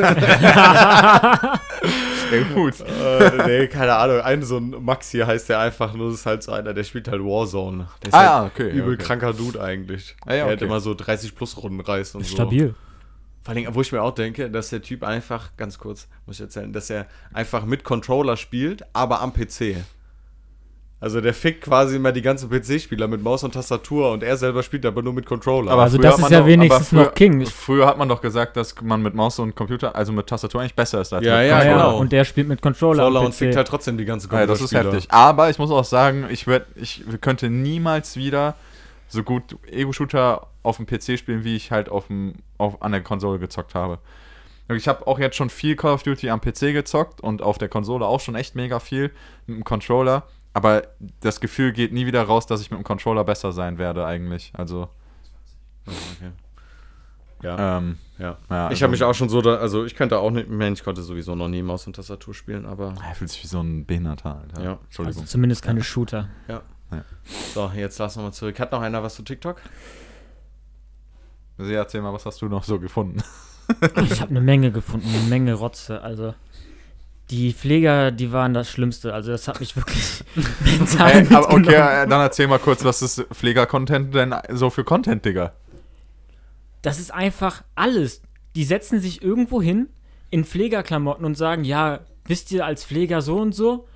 Ja, 2.32 2.54
gut. 2.54 2.74
äh, 2.80 3.46
nee, 3.46 3.66
keine 3.68 3.94
Ahnung. 3.94 4.20
Ein 4.20 4.42
so 4.42 4.58
ein 4.58 4.70
Max 4.84 5.10
hier 5.10 5.26
heißt 5.26 5.48
der 5.48 5.58
einfach 5.60 5.94
nur, 5.94 6.10
das 6.10 6.20
ist 6.20 6.26
halt 6.26 6.42
so 6.42 6.52
einer, 6.52 6.74
der 6.74 6.84
spielt 6.84 7.08
halt 7.08 7.22
Warzone. 7.22 7.88
Der 8.02 8.08
ist 8.08 8.14
Ah, 8.14 8.18
halt 8.18 8.28
ja, 8.28 8.44
okay, 8.46 8.70
Übel 8.70 8.94
okay. 8.94 9.04
kranker 9.04 9.32
Dude 9.32 9.60
eigentlich. 9.62 10.16
Ah, 10.24 10.34
ja, 10.34 10.44
Der 10.44 10.52
hat 10.52 10.58
okay. 10.58 10.64
immer 10.64 10.80
so 10.80 10.94
30 10.94 11.34
plus 11.34 11.56
Runden 11.62 11.80
reißt 11.80 12.14
und 12.16 12.24
so. 12.24 12.34
Stabil. 12.34 12.74
Vor 13.42 13.54
allem, 13.54 13.74
wo 13.74 13.80
ich 13.80 13.92
mir 13.92 14.02
auch 14.02 14.14
denke, 14.14 14.50
dass 14.50 14.70
der 14.70 14.82
Typ 14.82 15.04
einfach, 15.04 15.50
ganz 15.56 15.78
kurz, 15.78 16.08
muss 16.26 16.36
ich 16.36 16.42
erzählen, 16.42 16.72
dass 16.72 16.90
er 16.90 17.06
einfach 17.32 17.64
mit 17.64 17.84
Controller 17.84 18.36
spielt, 18.36 18.82
aber 18.92 19.20
am 19.20 19.32
PC. 19.32 19.76
Also 20.98 21.20
der 21.20 21.34
fickt 21.34 21.60
quasi 21.62 21.96
immer 21.96 22.10
die 22.10 22.22
ganzen 22.22 22.48
PC-Spieler 22.48 23.06
mit 23.06 23.22
Maus 23.22 23.44
und 23.44 23.52
Tastatur 23.52 24.12
und 24.12 24.22
er 24.22 24.36
selber 24.38 24.62
spielt 24.62 24.86
aber 24.86 25.02
nur 25.02 25.12
mit 25.12 25.26
Controller. 25.26 25.70
Aber 25.72 25.82
Also 25.82 25.98
früher 25.98 26.10
das 26.10 26.18
ist 26.18 26.30
ja 26.30 26.40
doch- 26.40 26.46
wenigstens 26.46 26.88
früher, 26.88 27.04
noch 27.04 27.14
King. 27.14 27.44
Früher 27.44 27.86
hat 27.86 27.98
man 27.98 28.08
doch 28.08 28.22
gesagt, 28.22 28.56
dass 28.56 28.74
man 28.80 29.02
mit 29.02 29.14
Maus 29.14 29.38
und 29.38 29.54
Computer, 29.54 29.94
also 29.94 30.12
mit 30.12 30.26
Tastatur 30.26 30.62
eigentlich 30.62 30.74
besser 30.74 31.02
ist. 31.02 31.12
als 31.12 31.24
Ja, 31.24 31.36
mit 31.38 31.48
ja, 31.48 31.58
Controller. 31.58 31.84
genau. 31.84 31.98
Und 31.98 32.12
der 32.12 32.24
spielt 32.24 32.48
mit 32.48 32.62
Controller. 32.62 33.02
Controller 33.04 33.26
und 33.26 33.34
fickt 33.34 33.56
halt 33.56 33.68
trotzdem 33.68 33.98
die 33.98 34.06
ganzen 34.06 34.32
Ja, 34.32 34.46
das 34.46 34.62
ist 34.62 34.72
heftig. 34.72 35.06
Aber 35.10 35.50
ich 35.50 35.58
muss 35.58 35.70
auch 35.70 35.84
sagen, 35.84 36.26
ich, 36.30 36.46
werd, 36.46 36.66
ich 36.76 37.04
könnte 37.20 37.50
niemals 37.50 38.16
wieder 38.16 38.54
so 39.08 39.22
gut 39.22 39.56
Ego-Shooter 39.70 40.46
auf 40.62 40.78
dem 40.78 40.86
PC 40.86 41.18
spielen, 41.18 41.44
wie 41.44 41.56
ich 41.56 41.70
halt 41.72 41.90
auf 41.90 42.06
dem, 42.06 42.36
auf, 42.56 42.80
an 42.82 42.92
der 42.92 43.02
Konsole 43.02 43.38
gezockt 43.38 43.74
habe. 43.74 43.98
Ich 44.74 44.88
habe 44.88 45.06
auch 45.06 45.18
jetzt 45.20 45.36
schon 45.36 45.50
viel 45.50 45.76
Call 45.76 45.92
of 45.92 46.02
Duty 46.02 46.30
am 46.30 46.40
PC 46.40 46.72
gezockt 46.72 47.20
und 47.20 47.40
auf 47.42 47.58
der 47.58 47.68
Konsole 47.68 48.04
auch 48.06 48.18
schon 48.20 48.34
echt 48.34 48.56
mega 48.56 48.80
viel 48.80 49.12
mit 49.46 49.58
dem 49.58 49.64
Controller. 49.64 50.24
Aber 50.56 50.84
das 51.20 51.40
Gefühl 51.40 51.72
geht 51.72 51.92
nie 51.92 52.06
wieder 52.06 52.22
raus, 52.22 52.46
dass 52.46 52.62
ich 52.62 52.70
mit 52.70 52.80
dem 52.80 52.82
Controller 52.84 53.24
besser 53.24 53.52
sein 53.52 53.76
werde 53.76 54.06
eigentlich. 54.06 54.52
Also, 54.56 54.88
Okay. 55.86 56.30
Ja, 57.42 57.76
ähm, 57.76 57.98
ja. 58.18 58.24
ja, 58.24 58.36
Ich 58.48 58.50
also- 58.70 58.82
habe 58.84 58.90
mich 58.92 59.02
auch 59.04 59.12
schon 59.14 59.28
so, 59.28 59.42
da, 59.42 59.56
also 59.56 59.84
ich 59.84 59.94
könnte 59.94 60.18
auch 60.18 60.30
nicht 60.30 60.48
mehr, 60.48 60.72
ich 60.72 60.82
konnte 60.82 61.02
sowieso 61.02 61.34
noch 61.34 61.48
nie 61.48 61.60
Maus 61.62 61.86
und 61.86 61.94
Tastatur 61.94 62.32
spielen, 62.32 62.64
aber 62.64 62.94
er 63.06 63.14
fühlt 63.14 63.30
sich 63.30 63.42
wie 63.42 63.46
so 63.48 63.60
ein 63.60 63.84
Behinderter, 63.84 64.40
Alter. 64.40 64.62
Ja. 64.62 64.70
Also 64.70 64.80
Entschuldigung. 64.84 65.26
zumindest 65.26 65.62
keine 65.62 65.82
Shooter. 65.84 66.30
so, 67.52 67.70
jetzt 67.76 67.98
lassen 67.98 68.20
wir 68.20 68.24
mal 68.24 68.32
zurück. 68.32 68.58
Hat 68.58 68.72
noch 68.72 68.80
einer 68.80 69.02
was 69.02 69.14
zu 69.16 69.22
TikTok? 69.24 69.60
Also, 71.58 71.70
erzähl 71.70 72.00
mal, 72.00 72.14
was 72.14 72.24
hast 72.24 72.40
du 72.40 72.48
noch 72.48 72.64
so 72.64 72.80
gefunden? 72.80 73.22
Ich 74.10 74.20
habe 74.22 74.30
eine 74.30 74.40
Menge 74.40 74.72
gefunden, 74.72 75.06
eine 75.08 75.28
Menge 75.28 75.52
Rotze. 75.52 76.00
Also 76.00 76.34
die 77.30 77.52
Pfleger, 77.52 78.12
die 78.12 78.30
waren 78.32 78.54
das 78.54 78.70
Schlimmste. 78.70 79.12
Also 79.12 79.32
das 79.32 79.48
hat 79.48 79.58
mich 79.60 79.76
wirklich 79.76 80.22
mental 80.78 81.10
Ey, 81.10 81.34
aber 81.34 81.50
okay, 81.52 81.74
äh, 81.74 82.06
dann 82.06 82.20
erzähl 82.20 82.46
mal 82.46 82.58
kurz, 82.58 82.84
was 82.84 83.02
ist 83.02 83.26
Pfleger-Content 83.32 84.14
denn 84.14 84.34
so 84.52 84.70
für 84.70 84.84
Content, 84.84 85.24
Digga? 85.24 85.52
Das 86.82 87.00
ist 87.00 87.12
einfach 87.12 87.64
alles. 87.74 88.22
Die 88.54 88.64
setzen 88.64 89.00
sich 89.00 89.22
irgendwo 89.22 89.60
hin 89.60 89.88
in 90.30 90.44
Pflegerklamotten 90.44 91.24
und 91.24 91.36
sagen, 91.36 91.64
ja, 91.64 92.00
wisst 92.26 92.52
ihr 92.52 92.64
als 92.64 92.84
Pfleger 92.84 93.22
so 93.22 93.38
und 93.38 93.54
so? 93.54 93.88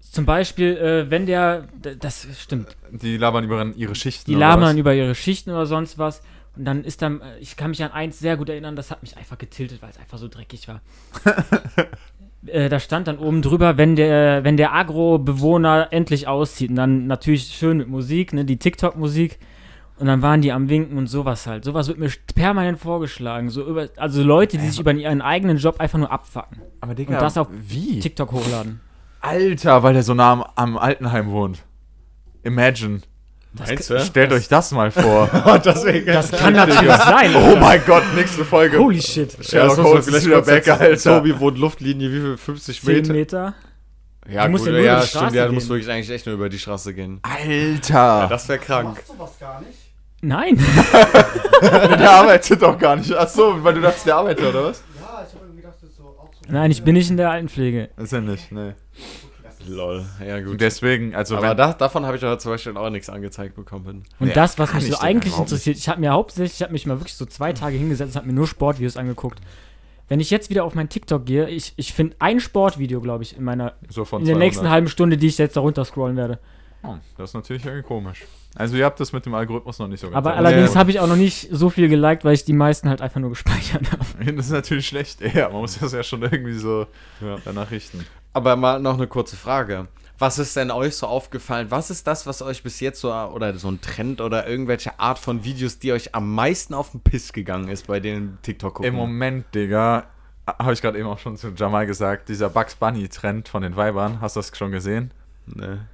Zum 0.00 0.24
Beispiel, 0.24 0.76
äh, 0.76 1.10
wenn 1.10 1.26
der, 1.26 1.68
das 2.00 2.26
stimmt, 2.40 2.76
Die 2.90 3.16
labern 3.18 3.44
über 3.44 3.66
ihre 3.76 3.94
Schichten. 3.94 4.30
die 4.30 4.36
oder 4.36 4.46
labern 4.48 4.70
was? 4.70 4.76
über 4.76 4.94
ihre 4.94 5.14
Schichten 5.14 5.50
oder 5.50 5.66
sonst 5.66 5.98
was. 5.98 6.22
Und 6.58 6.64
dann 6.64 6.82
ist 6.82 7.02
dann, 7.02 7.20
äh, 7.20 7.38
ich 7.38 7.56
kann 7.56 7.70
mich 7.70 7.82
an 7.84 7.92
eins 7.92 8.18
sehr 8.18 8.36
gut 8.36 8.48
erinnern, 8.48 8.74
das 8.74 8.90
hat 8.90 9.02
mich 9.02 9.16
einfach 9.16 9.38
getiltet, 9.38 9.80
weil 9.80 9.90
es 9.90 9.98
einfach 9.98 10.18
so 10.18 10.26
dreckig 10.26 10.66
war. 10.66 10.80
äh, 12.46 12.68
da 12.68 12.80
stand 12.80 13.06
dann 13.06 13.18
oben 13.18 13.42
drüber, 13.42 13.76
wenn 13.76 13.94
der, 13.94 14.42
wenn 14.42 14.56
der 14.56 14.74
Agro-Bewohner 14.74 15.88
endlich 15.92 16.26
auszieht. 16.26 16.70
Und 16.70 16.76
dann 16.76 17.06
natürlich 17.06 17.44
schön 17.44 17.78
mit 17.78 17.88
Musik, 17.88 18.32
ne, 18.32 18.44
die 18.44 18.58
TikTok-Musik. 18.58 19.38
Und 19.98 20.06
dann 20.06 20.20
waren 20.20 20.42
die 20.42 20.52
am 20.52 20.68
Winken 20.68 20.98
und 20.98 21.06
sowas 21.06 21.46
halt. 21.46 21.64
Sowas 21.64 21.88
wird 21.88 21.98
mir 21.98 22.10
permanent 22.34 22.78
vorgeschlagen. 22.78 23.50
So 23.50 23.64
über, 23.64 23.88
also 23.96 24.22
Leute, 24.22 24.58
die 24.58 24.68
sich 24.68 24.80
über 24.80 24.92
ihren 24.92 25.22
eigenen 25.22 25.58
Job 25.58 25.80
einfach 25.80 25.98
nur 25.98 26.10
abfacken. 26.10 26.62
Aber 26.80 26.94
Digga, 26.94 27.14
Und 27.14 27.22
das 27.22 27.38
auf 27.38 27.48
wie? 27.50 28.00
TikTok 28.00 28.32
hochladen. 28.32 28.80
Alter, 29.20 29.82
weil 29.82 29.94
der 29.94 30.02
so 30.02 30.14
nah 30.14 30.32
am, 30.32 30.44
am 30.54 30.78
Altenheim 30.78 31.30
wohnt. 31.30 31.64
Imagine. 32.44 33.00
Meinst 33.52 33.90
du? 33.90 33.98
Stellt 34.00 34.32
euch 34.32 34.46
das 34.48 34.70
mal 34.72 34.90
vor. 34.90 35.26
das 35.64 35.84
wäre 35.84 36.02
Das 36.04 36.30
kann 36.30 36.52
natürlich 36.54 36.92
sein. 36.92 37.34
oh 37.34 37.56
mein 37.56 37.82
Gott, 37.86 38.02
nächste 38.14 38.44
Folge. 38.44 38.78
Holy 38.78 39.00
shit. 39.00 39.36
Sherlock 39.40 39.78
Holmes 39.78 40.06
ist 40.06 40.26
wieder 40.26 40.42
back, 40.42 40.68
Alter. 40.68 41.18
Tobi 41.18 41.38
wohnt 41.38 41.58
Luftlinie, 41.58 42.10
wie 42.12 42.20
viel? 42.20 42.36
50 42.36 42.80
10 42.82 42.94
Meter? 42.94 43.12
Meter. 43.12 43.54
Ja, 44.30 44.44
Du 44.44 44.50
musst 44.50 44.64
gut, 44.64 44.74
ja 44.74 44.78
nur 44.78 44.86
ja, 44.86 45.02
stimmt, 45.02 45.32
ja, 45.32 45.46
du 45.46 45.52
musst 45.54 45.68
wirklich 45.70 45.90
eigentlich 45.90 46.10
echt 46.10 46.26
nur 46.26 46.34
über 46.34 46.50
die 46.50 46.58
Straße 46.58 46.92
gehen. 46.92 47.20
Alter. 47.22 48.26
Das 48.28 48.46
wäre 48.48 48.58
Du 48.58 48.64
krank. 48.66 48.88
machst 48.90 49.06
sowas 49.06 49.30
gar 49.40 49.60
nicht. 49.62 49.78
Nein. 50.20 50.58
der 51.62 52.10
arbeitet 52.10 52.60
doch 52.60 52.78
gar 52.78 52.96
nicht. 52.96 53.12
Achso, 53.14 53.62
weil 53.64 53.74
du 53.74 53.80
dachtest, 53.80 54.06
der 54.06 54.16
arbeitet, 54.16 54.44
oder 54.46 54.64
was? 54.64 54.82
Ja, 55.00 55.24
ich 55.26 55.34
habe 55.34 55.44
irgendwie 55.46 55.62
gedacht, 55.62 55.76
das 55.80 55.88
ist 55.90 55.96
so 55.96 56.02
auch 56.04 56.30
so. 56.34 56.52
Nein, 56.52 56.70
ich 56.70 56.82
bin 56.82 56.94
nicht 56.94 57.08
in 57.08 57.16
der 57.16 57.30
Altenpflege. 57.30 57.88
Ist 57.96 58.12
er 58.12 58.20
nicht, 58.20 58.52
ne. 58.52 58.74
Lol, 59.66 60.04
ja 60.24 60.40
gut. 60.40 60.60
Deswegen, 60.60 61.14
also 61.14 61.36
Aber 61.36 61.50
wenn, 61.50 61.56
da, 61.56 61.72
davon 61.72 62.06
habe 62.06 62.16
ich 62.16 62.24
aber 62.24 62.38
zum 62.38 62.52
Beispiel 62.52 62.76
auch 62.76 62.90
nichts 62.90 63.08
angezeigt 63.10 63.56
bekommen. 63.56 64.04
Und 64.20 64.28
Ja, 64.28 64.34
das, 64.34 64.58
was 64.58 64.72
mich 64.74 64.86
so 64.86 64.98
eigentlich 64.98 65.36
interessiert, 65.36 65.76
ich 65.76 65.88
habe 65.88 66.00
mir 66.00 66.12
hauptsächlich, 66.12 66.54
ich 66.54 66.62
habe 66.62 66.72
mich 66.72 66.86
mal 66.86 67.00
wirklich 67.00 67.14
so 67.14 67.26
zwei 67.26 67.52
Tage 67.52 67.76
hingesetzt 67.76 68.12
und 68.12 68.16
habe 68.16 68.26
mir 68.28 68.34
nur 68.34 68.46
Sportvideos 68.46 68.96
angeguckt. 68.96 69.40
Wenn 70.08 70.20
ich 70.20 70.30
jetzt 70.30 70.48
wieder 70.48 70.64
auf 70.64 70.74
mein 70.74 70.88
TikTok 70.88 71.26
gehe, 71.26 71.48
ich, 71.48 71.74
ich 71.76 71.92
finde 71.92 72.16
ein 72.18 72.40
Sportvideo, 72.40 73.00
glaube 73.00 73.24
ich, 73.24 73.36
in 73.36 73.44
meiner 73.44 73.74
so 73.90 74.04
von 74.06 74.20
in 74.22 74.26
der 74.26 74.36
200. 74.36 74.46
nächsten 74.46 74.70
halben 74.70 74.88
Stunde, 74.88 75.16
die 75.18 75.26
ich 75.26 75.36
jetzt 75.36 75.56
da 75.56 75.60
runter 75.60 75.84
scrollen 75.84 76.16
werde. 76.16 76.38
Oh, 76.82 76.94
das 77.16 77.30
ist 77.30 77.34
natürlich 77.34 77.64
irgendwie 77.66 77.86
komisch. 77.86 78.24
Also 78.54 78.76
ihr 78.76 78.84
habt 78.86 78.98
das 79.00 79.12
mit 79.12 79.26
dem 79.26 79.34
Algorithmus 79.34 79.78
noch 79.78 79.88
nicht 79.88 80.00
so 80.00 80.06
ganz 80.06 80.16
Aber 80.16 80.34
allerdings 80.34 80.72
Ja. 80.74 80.80
habe 80.80 80.90
ich 80.90 81.00
auch 81.00 81.06
noch 81.06 81.16
nicht 81.16 81.48
so 81.52 81.68
viel 81.68 81.88
geliked, 81.88 82.24
weil 82.24 82.34
ich 82.34 82.44
die 82.44 82.52
meisten 82.54 82.88
halt 82.88 83.02
einfach 83.02 83.20
nur 83.20 83.30
gespeichert 83.30 83.90
habe. 83.92 84.04
Das 84.36 84.46
ist 84.46 84.52
natürlich 84.52 84.86
schlecht. 84.86 85.20
Ja, 85.34 85.48
man 85.50 85.60
muss 85.60 85.78
das 85.78 85.92
ja 85.92 86.02
schon 86.02 86.22
irgendwie 86.22 86.54
so 86.54 86.86
Ja. 87.20 87.36
danach 87.44 87.70
richten. 87.70 88.04
Aber 88.38 88.54
mal 88.54 88.78
noch 88.78 88.94
eine 88.94 89.08
kurze 89.08 89.34
Frage. 89.34 89.88
Was 90.16 90.38
ist 90.38 90.54
denn 90.54 90.70
euch 90.70 90.94
so 90.94 91.08
aufgefallen? 91.08 91.72
Was 91.72 91.90
ist 91.90 92.06
das, 92.06 92.24
was 92.24 92.40
euch 92.40 92.62
bis 92.62 92.78
jetzt 92.78 93.00
so, 93.00 93.12
oder 93.12 93.52
so 93.58 93.68
ein 93.68 93.80
Trend 93.80 94.20
oder 94.20 94.46
irgendwelche 94.46 95.00
Art 95.00 95.18
von 95.18 95.42
Videos, 95.42 95.80
die 95.80 95.90
euch 95.90 96.14
am 96.14 96.32
meisten 96.36 96.72
auf 96.72 96.92
den 96.92 97.00
Piss 97.00 97.32
gegangen 97.32 97.68
ist 97.68 97.88
bei 97.88 97.98
den 97.98 98.38
TikTok 98.42 98.74
gucken? 98.74 98.90
Im 98.90 98.94
Moment, 98.94 99.52
Digga, 99.56 100.04
habe 100.46 100.72
ich 100.72 100.80
gerade 100.80 101.00
eben 101.00 101.08
auch 101.08 101.18
schon 101.18 101.36
zu 101.36 101.48
Jamal 101.48 101.86
gesagt, 101.86 102.28
dieser 102.28 102.48
Bugs 102.48 102.76
Bunny-Trend 102.76 103.48
von 103.48 103.62
den 103.62 103.74
Weibern, 103.74 104.20
hast 104.20 104.36
du 104.36 104.38
das 104.38 104.56
schon 104.56 104.70
gesehen? 104.70 105.10
Ne. 105.46 105.88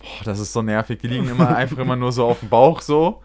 Boah, 0.00 0.24
das 0.24 0.40
ist 0.40 0.52
so 0.52 0.62
nervig. 0.62 0.98
Die 0.98 1.06
liegen 1.06 1.28
immer 1.28 1.54
einfach 1.54 1.78
immer 1.78 1.94
nur 1.94 2.10
so 2.10 2.26
auf 2.26 2.40
dem 2.40 2.48
Bauch 2.48 2.80
so, 2.80 3.22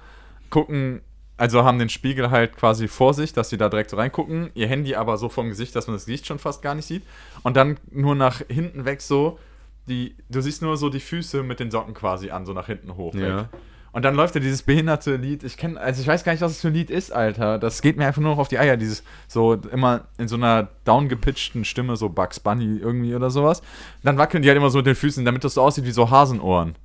gucken, 0.51 1.01
also 1.39 1.63
haben 1.63 1.80
den 1.80 1.89
Spiegel 1.89 2.32
halt 2.32 2.56
quasi 2.56 2.88
vor 2.88 3.13
sich, 3.13 3.34
dass 3.34 3.49
sie 3.49 3.58
da 3.58 3.69
direkt 3.69 3.89
so 3.89 3.97
reingucken, 3.97 4.52
ihr 4.54 4.67
Handy 4.67 4.95
aber 4.95 5.17
so 5.17 5.30
vom 5.30 5.49
Gesicht, 5.49 5.75
dass 5.75 5.88
man 5.88 5.95
das 5.95 6.06
Gesicht 6.06 6.28
schon 6.28 6.39
fast 6.39 6.62
gar 6.62 6.75
nicht 6.75 6.86
sieht 6.86 7.04
und 7.43 7.56
dann 7.56 7.78
nur 7.91 8.15
nach 8.15 8.41
hinten 8.49 8.86
weg 8.86 9.02
so, 9.02 9.39
die, 9.88 10.15
du 10.30 10.41
siehst 10.41 10.62
nur 10.62 10.78
so 10.78 10.89
die 10.89 10.99
Füße 10.99 11.41
mit 11.43 11.60
den 11.60 11.71
Socken 11.71 11.93
quasi 11.93 12.30
an, 12.30 12.45
so 12.45 12.54
nach 12.54 12.67
hinten 12.67 12.95
hoch. 12.95 13.15
Ja. 13.15 13.41
Weg. 13.41 13.45
Und 13.91 14.06
dann 14.06 14.15
läuft 14.15 14.36
ja 14.36 14.41
dieses 14.41 14.62
behinderte 14.62 15.15
Lied. 15.15 15.43
Ich 15.43 15.58
kenne, 15.58 15.80
also 15.80 16.02
ich 16.02 16.08
weiß 16.08 16.23
gar 16.23 16.32
nicht, 16.32 16.41
was 16.41 16.52
es 16.52 16.62
für 16.62 16.67
ein 16.67 16.73
Lied 16.73 16.89
ist, 16.89 17.12
Alter. 17.12 17.58
Das 17.58 17.82
geht 17.82 17.97
mir 17.97 18.06
einfach 18.06 18.21
nur 18.21 18.32
noch 18.32 18.39
auf 18.39 18.47
die 18.47 18.60
Eier. 18.60 18.78
Dieses 18.78 19.04
so 19.28 19.56
immer 19.56 20.02
in 20.17 20.28
so 20.28 20.36
einer 20.36 20.69
downgepitchten 20.86 21.65
Stimme, 21.65 21.95
so 21.95 22.10
Bugs 22.10 22.39
Bunny 22.39 22.78
irgendwie 22.78 23.15
oder 23.15 23.30
sowas. 23.30 23.62
Dann 24.04 24.17
wackeln 24.17 24.43
die 24.43 24.49
halt 24.49 24.58
immer 24.58 24.69
so 24.69 24.80
mit 24.80 24.88
den 24.88 24.95
Füßen, 24.95 25.25
damit 25.25 25.43
das 25.43 25.56
so 25.56 25.62
aussieht 25.62 25.86
wie 25.86 25.91
so 25.91 26.10
Hasenohren. 26.10 26.75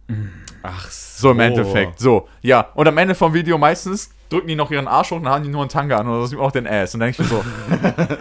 Ach 0.63 0.91
So 0.91 1.31
im 1.33 1.41
Endeffekt. 1.41 1.99
So, 1.99 2.29
ja. 2.41 2.69
Und 2.75 2.89
am 2.89 2.97
Ende 2.97 3.15
vom 3.15 3.35
Video 3.35 3.59
meistens 3.59 4.11
drücken 4.31 4.49
die 4.49 4.57
noch 4.57 4.71
ihren 4.71 4.89
Arsch 4.89 5.11
hoch 5.11 5.17
und 5.17 5.29
haben 5.29 5.45
die 5.45 5.51
nur 5.51 5.61
einen 5.61 5.69
Tanga 5.69 5.99
an 5.99 6.09
oder 6.09 6.23
das 6.23 6.35
auch 6.35 6.53
den 6.53 6.67
Ass. 6.67 6.95
Und 6.95 7.01
dann 7.01 7.13
denke 7.13 7.23
ich 7.23 7.31
mir 7.31 7.37
so, 7.37 7.45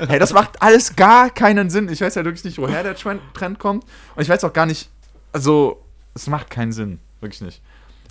hey, 0.10 0.19
das 0.19 0.34
macht 0.34 0.62
alles 0.62 0.96
gar 0.96 1.30
keinen 1.30 1.69
Sinn. 1.69 1.89
Ich 1.89 2.02
weiß 2.02 2.15
ja 2.15 2.26
wirklich 2.26 2.43
nicht, 2.43 2.58
woher 2.58 2.84
der 2.84 2.96
Trend, 2.96 3.22
Trend 3.34 3.60
kommt. 3.60 3.86
Und 4.15 4.22
ich 4.22 4.30
weiß 4.30 4.43
auch 4.43 4.54
gar 4.54 4.65
nicht, 4.65 4.89
also, 5.32 5.82
es 6.13 6.28
macht 6.28 6.50
keinen 6.50 6.72
Sinn. 6.72 7.00
Wirklich 7.22 7.41
nicht. 7.41 7.62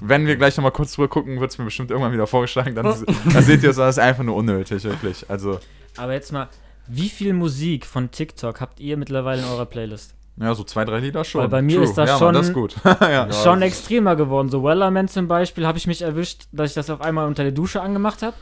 Wenn 0.05 0.27
wir 0.27 0.37
gleich 0.37 0.57
nochmal 0.57 0.73
kurz 0.73 0.95
drüber 0.95 1.09
gucken, 1.09 1.41
wird 1.41 1.51
es 1.51 1.59
mir 1.59 1.65
bestimmt 1.65 1.91
irgendwann 1.91 2.13
wieder 2.13 2.27
vorgeschlagen. 2.27 2.75
Dann, 2.75 2.85
dann 3.33 3.43
seht 3.43 3.63
ihr, 3.63 3.71
es 3.71 3.79
ist 3.79 3.99
einfach 3.99 4.25
nur 4.25 4.37
unnötig, 4.37 4.83
wirklich. 4.85 5.25
Also, 5.29 5.61
Aber 5.97 6.13
jetzt 6.13 6.33
mal, 6.33 6.49
wie 6.89 7.09
viel 7.09 7.33
Musik 7.33 7.87
von 7.87 8.11
TikTok 8.11 8.61
habt 8.61 8.81
ihr 8.81 8.97
mittlerweile 8.97 9.43
in 9.43 9.49
eurer 9.49 9.67
Playlist? 9.67 10.15
ja, 10.39 10.55
so 10.55 10.65
zwei, 10.65 10.85
drei 10.85 10.99
Lieder 10.99 11.25
schon. 11.25 11.43
Weil 11.43 11.49
bei 11.49 11.63
mir 11.63 11.83
ist 11.83 11.95
das 11.95 12.09
ja, 12.09 12.19
schon- 12.19 12.35
Mann, 12.35 12.43
das 12.43 12.53
ja. 12.85 13.33
Schon 13.33 13.63
extremer 13.63 14.17
geworden. 14.17 14.49
So 14.49 14.65
Wellerman 14.65 15.09
zum 15.09 15.29
Beispiel 15.29 15.67
habe 15.67 15.79
ich 15.79 15.87
mich 15.87 16.03
erwischt, 16.03 16.45
dass 16.53 16.71
ich 16.71 16.75
das 16.75 16.91
auf 16.91 17.01
einmal 17.01 17.27
unter 17.27 17.43
der 17.43 17.53
Dusche 17.53 17.81
angemacht 17.81 18.23
habe. 18.23 18.35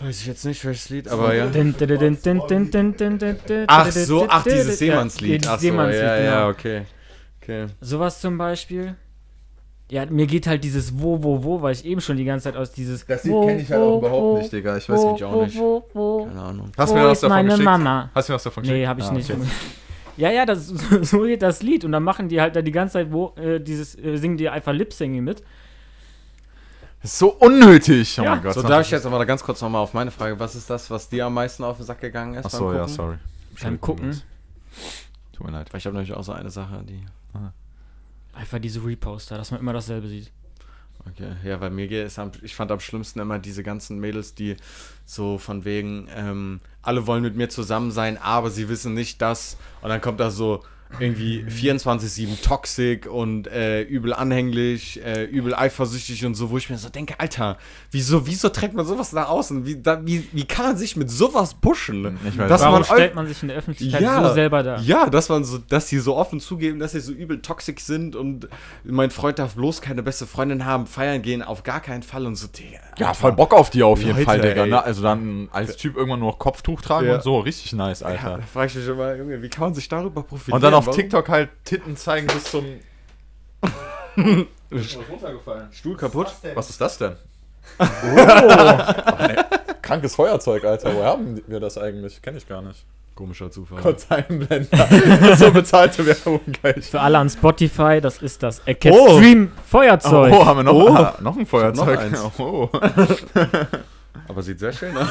Weiß 0.00 0.20
ich 0.20 0.26
jetzt 0.26 0.46
nicht, 0.46 0.64
welches 0.64 0.88
Lied, 0.88 1.08
aber 1.08 1.34
ja. 1.34 1.46
Ach 3.66 3.90
so, 3.90 4.26
ach, 4.28 4.44
dieses 4.44 4.78
Seemannslied. 4.78 5.46
Ach 5.46 5.58
so, 5.60 5.66
ja, 5.66 5.90
ja, 5.90 6.34
genau. 6.38 6.48
okay. 6.48 6.82
Okay. 7.42 7.66
Sowas 7.80 8.20
zum 8.20 8.38
Beispiel. 8.38 8.94
Ja, 9.90 10.06
mir 10.06 10.26
geht 10.26 10.46
halt 10.46 10.62
dieses 10.62 11.00
Wo, 11.00 11.22
Wo, 11.22 11.42
Wo, 11.42 11.62
weil 11.62 11.72
ich 11.72 11.84
eben 11.84 12.00
schon 12.00 12.16
die 12.16 12.24
ganze 12.24 12.44
Zeit 12.44 12.56
aus 12.56 12.70
dieses 12.72 13.04
Das 13.06 13.24
Lied 13.24 13.32
Wo, 13.32 13.44
kenne 13.46 13.60
ich 13.60 13.70
halt 13.70 13.82
auch 13.82 13.94
Wo, 13.94 13.98
überhaupt 13.98 14.22
Wo, 14.22 14.38
nicht, 14.38 14.52
Digga. 14.52 14.76
Ich 14.76 14.88
weiß 14.88 15.00
Wo, 15.00 15.12
nicht. 15.12 15.24
auch 15.24 15.32
Wo, 15.32 15.42
nicht. 15.44 15.58
Wo, 15.58 15.84
Wo. 15.94 16.24
Keine 16.26 16.40
Ahnung. 16.40 16.72
Hast 16.78 16.90
du 16.90 16.94
Wo 16.94 17.00
mir 17.00 17.06
was 17.06 17.12
ist 17.18 17.22
davon 17.24 17.36
meine 17.36 17.48
geschickt? 17.48 17.64
Mama? 17.64 18.10
Hast 18.14 18.28
du 18.28 18.32
mir 18.32 18.34
was 18.36 18.42
davon 18.44 18.62
geschickt? 18.62 18.78
Nee, 18.78 18.86
habe 18.86 19.00
ich 19.00 19.06
Ah, 19.06 19.12
nicht. 19.12 19.30
okay. 19.30 19.40
Ja, 20.16 20.30
ja, 20.30 20.44
das, 20.44 20.66
so 21.02 21.22
geht 21.22 21.40
das 21.40 21.62
Lied. 21.62 21.84
Und 21.84 21.92
dann 21.92 22.02
machen 22.02 22.28
die 22.28 22.40
halt 22.40 22.54
da 22.54 22.60
die 22.62 22.72
ganze 22.72 22.94
Zeit, 22.94 23.10
wo, 23.10 23.32
äh, 23.36 23.58
dieses, 23.58 23.94
äh, 23.98 24.16
singen 24.18 24.36
die 24.36 24.48
einfach 24.50 24.72
Lip-Singing 24.72 25.24
mit. 25.24 25.42
Das 27.00 27.12
ist 27.12 27.18
so 27.18 27.32
unnötig. 27.32 28.18
Oh 28.20 28.24
Ja. 28.24 28.34
mein 28.34 28.42
Gott. 28.42 28.54
So, 28.54 28.62
darf 28.62 28.84
ich 28.84 28.90
jetzt 28.90 29.06
aber 29.06 29.18
da 29.18 29.24
ganz 29.24 29.42
kurz 29.42 29.62
nochmal 29.62 29.80
auf 29.82 29.94
meine 29.94 30.10
Frage, 30.10 30.38
was 30.38 30.54
ist 30.54 30.68
das, 30.68 30.90
was 30.90 31.08
dir 31.08 31.24
am 31.26 31.34
meisten 31.34 31.64
auf 31.64 31.78
den 31.78 31.86
Sack 31.86 32.00
gegangen 32.00 32.34
ist 32.34 32.44
Achso, 32.44 32.70
ja, 32.72 32.80
Gucken? 32.80 32.94
sorry. 32.94 33.16
Beim 33.62 33.80
Gucken. 33.80 34.22
Tut 35.32 35.46
mir 35.46 35.52
leid. 35.52 35.72
Weil 35.72 35.78
ich 35.78 35.86
habe 35.86 35.96
natürlich 35.96 36.14
auch 36.16 36.24
so 36.24 36.32
eine 36.32 36.50
Sache, 36.50 36.84
die... 36.86 37.00
Einfach 38.32 38.58
diese 38.58 38.84
Reposter, 38.84 39.36
dass 39.36 39.50
man 39.50 39.60
immer 39.60 39.72
dasselbe 39.72 40.08
sieht. 40.08 40.30
Okay, 41.08 41.32
ja, 41.44 41.56
bei 41.56 41.70
mir 41.70 41.88
geht 41.88 42.06
es 42.06 42.18
am, 42.18 42.30
ich 42.42 42.54
fand 42.54 42.70
am 42.70 42.80
schlimmsten 42.80 43.20
immer 43.20 43.38
diese 43.38 43.62
ganzen 43.62 43.98
Mädels, 43.98 44.34
die 44.34 44.56
so 45.06 45.38
von 45.38 45.64
wegen, 45.64 46.08
ähm, 46.14 46.60
alle 46.82 47.06
wollen 47.06 47.22
mit 47.22 47.36
mir 47.36 47.48
zusammen 47.48 47.90
sein, 47.90 48.18
aber 48.18 48.50
sie 48.50 48.68
wissen 48.68 48.94
nicht 48.94 49.20
das. 49.22 49.56
Und 49.80 49.88
dann 49.88 50.00
kommt 50.00 50.20
da 50.20 50.30
so 50.30 50.62
irgendwie 50.98 51.44
24-7 51.48 52.42
toxic 52.42 53.06
und 53.06 53.46
äh, 53.46 53.82
übel 53.82 54.12
anhänglich, 54.12 55.00
äh, 55.04 55.24
übel 55.24 55.54
eifersüchtig 55.54 56.26
und 56.26 56.34
so, 56.34 56.50
wo 56.50 56.58
ich 56.58 56.68
mir 56.68 56.78
so 56.78 56.88
denke, 56.88 57.14
Alter, 57.18 57.58
wieso, 57.90 58.26
wieso 58.26 58.48
trägt 58.48 58.74
man 58.74 58.84
sowas 58.84 59.12
nach 59.12 59.28
außen? 59.28 59.64
Wie, 59.66 59.76
da, 59.80 60.04
wie, 60.04 60.28
wie 60.32 60.44
kann 60.44 60.66
man 60.66 60.76
sich 60.76 60.96
mit 60.96 61.10
sowas 61.10 61.54
pushen? 61.54 62.18
Ich 62.28 62.36
weiß 62.36 62.48
Dass. 62.48 62.60
Warum 62.62 62.74
man 62.74 62.84
stellt 62.84 63.14
man 63.14 63.26
sich 63.26 63.42
in 63.42 63.48
der 63.48 63.58
Öffentlichkeit 63.58 64.00
Ja. 64.02 64.26
so 64.28 64.34
selber 64.34 64.62
dar? 64.62 64.80
Ja, 64.80 65.08
dass 65.08 65.28
man 65.28 65.44
so, 65.44 65.58
dass 65.58 65.88
sie 65.88 65.98
so 65.98 66.16
offen 66.16 66.40
zugeben, 66.40 66.78
dass 66.80 66.92
sie 66.92 67.00
so 67.00 67.12
übel 67.12 67.40
toxisch 67.40 67.80
sind 67.80 68.16
und 68.16 68.48
mein 68.84 69.10
Freund 69.10 69.38
darf 69.38 69.54
bloß 69.54 69.80
keine 69.82 70.02
beste 70.02 70.26
Freundin 70.26 70.64
haben, 70.64 70.86
feiern 70.86 71.22
gehen, 71.22 71.42
auf 71.42 71.62
gar 71.62 71.80
keinen 71.80 72.02
Fall 72.02 72.26
und 72.26 72.34
so, 72.36 72.48
Digga. 72.48 72.80
Ja, 72.98 73.14
voll 73.14 73.32
Bock 73.32 73.54
auf 73.54 73.70
die 73.70 73.82
auf 73.82 73.98
jeden 74.00 74.12
Leute, 74.12 74.24
Fall, 74.24 74.40
Digga. 74.40 74.66
Ne? 74.66 74.82
Also 74.82 75.02
dann 75.02 75.48
als 75.52 75.76
Typ 75.76 75.96
irgendwann 75.96 76.20
nur 76.20 76.30
noch 76.32 76.38
Kopftuch 76.38 76.80
tragen 76.82 77.06
Ja. 77.06 77.14
und 77.16 77.22
so. 77.22 77.38
Richtig 77.38 77.72
nice, 77.72 78.00
Ja, 78.00 78.06
Alter. 78.08 78.38
da 78.38 78.42
frage 78.46 78.66
ich 78.66 78.74
mich 78.74 78.88
immer, 78.88 79.14
Junge, 79.14 79.40
wie 79.42 79.48
kann 79.48 79.64
man 79.64 79.74
sich 79.74 79.88
darüber 79.88 80.22
profitieren? 80.22 80.56
Auf 80.80 80.86
Warum? 80.86 80.98
TikTok 80.98 81.28
halt 81.28 81.50
Titten 81.66 81.94
zeigen 81.94 82.26
bis 82.28 82.44
zum. 82.44 82.64
ist 84.70 84.98
was 84.98 85.08
runtergefallen. 85.10 85.68
Stuhl 85.72 85.94
kaputt. 85.94 86.26
Was 86.28 86.40
denn? 86.40 86.56
Was 86.56 86.70
ist 86.70 86.80
das 86.80 86.96
denn? 86.96 87.16
Oh. 87.78 87.84
nee. 87.84 89.36
Krankes 89.82 90.14
Feuerzeug, 90.14 90.64
Alter. 90.64 90.94
Woher 90.94 91.04
haben 91.08 91.42
wir 91.46 91.60
das 91.60 91.76
eigentlich? 91.76 92.22
Kenne 92.22 92.38
ich 92.38 92.48
gar 92.48 92.62
nicht. 92.62 92.86
Komischer 93.14 93.50
Zufall. 93.50 93.82
Kurz 93.82 94.10
einblender. 94.10 95.36
so 95.36 95.50
bezahlte 95.50 96.06
Werbung 96.06 96.40
gleich. 96.50 96.86
Für 96.86 97.02
alle 97.02 97.18
an 97.18 97.28
Spotify, 97.28 98.00
das 98.00 98.22
ist 98.22 98.42
das 98.42 98.66
Acat 98.66 98.90
Oh. 98.96 99.18
Stream 99.18 99.52
Feuerzeug. 99.66 100.32
Oh, 100.34 100.46
haben 100.46 100.60
wir 100.60 100.62
noch, 100.64 100.72
Oh. 100.72 100.88
ah, 100.94 101.14
noch 101.20 101.36
ein 101.36 101.44
Feuerzeug? 101.44 101.86
Noch 101.86 101.98
eins. 101.98 102.22
Oh. 102.38 102.70
Aber 104.28 104.42
sieht 104.42 104.58
sehr 104.60 104.72
schön 104.72 104.96
aus. 104.96 105.08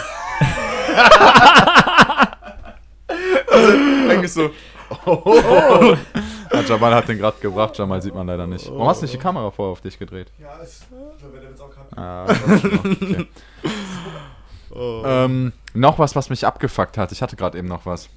Eigentlich 4.10 4.34
so. 4.34 4.50
Oh. 5.06 5.96
Ja, 6.52 6.62
Jamal 6.62 6.96
hat 6.96 7.08
den 7.08 7.18
gerade 7.18 7.40
gebracht, 7.40 7.78
Jamal 7.78 8.02
sieht 8.02 8.16
man 8.16 8.26
leider 8.28 8.48
nicht. 8.48 8.68
Warum 8.70 8.88
hast 8.88 9.02
du 9.02 9.06
nicht 9.06 9.14
die 9.14 9.20
Kamera 9.20 9.52
vorher 9.52 9.72
auf 9.72 9.82
dich 9.82 10.00
gedreht? 10.00 10.32
Ja, 10.40 10.58
ist, 10.58 10.88
so 10.90 11.32
wird 11.32 11.44
er 11.44 11.50
jetzt 11.50 11.62
auch 11.62 11.70
gerade. 11.70 11.98
Ah, 11.98 12.26
okay. 14.72 15.26
ähm, 15.26 15.54
noch 15.74 16.00
was, 16.00 16.16
was 16.16 16.30
mich 16.30 16.46
abgefuckt 16.46 16.98
hat. 16.98 17.12
Ich 17.12 17.22
hatte 17.22 17.36
gerade 17.36 17.58
eben 17.58 17.68
noch 17.68 17.86
was. 17.86 18.10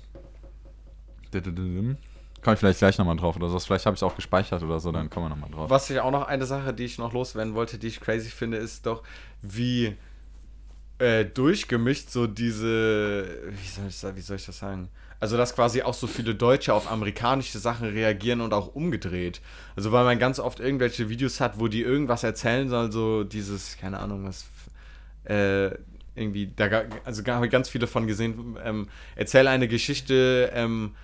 Kann 2.43 2.55
ich 2.55 2.61
vielleicht 2.61 2.79
gleich 2.79 2.99
nochmal 2.99 3.17
drauf 3.17 3.37
oder 3.37 3.49
so. 3.49 3.59
Vielleicht 3.59 3.87
habe 3.87 3.95
ich 3.95 3.99
es 4.01 4.03
auch 4.03 4.17
gespeichert 4.17 4.63
oder 4.63 4.81
so, 4.81 4.93
dann 4.93 5.09
kommen 5.09 5.27
wir 5.27 5.31
nochmal 5.31 5.51
drauf. 5.51 5.71
Was 5.71 5.89
ich 5.91 6.01
auch 6.01 6.11
noch 6.11 6.27
eine 6.27 6.45
Sache, 6.45 6.75
die 6.75 6.85
ich 6.85 6.99
noch 6.99 7.13
loswerden 7.13 7.55
wollte, 7.55 7.79
die 7.79 7.87
ich 7.87 8.01
crazy 8.01 8.31
finde, 8.31 8.57
ist 8.57 8.87
doch, 8.87 9.03
wie 9.43 9.97
äh, 10.99 11.25
durchgemischt 11.25 12.11
so 12.11 12.27
diese, 12.27 13.27
wie 13.49 13.69
soll, 13.69 13.87
ich, 13.89 14.17
wie 14.17 14.21
soll 14.21 14.37
ich 14.37 14.47
das 14.47 14.59
sagen? 14.59 14.89
Also, 15.23 15.37
dass 15.37 15.55
quasi 15.55 15.83
auch 15.83 15.95
so 15.95 16.09
viele 16.09 16.35
Deutsche 16.35 16.75
auf 16.75 16.91
amerikanische 16.91 17.61
Sachen 17.61 17.89
reagieren 17.89 18.41
und 18.41 18.53
auch 18.53 18.75
umgedreht. 18.75 19.41
Also, 19.77 19.93
weil 19.93 20.03
man 20.03 20.19
ganz 20.19 20.41
oft 20.41 20.59
irgendwelche 20.59 21.09
Videos 21.11 21.41
hat, 21.41 21.61
wo 21.61 21.69
die 21.69 21.83
irgendwas 21.83 22.25
erzählen 22.25 22.69
sollen, 22.69 22.91
so 22.91 23.23
dieses, 23.23 23.79
keine 23.79 24.01
Ahnung, 24.01 24.25
was, 24.25 24.47
äh, 25.23 25.77
irgendwie, 26.17 26.51
da 26.57 26.83
also 27.05 27.25
habe 27.25 27.47
ich 27.47 27.53
ganz 27.53 27.69
viele 27.69 27.87
von 27.87 28.09
gesehen, 28.09 28.57
ähm, 28.65 28.89
erzähl 29.15 29.47
eine 29.47 29.69
Geschichte, 29.69 30.51
ähm, 30.57 30.97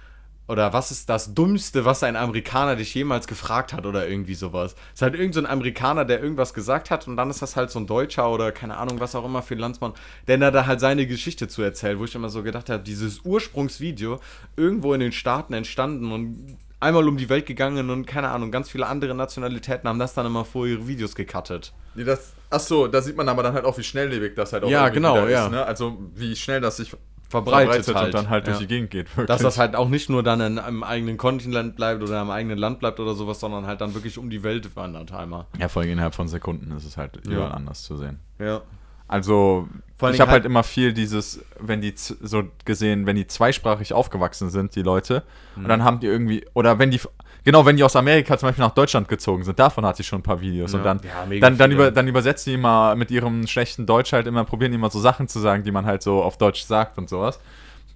oder 0.49 0.73
was 0.73 0.91
ist 0.91 1.09
das 1.09 1.35
Dummste, 1.35 1.85
was 1.85 2.03
ein 2.03 2.17
Amerikaner 2.17 2.75
dich 2.77 2.95
jemals 2.95 3.27
gefragt 3.27 3.73
hat 3.73 3.87
oder 3.87 4.09
irgendwie 4.09 4.35
sowas. 4.35 4.75
Es 4.89 4.95
ist 4.95 5.03
halt 5.03 5.15
irgend 5.15 5.35
so 5.35 5.41
ein 5.41 5.47
Amerikaner, 5.47 6.05
der 6.05 6.23
irgendwas 6.23 6.55
gesagt 6.55 6.91
hat 6.91 7.07
und 7.07 7.17
dann 7.17 7.31
ist 7.31 7.43
das 7.43 7.55
halt 7.55 7.71
so 7.71 7.79
ein 7.79 7.87
Deutscher 7.87 8.31
oder 8.31 8.51
keine 8.51 8.79
Ahnung, 8.79 8.99
was 8.99 9.15
auch 9.15 9.25
immer 9.25 9.43
für 9.43 9.55
ein 9.55 9.61
Landsmann, 9.61 9.93
der 10.27 10.39
da 10.39 10.67
halt 10.67 10.81
seine 10.81 11.07
Geschichte 11.07 11.49
zu 11.49 11.63
erzählt, 11.63 11.99
wo 11.99 12.05
ich 12.05 12.15
immer 12.15 12.31
so 12.31 12.43
gedacht 12.43 12.71
habe, 12.71 12.83
dieses 12.83 13.21
Ursprungsvideo 13.25 14.21
irgendwo 14.57 14.95
in 14.95 15.01
den 15.01 15.13
Staaten 15.13 15.53
entstanden 15.53 16.11
und 16.11 16.57
einmal 16.81 17.07
um 17.09 17.17
die 17.17 17.29
Welt 17.29 17.47
gegangen 17.47 17.91
und 17.91 18.07
keine 18.07 18.31
Ahnung, 18.31 18.51
ganz 18.51 18.71
viele 18.71 18.87
andere 18.87 19.15
Nationalitäten 19.15 19.89
haben 19.89 19.99
das 19.99 20.15
dann 20.15 20.27
immer 20.27 20.45
vor 20.45 20.67
ihre 20.67 20.87
Videos 20.87 21.15
gecuttet. 21.15 21.73
Nee, 21.95 22.05
das, 22.05 22.33
achso, 22.51 22.87
da 22.87 23.03
sieht 23.03 23.17
man 23.17 23.29
aber 23.29 23.43
dann 23.43 23.53
halt 23.53 23.65
auch, 23.65 23.77
wie 23.77 23.83
schnelllebig 23.83 24.35
das 24.35 24.53
halt 24.53 24.65
auch 24.65 24.71
Ja, 24.71 24.89
genau, 24.89 25.27
ja. 25.27 25.47
ist. 25.47 25.51
Ne? 25.51 25.65
Also 25.65 25.99
wie 26.15 26.37
schnell 26.37 26.61
das 26.61 26.77
sich 26.77 26.97
Verbreitet 27.29 27.85
verbreitet, 27.85 27.95
halt, 27.95 28.07
und 28.07 28.15
dann 28.15 28.31
halt 28.31 28.47
durch 28.47 28.57
ja. 28.57 28.61
die 28.63 28.67
Gegend 28.67 28.91
geht. 28.91 29.09
Wirklich. 29.11 29.27
Dass 29.27 29.43
das 29.43 29.59
halt 29.59 29.77
auch 29.77 29.89
nicht 29.89 30.09
nur 30.09 30.23
dann 30.23 30.41
in 30.41 30.59
einem 30.59 30.83
eigenen 30.83 31.17
Kontinent 31.19 31.77
bleibt 31.77 32.03
oder 32.03 32.23
im 32.23 32.31
eigenen 32.31 32.57
Land 32.59 32.79
bleibt 32.81 33.01
oder 33.01 33.15
sowas, 33.15 33.39
sondern 33.41 33.67
halt 33.67 33.81
dann 33.83 33.95
wirklich 33.95 34.17
um 34.19 34.31
die 34.31 34.43
Welt 34.43 34.75
wandert 34.77 35.13
einmal. 35.13 35.47
ja, 35.59 35.69
vor 35.69 35.83
allem 35.83 35.93
innerhalb 35.93 36.15
von 36.15 36.27
Sekunden 36.29 36.75
ist 36.77 36.85
es 36.85 36.97
halt 36.97 37.21
Ja. 37.27 37.33
überall 37.33 37.53
anders 37.53 37.83
zu 37.83 37.97
sehen. 37.99 38.19
Ja. 38.39 38.63
Also, 39.11 39.69
ich 39.97 40.03
habe 40.03 40.19
halt 40.19 40.31
halt- 40.31 40.45
immer 40.45 40.63
viel 40.63 40.93
dieses, 40.93 41.43
wenn 41.59 41.81
die 41.81 41.95
so 41.97 42.45
gesehen, 42.67 43.07
wenn 43.07 43.17
die 43.17 43.27
zweisprachig 43.27 43.95
aufgewachsen 43.95 44.51
sind, 44.51 44.75
die 44.77 44.83
Leute, 44.83 45.23
und 45.57 45.63
Mhm. 45.63 45.69
dann 45.69 45.85
haben 45.85 46.01
die 46.01 46.07
irgendwie, 46.07 46.45
oder 46.55 46.79
wenn 46.79 46.91
die, 46.91 47.01
genau, 47.45 47.65
wenn 47.67 47.77
die 47.77 47.85
aus 47.85 47.97
Amerika 47.97 48.37
zum 48.39 48.49
Beispiel 48.49 48.65
nach 48.65 48.75
Deutschland 48.75 49.09
gezogen 49.09 49.45
sind, 49.45 49.59
davon 49.59 49.85
hatte 49.87 50.03
ich 50.03 50.07
schon 50.09 50.21
ein 50.21 50.23
paar 50.25 50.41
Videos. 50.41 50.73
Und 50.75 50.81
Ja. 50.81 50.85
dann, 50.95 51.01
Ja, 51.03 51.27
mega 51.27 51.49
dann, 51.49 51.59
dann, 51.59 51.71
über, 51.73 51.91
dann 51.91 52.09
übersetzen 52.09 52.51
die 52.51 52.55
immer 52.55 52.95
mit 52.97 53.11
ihrem 53.11 53.47
schlechten 53.47 53.87
Deutsch 53.87 54.13
halt 54.13 54.27
immer, 54.27 54.45
probieren 54.45 54.73
die 54.73 54.77
immer 54.77 54.91
so 54.91 55.01
Sachen 55.01 55.29
zu 55.29 55.39
sagen, 55.39 55.63
die 55.65 55.71
man 55.73 55.87
halt 55.87 56.03
so 56.03 56.23
auf 56.23 56.39
Deutsch 56.39 56.63
sagt 56.63 56.99
und 56.99 57.09
sowas. 57.09 57.41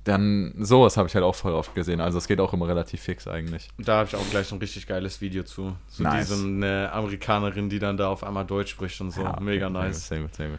Dann, 0.05 0.53
sowas 0.59 0.97
habe 0.97 1.07
ich 1.07 1.15
halt 1.15 1.25
auch 1.25 1.35
voll 1.37 1.53
oft 1.53 1.77
gesehen. 1.77 2.01
Also, 2.01 2.19
es 2.19 2.27
geht 2.27 2.41
auch 2.41 2.53
immer 2.53 2.67
relativ 2.67 3.01
fix 3.01 3.29
eigentlich. 3.29 3.69
Da 3.79 3.99
habe 3.99 4.09
ich 4.09 4.17
auch 4.17 4.31
gleich 4.31 4.51
ein 4.51 4.59
richtig 4.59 4.89
geiles 4.89 5.21
Video 5.21 5.45
zu. 5.45 5.77
Zu 5.87 6.03
Nice. 6.03 6.27
diesem 6.29 6.57
eine 6.57 6.91
Amerikanerin, 6.93 7.69
die 7.69 7.79
dann 7.79 7.97
da 7.97 8.09
auf 8.09 8.25
einmal 8.25 8.45
Deutsch 8.45 8.73
spricht 8.73 9.01
und 9.01 9.13
so. 9.13 9.23
Ja, 9.23 9.39
Mega 9.41 9.71
nice. 9.71 10.09
Sehr 10.09 10.19
gut, 10.19 10.35
sehr 10.35 10.49
gut. 10.49 10.59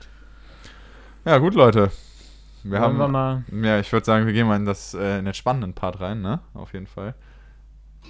Ja, 1.25 1.37
gut, 1.39 1.55
Leute. 1.55 1.91
Wir 2.63 2.71
Wollen 2.79 2.81
haben, 2.81 2.97
wir 2.97 3.07
mal. 3.09 3.43
ja, 3.51 3.79
ich 3.81 3.91
würde 3.91 4.05
sagen, 4.05 4.25
wir 4.25 4.31
gehen 4.31 4.47
mal 4.47 4.55
in, 4.55 4.63
das, 4.65 4.93
äh, 4.93 5.19
in 5.19 5.25
den 5.25 5.33
spannenden 5.33 5.73
Part 5.73 5.99
rein, 5.99 6.21
ne? 6.21 6.39
Auf 6.53 6.71
jeden 6.71 6.87
Fall. 6.87 7.13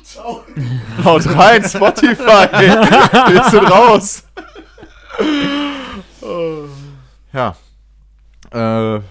Ciao. 0.03 0.43
Haut 1.03 1.25
rein, 1.35 1.63
Spotify! 1.63 2.47
Wir 3.31 3.43
sind 3.49 3.69
raus! 3.71 4.23
ja. 7.33 7.55
Äh, 8.51 9.01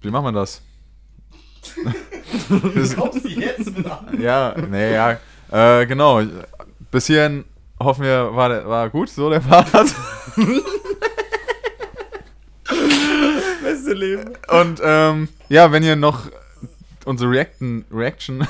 wie 0.00 0.10
machen 0.10 0.24
wir 0.26 0.32
das? 0.32 0.60
Kommst 2.96 3.24
du 3.24 3.28
jetzt 3.28 3.72
ja, 4.18 4.54
nee, 4.68 4.92
ja. 4.94 5.18
Äh, 5.50 5.86
genau. 5.86 6.22
Bis 6.90 7.06
hierhin 7.06 7.44
hoffen 7.80 8.04
wir, 8.04 8.34
war, 8.34 8.48
der- 8.48 8.68
war 8.68 8.88
gut, 8.90 9.08
so 9.08 9.28
der 9.30 9.40
Part. 9.40 9.70
Beste 13.62 13.92
Leben. 13.94 14.32
Und 14.48 14.80
ähm, 14.82 15.28
ja, 15.48 15.72
wenn 15.72 15.82
ihr 15.82 15.96
noch 15.96 16.26
unsere 17.04 17.30
Reacten, 17.30 17.84
Reaction, 17.92 18.46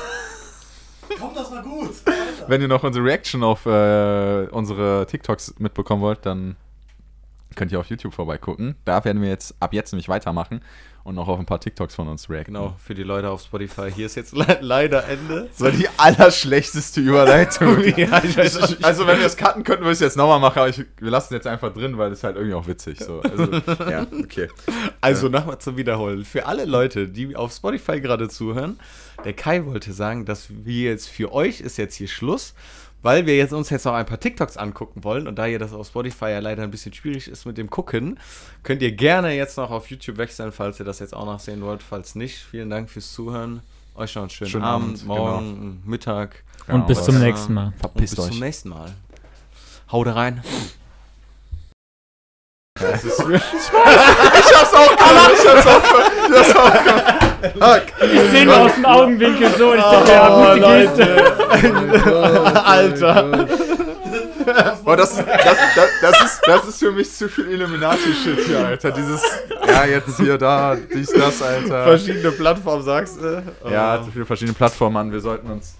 Kommt 1.18 1.36
das 1.36 1.50
mal 1.50 1.62
gut. 1.62 1.90
Alter. 2.04 2.48
wenn 2.48 2.60
ihr 2.60 2.68
noch 2.68 2.82
unsere 2.82 3.04
Reaction 3.04 3.42
auf 3.42 3.66
äh, 3.66 4.46
unsere 4.50 5.06
TikToks 5.06 5.54
mitbekommen 5.58 6.02
wollt, 6.02 6.24
dann 6.26 6.56
könnt 7.56 7.72
ihr 7.72 7.80
auf 7.80 7.86
YouTube 7.86 8.14
vorbeigucken. 8.14 8.76
Da 8.84 9.04
werden 9.04 9.20
wir 9.22 9.28
jetzt 9.28 9.54
ab 9.60 9.72
jetzt 9.74 9.92
nämlich 9.92 10.08
weitermachen 10.08 10.60
und 11.02 11.14
noch 11.14 11.28
auf 11.28 11.38
ein 11.38 11.46
paar 11.46 11.60
TikToks 11.60 11.94
von 11.94 12.08
uns 12.08 12.28
reacten. 12.28 12.54
Genau, 12.54 12.74
für 12.78 12.94
die 12.94 13.02
Leute 13.04 13.30
auf 13.30 13.40
Spotify. 13.42 13.90
Hier 13.92 14.06
ist 14.06 14.14
jetzt 14.16 14.36
le 14.36 14.58
leider 14.60 15.06
Ende. 15.08 15.48
War 15.58 15.70
die 15.70 15.88
allerschlechteste 15.96 17.00
Überleitung. 17.00 17.80
Ja, 17.96 18.22
ich 18.24 18.36
Ich- 18.36 18.84
also 18.84 19.06
wenn 19.06 19.18
wir 19.18 19.26
es 19.26 19.36
cutten 19.36 19.62
könnten, 19.64 19.82
würde 19.82 19.92
ich 19.92 19.96
es 19.98 20.00
jetzt 20.00 20.16
nochmal 20.16 20.40
machen, 20.40 20.58
aber 20.58 20.68
ich, 20.68 20.78
wir 20.98 21.10
lassen 21.10 21.26
es 21.34 21.38
jetzt 21.38 21.46
einfach 21.46 21.72
drin, 21.72 21.96
weil 21.98 22.12
es 22.12 22.22
halt 22.24 22.36
irgendwie 22.36 22.54
auch 22.54 22.66
witzig 22.66 22.98
so. 22.98 23.20
Also, 23.20 23.44
ja, 23.90 24.06
okay. 24.22 24.48
Also 25.00 25.28
nochmal 25.28 25.58
zum 25.58 25.76
Wiederholen. 25.76 26.24
Für 26.24 26.46
alle 26.46 26.64
Leute, 26.64 27.08
die 27.08 27.36
auf 27.36 27.52
Spotify 27.52 28.00
gerade 28.00 28.28
zuhören, 28.28 28.78
der 29.24 29.32
Kai 29.32 29.64
wollte 29.64 29.92
sagen, 29.92 30.24
dass 30.26 30.48
wir 30.50 30.90
jetzt 30.90 31.08
für 31.08 31.32
euch 31.32 31.60
ist 31.60 31.78
jetzt 31.78 31.94
hier 31.94 32.08
Schluss, 32.08 32.54
weil 33.06 33.24
wir 33.24 33.36
jetzt 33.36 33.52
uns 33.52 33.70
jetzt 33.70 33.84
noch 33.84 33.94
ein 33.94 34.04
paar 34.04 34.18
TikToks 34.18 34.56
angucken 34.56 35.04
wollen 35.04 35.28
und 35.28 35.36
da 35.36 35.46
ihr 35.46 35.60
das 35.60 35.72
auf 35.72 35.86
Spotify 35.86 36.26
ja 36.30 36.40
leider 36.40 36.64
ein 36.64 36.72
bisschen 36.72 36.92
schwierig 36.92 37.28
ist 37.28 37.46
mit 37.46 37.56
dem 37.56 37.70
Gucken, 37.70 38.18
könnt 38.64 38.82
ihr 38.82 38.90
gerne 38.90 39.32
jetzt 39.32 39.56
noch 39.56 39.70
auf 39.70 39.88
YouTube 39.88 40.16
wechseln, 40.18 40.50
falls 40.50 40.80
ihr 40.80 40.84
das 40.84 40.98
jetzt 40.98 41.14
auch 41.14 41.24
noch 41.24 41.38
sehen 41.38 41.62
wollt. 41.62 41.84
Falls 41.84 42.16
nicht, 42.16 42.36
vielen 42.38 42.68
Dank 42.68 42.90
fürs 42.90 43.12
Zuhören. 43.12 43.60
Euch 43.94 44.14
noch 44.16 44.22
einen 44.22 44.30
schönen, 44.30 44.50
Schönen 44.50 44.64
Abend, 44.64 44.86
Abend, 44.88 45.06
morgen, 45.06 45.82
Mittag. 45.86 46.42
Und 46.66 46.86
bis 46.88 46.98
was- 46.98 47.04
zum 47.06 47.20
nächsten 47.20 47.54
Mal. 47.54 47.66
Und 47.66 47.76
Verpisst 47.78 48.16
bis 48.16 48.24
euch. 48.24 48.30
zum 48.32 48.40
nächsten 48.40 48.68
Mal. 48.70 48.92
Haut 49.92 50.06
rein. 50.08 50.42
Ich 52.78 52.82
hab's 54.54 54.74
auch 54.74 54.96
gemacht, 54.96 55.32
ich 55.38 55.48
hab's 55.48 55.66
auch 55.66 55.82
gemacht. 55.82 56.12
Ich 56.28 56.36
hab's 56.36 56.56
auch 56.56 56.84
gemacht. 56.84 57.14
Ich 58.12 58.30
sehe 58.30 58.44
nur 58.44 58.56
aus 58.60 58.74
dem 58.74 58.84
Augenwinkel 58.86 59.48
so 59.58 59.70
und 59.72 59.78
ich 59.78 59.84
dachte, 59.84 60.12
ja, 60.12 60.54
gute 60.54 60.60
Geste. 60.60 61.16
Alter. 62.64 63.46
Boah, 64.84 64.96
das, 64.96 65.12
ist- 65.18 65.24
das, 65.26 65.56
das, 65.74 65.88
das, 66.00 66.20
ist, 66.24 66.40
das 66.46 66.64
ist 66.68 66.78
für 66.78 66.92
mich 66.92 67.10
zu 67.12 67.28
viel 67.28 67.48
Illuminati-Shit 67.50 68.38
hier, 68.46 68.66
Alter. 68.66 68.92
Dieses, 68.92 69.20
ja, 69.66 69.84
jetzt 69.84 70.16
hier, 70.18 70.38
da, 70.38 70.76
dies, 70.76 71.10
das, 71.12 71.42
Alter. 71.42 71.84
Verschiedene 71.84 72.30
Plattformen, 72.30 72.82
sagst 72.84 73.20
du? 73.20 73.42
Ja, 73.68 74.00
zu 74.04 74.10
viele 74.12 74.24
verschiedene 74.24 74.54
Plattformen 74.54 74.96
an. 74.96 75.12
Wir 75.12 75.20
sollten 75.20 75.50
uns. 75.50 75.74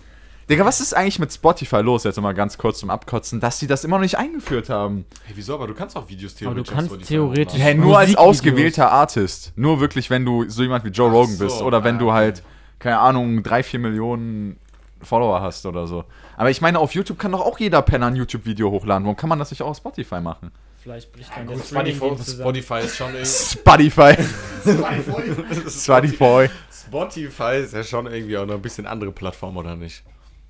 Digga, 0.49 0.65
was 0.65 0.81
ist 0.81 0.95
eigentlich 0.95 1.19
mit 1.19 1.33
Spotify 1.33 1.81
los? 1.81 2.05
Jetzt 2.05 2.21
mal 2.21 2.33
ganz 2.33 2.57
kurz 2.57 2.79
zum 2.79 2.89
Abkotzen, 2.89 3.41
dass 3.41 3.59
sie 3.59 3.67
das 3.67 3.83
immer 3.83 3.97
noch 3.97 4.03
nicht 4.03 4.17
eingeführt 4.17 4.69
haben. 4.69 5.05
Hey, 5.25 5.35
wieso? 5.35 5.55
Aber 5.55 5.67
du 5.67 5.75
kannst 5.75 5.97
auch 5.97 6.09
Videos 6.09 6.37
Aber 6.41 6.55
du 6.55 6.63
theoretisch 6.63 6.69
auf 6.69 6.75
kannst 6.77 6.91
Spotify 6.91 7.09
theoretisch-. 7.09 7.61
Hey, 7.61 7.75
nur 7.75 7.99
als 7.99 8.15
ausgewählter 8.15 8.93
Artist. 8.93 9.53
Nur 9.57 9.81
wirklich, 9.81 10.09
wenn 10.09 10.25
du 10.25 10.49
so 10.49 10.63
jemand 10.63 10.85
wie 10.85 10.91
Joe 10.91 11.11
Rogan 11.11 11.35
so, 11.35 11.45
bist. 11.45 11.63
Oder 11.63 11.83
wenn 11.83 11.97
ah, 11.97 11.99
du 11.99 12.07
okay. 12.07 12.15
halt, 12.15 12.43
keine 12.79 13.01
Ahnung, 13.01 13.43
drei, 13.43 13.65
vier 13.65 13.81
Millionen 13.81 14.61
Follower 15.03 15.41
hast 15.41 15.67
oder 15.67 15.89
so. 15.89 16.05
Aber 16.37 16.49
ich 16.49 16.61
meine, 16.61 16.79
auf 16.79 16.95
YouTube 16.95 17.19
kann 17.19 17.33
doch 17.33 17.41
auch 17.41 17.59
jeder 17.59 17.83
Penner 17.83 18.07
ein 18.07 18.15
YouTube-Video 18.15 18.71
hochladen. 18.71 19.05
Warum 19.05 19.17
kann 19.17 19.29
man 19.29 19.41
das 19.41 19.51
nicht 19.51 19.63
auch 19.63 19.71
auf 19.71 19.79
Spotify 19.79 20.21
machen? 20.21 20.53
Vielleicht 20.81 21.13
bricht 21.13 21.31
dann 21.37 21.49
der 21.49 21.59
Spotify. 21.59 22.15
Spotify 22.25 22.79
ist 22.85 22.97
schon 22.97 23.09
irgendwie. 23.09 23.27
Spotify. 23.27 24.17
Spotify. 25.69 26.51
Spotify 26.71 27.57
ist 27.65 27.75
ja 27.75 27.83
schon 27.83 28.07
irgendwie 28.07 28.39
auch 28.39 28.47
noch 28.47 28.55
ein 28.55 28.63
bisschen 28.63 28.87
andere 28.87 29.11
Plattform, 29.11 29.57
oder 29.57 29.75
nicht? 29.75 30.05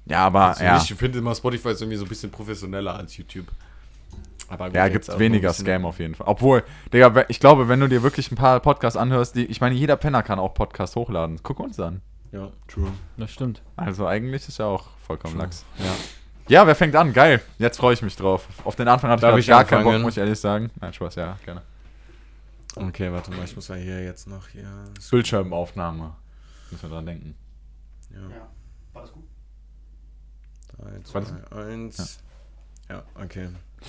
Ja, 0.06 0.26
aber, 0.26 0.48
Also 0.48 0.64
ja. 0.64 0.76
Ich 0.78 0.94
finde 0.94 1.18
immer, 1.18 1.34
Spotify 1.34 1.70
ist 1.70 1.80
irgendwie 1.82 1.98
so 1.98 2.04
ein 2.04 2.08
bisschen 2.08 2.30
professioneller 2.30 2.94
als 2.96 3.16
YouTube. 3.16 3.46
Aber 4.48 4.66
gut, 4.66 4.76
Ja, 4.76 4.88
gibt 4.88 5.18
weniger 5.18 5.52
Scam 5.52 5.84
auf 5.84 5.98
jeden 5.98 6.14
Fall. 6.14 6.26
Obwohl, 6.28 6.62
Digga, 6.92 7.24
ich 7.28 7.40
glaube, 7.40 7.68
wenn 7.68 7.80
du 7.80 7.88
dir 7.88 8.02
wirklich 8.04 8.30
ein 8.30 8.36
paar 8.36 8.60
Podcasts 8.60 8.96
anhörst, 8.96 9.34
die, 9.34 9.44
ich 9.46 9.60
meine, 9.60 9.74
jeder 9.74 9.96
Penner 9.96 10.22
kann 10.22 10.38
auch 10.38 10.54
Podcasts 10.54 10.94
hochladen. 10.94 11.40
Guck 11.42 11.58
uns 11.58 11.80
an. 11.80 12.00
Ja, 12.30 12.50
true. 12.68 12.92
Das 13.16 13.30
stimmt. 13.32 13.62
Also 13.74 14.06
eigentlich 14.06 14.46
ist 14.46 14.58
ja 14.58 14.66
auch 14.66 14.88
vollkommen 15.04 15.34
True. 15.34 15.42
lax. 15.44 15.64
Ja. 15.78 15.94
Ja, 16.48 16.66
wer 16.66 16.76
fängt 16.76 16.94
an? 16.94 17.12
Geil. 17.12 17.42
Jetzt 17.58 17.78
freue 17.78 17.94
ich 17.94 18.02
mich 18.02 18.14
drauf. 18.14 18.46
Auf 18.64 18.76
den 18.76 18.86
Anfang 18.86 19.10
hatte 19.10 19.22
Darf 19.22 19.36
ich 19.38 19.48
gar 19.48 19.64
keinen 19.64 19.82
Bock, 19.82 20.00
muss 20.00 20.12
ich 20.12 20.18
ehrlich 20.18 20.38
sagen. 20.38 20.70
Nein, 20.80 20.92
Spaß, 20.92 21.16
ja, 21.16 21.36
gerne. 21.44 21.62
Okay, 22.76 23.10
warte 23.10 23.32
mal, 23.32 23.44
ich 23.44 23.56
muss 23.56 23.68
mal 23.68 23.78
hier 23.78 24.04
jetzt 24.04 24.28
noch 24.28 24.46
hier. 24.48 24.68
Bildschirmaufnahme. 25.10 26.14
Müssen 26.70 26.82
wir 26.88 26.90
dran 26.94 27.06
denken. 27.06 27.34
Ja, 28.10 28.20
Ja. 28.20 28.48
War 30.78 30.90
das 30.90 31.12
gut? 31.12 31.14
3, 31.14 31.14
War 31.14 31.22
2, 31.50 31.86
das- 31.88 31.98
1. 31.98 32.18
Ja, 32.88 33.02
okay. 33.14 33.48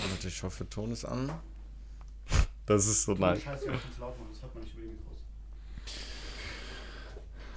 Warte, 0.10 0.28
ich 0.28 0.44
hoffe, 0.44 0.70
Ton 0.70 0.92
ist 0.92 1.06
an. 1.06 1.32
Das 2.66 2.86
ist 2.88 3.04
so 3.04 3.14
nice. 3.14 3.42
Scheiße, 3.44 3.66
ich 3.66 3.72
muss 3.72 3.82
laut 4.00 4.18
machen, 4.20 4.30
das 4.34 4.42
hört 4.42 4.54
man 4.56 4.64
nicht 4.64 4.74
über 4.76 4.82
die 4.84 4.90
Mikros. 4.94 5.20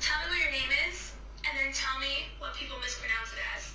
Tell 0.01 0.31
me 0.31 0.31
what 0.31 0.39
your 0.45 0.51
name 0.53 0.73
is, 0.89 1.13
and 1.45 1.53
then 1.59 1.73
tell 1.73 1.99
me 1.99 2.31
what 2.39 2.53
people 2.55 2.79
mispronounce 2.79 3.33
it 3.35 3.41
as. 3.57 3.73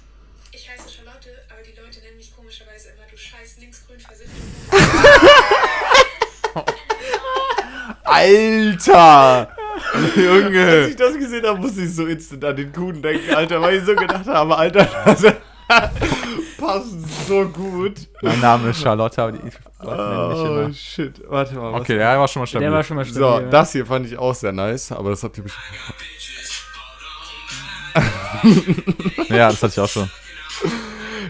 Ich 0.53 0.69
heiße 0.69 0.89
Charlotte, 0.89 1.29
aber 1.51 1.61
die 1.61 1.73
Leute 1.73 1.99
nennen 1.99 2.15
mich 2.17 2.33
komischerweise 2.35 2.89
immer 2.91 3.05
du 3.11 3.17
scheiß 3.17 3.57
linksgrün 3.57 3.99
versifft. 3.99 4.31
Alter! 8.03 9.54
Als 9.93 10.15
Junge! 10.15 10.87
ich 10.87 10.95
das 10.95 11.17
gesehen 11.17 11.45
habe, 11.45 11.59
musste 11.59 11.81
ich 11.81 11.93
so 11.93 12.05
instant 12.05 12.45
an 12.45 12.55
den 12.55 12.71
Kuhn 12.71 13.01
denken, 13.01 13.33
Alter, 13.35 13.61
weil 13.61 13.77
ich 13.77 13.85
so 13.85 13.95
gedacht 13.95 14.27
habe, 14.27 14.57
Alter, 14.57 14.87
das 15.05 15.25
passt 16.57 17.27
so 17.27 17.45
gut. 17.45 18.07
Mein 18.21 18.39
Name 18.39 18.69
ist 18.69 18.81
Charlotte, 18.81 19.21
aber 19.21 19.31
die 19.33 19.51
Oh, 19.87 20.71
shit. 20.73 21.21
Warte 21.27 21.55
mal. 21.55 21.73
Okay, 21.75 21.97
ja, 21.99 22.17
war 22.17 22.27
schon 22.27 22.41
mal 22.41 22.47
stabil. 22.47 22.67
Der 22.67 22.75
war 22.75 22.83
schon 22.83 22.95
mal 22.95 23.05
stabil. 23.05 23.21
So, 23.21 23.39
ja. 23.39 23.49
das 23.49 23.71
hier 23.71 23.85
fand 23.85 24.07
ich 24.07 24.17
auch 24.17 24.33
sehr 24.33 24.51
nice, 24.51 24.91
aber 24.91 25.11
das 25.11 25.23
habt 25.23 25.37
ihr 25.37 25.43
bestimmt. 25.43 25.65
Ja, 29.29 29.49
das 29.49 29.63
hatte 29.63 29.73
ich 29.73 29.79
auch 29.79 29.89
schon. 29.89 30.09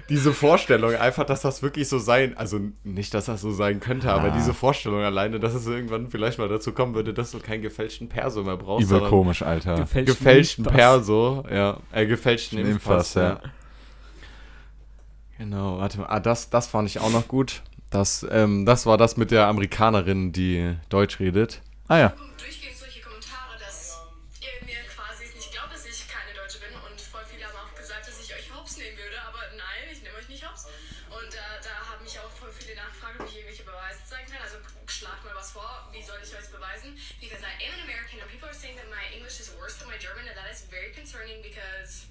Diese 0.10 0.34
Vorstellung, 0.34 0.96
einfach, 0.96 1.26
dass 1.26 1.42
das 1.42 1.62
wirklich 1.62 1.88
so 1.88 2.00
sein, 2.00 2.38
also 2.38 2.60
nicht, 2.84 3.14
dass 3.14 3.26
das 3.26 3.42
so 3.42 3.52
sein 3.52 3.80
könnte, 3.80 4.12
aber 4.12 4.30
Ah. 4.32 4.36
diese 4.36 4.54
Vorstellung 4.54 5.02
alleine, 5.02 5.40
dass 5.40 5.54
es 5.54 5.66
irgendwann 5.68 6.10
vielleicht 6.10 6.40
mal 6.40 6.48
dazu 6.48 6.72
kommen 6.72 6.96
würde, 6.96 7.14
dass 7.14 7.32
du 7.32 7.40
keinen 7.40 7.62
gefälschten 7.62 8.10
Perso 8.10 8.44
mehr 8.44 8.58
brauchst, 8.58 8.90
Übel 8.90 9.08
komisch, 9.10 9.42
Alter. 9.42 9.76
Gefälschten 9.76 10.06
gefälschten. 10.06 10.64
Perso, 10.66 11.44
ja, 11.52 11.78
äh, 11.92 12.06
gefälschten 12.06 12.60
Impfpass, 12.60 12.74
Impfpass, 12.76 13.14
ja. 13.16 13.22
ja. 13.30 13.40
Genau, 15.38 15.80
warte 15.80 16.00
mal, 16.00 16.08
ah, 16.08 16.20
das, 16.20 16.50
das 16.50 16.68
fand 16.68 16.88
ich 16.90 17.00
auch 17.00 17.12
noch 17.12 17.28
gut. 17.28 17.62
Das, 17.90 18.26
ähm, 18.30 18.66
das 18.66 18.86
war 18.86 18.98
das 18.98 19.18
mit 19.18 19.32
der 19.32 19.48
Amerikanerin, 19.48 20.32
die 20.32 20.76
Deutsch 20.90 21.20
redet. 21.20 21.62
Ah 21.88 21.98
ja. 21.98 22.14
Hops 28.66 28.78
nehmen 28.82 28.98
würde. 28.98 29.22
Aber 29.22 29.46
nein, 29.54 29.86
ich 29.94 30.02
nehme 30.02 30.18
euch 30.18 30.28
nicht 30.28 30.42
hops. 30.42 30.66
Und 31.14 31.30
äh, 31.38 31.62
da 31.62 31.86
haben 31.86 32.02
mich 32.02 32.18
auch 32.18 32.34
voll 32.34 32.50
viele 32.50 32.74
nachgefragt, 32.74 33.22
ob 33.22 33.30
ich 33.30 33.38
irgendwelche 33.38 33.62
Beweise 33.62 34.02
zeigen 34.10 34.26
kann. 34.26 34.42
Also 34.42 34.58
schlag 34.90 35.22
mal 35.22 35.38
was 35.38 35.54
vor, 35.54 35.86
wie 35.94 36.02
soll 36.02 36.18
ich 36.18 36.34
euch 36.34 36.50
beweisen? 36.50 36.98
Because 37.22 37.46
I 37.46 37.54
am 37.62 37.78
an 37.78 37.86
American 37.86 38.18
and 38.26 38.28
people 38.34 38.50
are 38.50 38.58
saying 38.58 38.74
that 38.82 38.90
my 38.90 39.06
English 39.14 39.38
is 39.38 39.54
worse 39.54 39.78
than 39.78 39.86
my 39.86 40.02
German. 40.02 40.26
And 40.26 40.34
that 40.34 40.50
is 40.50 40.66
very 40.74 40.90
concerning 40.98 41.46
because 41.46 42.10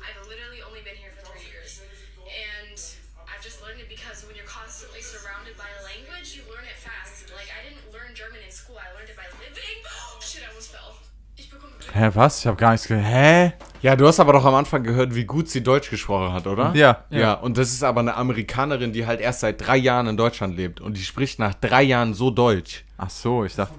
I've 0.00 0.16
literally 0.24 0.64
only 0.64 0.80
been 0.80 0.96
here 0.96 1.12
for 1.12 1.28
three 1.28 1.44
years. 1.44 1.84
And 2.24 2.80
I've 3.28 3.44
just 3.44 3.60
learned 3.60 3.84
it 3.84 3.92
because 3.92 4.24
when 4.24 4.32
you're 4.32 4.48
constantly 4.48 5.04
surrounded 5.04 5.60
by 5.60 5.68
a 5.76 5.80
language, 5.84 6.32
you 6.32 6.40
learn 6.48 6.64
it 6.64 6.80
fast. 6.80 7.28
Like, 7.36 7.52
I 7.52 7.60
didn't 7.68 7.84
learn 7.92 8.16
German 8.16 8.40
in 8.40 8.50
school, 8.50 8.80
I 8.80 8.88
learned 8.96 9.12
it 9.12 9.18
by 9.18 9.28
living. 9.44 9.76
Shit, 10.24 10.40
I 10.40 10.48
almost 10.48 10.72
fell. 10.72 10.96
Hä, 11.92 12.14
was? 12.14 12.40
Ich 12.40 12.46
habe 12.46 12.56
gar 12.56 12.72
nichts 12.72 12.88
gehört. 12.88 13.04
Hä? 13.04 13.52
Ja, 13.82 13.94
du 13.94 14.06
hast 14.06 14.18
aber 14.20 14.32
doch 14.32 14.44
am 14.44 14.54
Anfang 14.54 14.82
gehört, 14.82 15.14
wie 15.14 15.24
gut 15.24 15.48
sie 15.48 15.62
Deutsch 15.62 15.90
gesprochen 15.90 16.32
hat, 16.32 16.46
oder? 16.46 16.72
Ja. 16.74 17.04
Ja, 17.10 17.34
und 17.34 17.56
das 17.58 17.72
ist 17.72 17.82
aber 17.82 18.00
eine 18.00 18.14
Amerikanerin, 18.16 18.92
die 18.92 19.06
halt 19.06 19.20
erst 19.20 19.40
seit 19.40 19.64
drei 19.64 19.76
Jahren 19.76 20.06
in 20.06 20.16
Deutschland 20.16 20.56
lebt. 20.56 20.80
Und 20.80 20.96
die 20.96 21.02
spricht 21.02 21.38
nach 21.38 21.54
drei 21.54 21.82
Jahren 21.82 22.14
so 22.14 22.30
Deutsch. 22.30 22.84
Ach 22.98 23.10
so, 23.10 23.44
ich 23.44 23.54
dachte. 23.54 23.74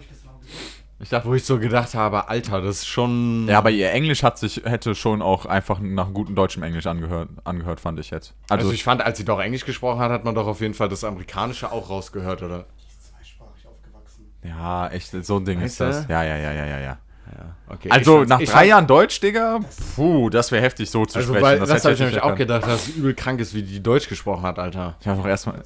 Ich 0.99 1.09
dachte, 1.09 1.27
Wo 1.27 1.35
ich 1.35 1.43
so 1.43 1.59
gedacht 1.59 1.93
habe, 1.93 2.27
Alter, 2.27 2.59
das 2.61 2.77
ist 2.77 2.87
schon. 2.87 3.47
Ja, 3.47 3.59
aber 3.59 3.69
ihr 3.69 3.91
Englisch 3.91 4.23
hat 4.23 4.39
sich, 4.39 4.63
hätte 4.65 4.95
schon 4.95 5.21
auch 5.21 5.45
einfach 5.45 5.77
nach 5.79 6.11
gutem 6.11 6.33
deutschem 6.33 6.63
Englisch 6.63 6.87
angehört, 6.87 7.29
angehört, 7.43 7.79
fand 7.79 7.99
ich 7.99 8.09
jetzt. 8.09 8.33
Also, 8.49 8.61
Also, 8.63 8.71
ich 8.73 8.83
fand, 8.83 9.03
als 9.03 9.19
sie 9.19 9.25
doch 9.25 9.39
Englisch 9.39 9.63
gesprochen 9.65 9.99
hat, 9.99 10.09
hat 10.09 10.25
man 10.25 10.33
doch 10.33 10.47
auf 10.47 10.59
jeden 10.59 10.73
Fall 10.73 10.89
das 10.89 11.03
Amerikanische 11.03 11.71
auch 11.71 11.91
rausgehört, 11.91 12.41
oder? 12.41 12.65
Zweisprachig 12.99 13.67
aufgewachsen. 13.67 14.25
ja, 14.43 14.87
echt, 14.87 15.11
so 15.23 15.37
ein 15.37 15.45
Ding 15.45 15.61
Weißt 15.61 15.73
ist 15.73 15.79
das. 15.81 16.07
Ja, 16.07 16.23
ja, 16.23 16.35
ja, 16.35 16.51
ja, 16.51 16.65
ja, 16.65 16.79
ja. 16.79 16.97
Ja, 17.35 17.55
okay. 17.73 17.89
Also, 17.91 18.23
Ich 18.23 18.29
nach 18.29 18.41
drei 18.41 18.67
Jahren 18.67 18.87
Deutsch, 18.87 19.19
Digga, 19.19 19.59
puh, 19.95 20.29
das 20.29 20.51
wäre 20.51 20.61
heftig 20.63 20.89
so 20.89 21.05
zu 21.05 21.17
Also, 21.19 21.33
sprechen. 21.33 21.43
weil, 21.43 21.59
das, 21.59 21.69
hätte 21.69 21.83
habe 21.83 21.93
ich 21.93 21.99
nämlich 21.99 22.21
auch 22.21 22.35
gedacht, 22.35 22.63
dass 22.63 22.87
es 22.87 22.95
übel 22.95 23.13
krank 23.13 23.39
ist, 23.39 23.53
wie 23.53 23.63
die 23.63 23.81
Deutsch 23.83 24.07
gesprochen 24.09 24.43
hat, 24.43 24.59
Alter. 24.59 24.95
Ich 25.01 25.07
habe 25.07 25.21
auch 25.21 25.25
erstmal. 25.27 25.61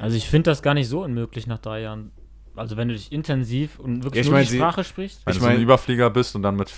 Also 0.00 0.16
ich 0.16 0.28
finde 0.28 0.50
das 0.50 0.62
gar 0.62 0.74
nicht 0.74 0.88
so 0.88 1.02
unmöglich 1.02 1.46
nach 1.46 1.58
drei 1.58 1.80
Jahren. 1.82 2.12
Also 2.56 2.76
wenn 2.76 2.88
du 2.88 2.94
dich 2.94 3.12
intensiv 3.12 3.78
und 3.78 4.04
wirklich 4.04 4.16
Ja, 4.16 4.20
ich 4.22 4.26
nur 4.28 4.34
mein, 4.38 4.44
die 4.44 4.50
sie- 4.50 4.58
Sprache 4.58 4.84
sprichst. 4.84 5.24
Wenn 5.24 5.32
Ich 5.32 5.38
du 5.38 5.44
so 5.44 5.48
ein 5.48 5.54
mein- 5.54 5.62
Überflieger 5.62 6.10
bist 6.10 6.34
und 6.36 6.42
dann 6.42 6.56
mit 6.56 6.70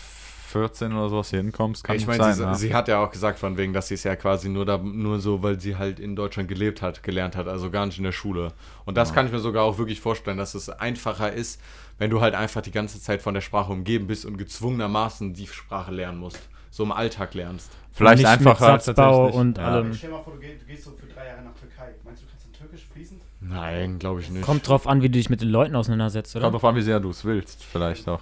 14 0.54 0.92
oder 0.92 1.08
sowas 1.08 1.30
hier 1.30 1.40
hinkommst, 1.40 1.82
kann 1.82 1.96
ich 1.96 2.06
meine, 2.06 2.22
sein. 2.22 2.34
sie, 2.34 2.42
ja. 2.42 2.54
sie 2.54 2.74
hat 2.74 2.86
ja 2.86 3.04
auch 3.04 3.10
gesagt, 3.10 3.40
von 3.40 3.58
wegen, 3.58 3.72
dass 3.72 3.88
sie 3.88 3.94
es 3.94 4.04
ja 4.04 4.14
quasi 4.14 4.48
nur, 4.48 4.64
da, 4.64 4.78
nur 4.78 5.18
so, 5.18 5.42
weil 5.42 5.58
sie 5.58 5.74
halt 5.74 5.98
in 5.98 6.14
Deutschland 6.14 6.48
gelebt 6.48 6.80
hat, 6.80 7.02
gelernt 7.02 7.34
hat, 7.34 7.48
also 7.48 7.72
gar 7.72 7.86
nicht 7.86 7.98
in 7.98 8.04
der 8.04 8.12
Schule. 8.12 8.52
Und 8.84 8.96
das 8.96 9.12
kann 9.12 9.26
ich 9.26 9.32
mir 9.32 9.40
sogar 9.40 9.64
auch 9.64 9.78
wirklich 9.78 10.00
vorstellen, 10.00 10.38
dass 10.38 10.54
es 10.54 10.68
einfacher 10.68 11.32
ist, 11.32 11.60
wenn 11.98 12.08
du 12.08 12.20
halt 12.20 12.36
einfach 12.36 12.62
die 12.62 12.70
ganze 12.70 13.00
Zeit 13.00 13.20
von 13.20 13.34
der 13.34 13.40
Sprache 13.40 13.72
umgeben 13.72 14.06
bist 14.06 14.24
und 14.24 14.38
gezwungenermaßen 14.38 15.34
die 15.34 15.48
Sprache 15.48 15.90
lernen 15.90 16.18
musst. 16.18 16.40
So 16.70 16.84
im 16.84 16.92
Alltag 16.92 17.34
lernst. 17.34 17.72
Vielleicht 17.92 18.18
nicht 18.18 18.28
einfacher 18.28 18.74
mit 18.74 18.82
Satzbau 18.82 19.26
tatsächlich. 19.26 19.40
und 19.40 19.58
ja. 19.58 19.64
allem. 19.64 19.94
Stell 19.94 20.10
dir 20.10 20.16
mal 20.16 20.22
vor, 20.22 20.34
du 20.34 20.38
gehst, 20.38 20.62
du 20.62 20.66
gehst 20.66 20.84
so 20.84 20.90
für 20.92 21.06
drei 21.06 21.26
Jahre 21.26 21.42
nach 21.42 21.54
Türkei. 21.54 21.94
Meinst 22.04 22.22
du, 22.22 22.26
du 22.26 22.30
kannst 22.30 22.46
dann 22.46 22.52
Türkisch 22.52 22.86
fließend? 22.92 23.22
Nein, 23.40 23.98
glaube 23.98 24.20
ich 24.20 24.30
nicht. 24.30 24.44
Kommt 24.44 24.68
drauf 24.68 24.86
an, 24.86 25.02
wie 25.02 25.08
du 25.08 25.18
dich 25.18 25.30
mit 25.30 25.40
den 25.40 25.50
Leuten 25.50 25.74
auseinandersetzt, 25.74 26.36
oder? 26.36 26.44
Kommt 26.44 26.54
drauf 26.54 26.64
an, 26.64 26.76
wie 26.76 26.82
sehr 26.82 27.00
du 27.00 27.10
es 27.10 27.24
willst, 27.24 27.64
vielleicht 27.64 28.08
auch. 28.08 28.20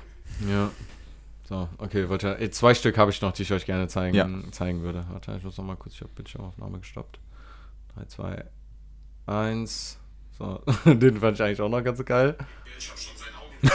Ja. 0.50 0.70
So, 1.52 1.68
okay, 1.76 2.08
warte. 2.08 2.38
äh, 2.40 2.50
Zwei 2.50 2.72
Stück 2.72 2.96
habe 2.96 3.10
ich 3.10 3.20
noch, 3.20 3.32
die 3.32 3.42
ich 3.42 3.52
euch 3.52 3.66
gerne 3.66 3.86
zeigen, 3.86 4.16
Ja. 4.16 4.26
zeigen 4.52 4.80
würde. 4.82 5.04
Warte, 5.10 5.34
ich 5.36 5.42
muss 5.44 5.58
noch 5.58 5.66
mal 5.66 5.76
kurz, 5.76 5.92
ich 5.96 6.00
habe 6.00 6.10
Bildschirmaufnahme 6.14 6.78
gestoppt. 6.78 7.20
3, 7.94 8.06
2, 8.06 8.44
1. 9.26 9.98
So, 10.38 10.62
den 10.86 11.20
fand 11.20 11.36
ich 11.36 11.42
eigentlich 11.44 11.60
auch 11.60 11.68
noch 11.68 11.82
ganz 11.84 12.02
geil. 12.06 12.38
Ich 12.78 12.90
hab 12.90 12.98
schon 12.98 13.14
sein 13.18 13.28
Augen. 13.34 13.70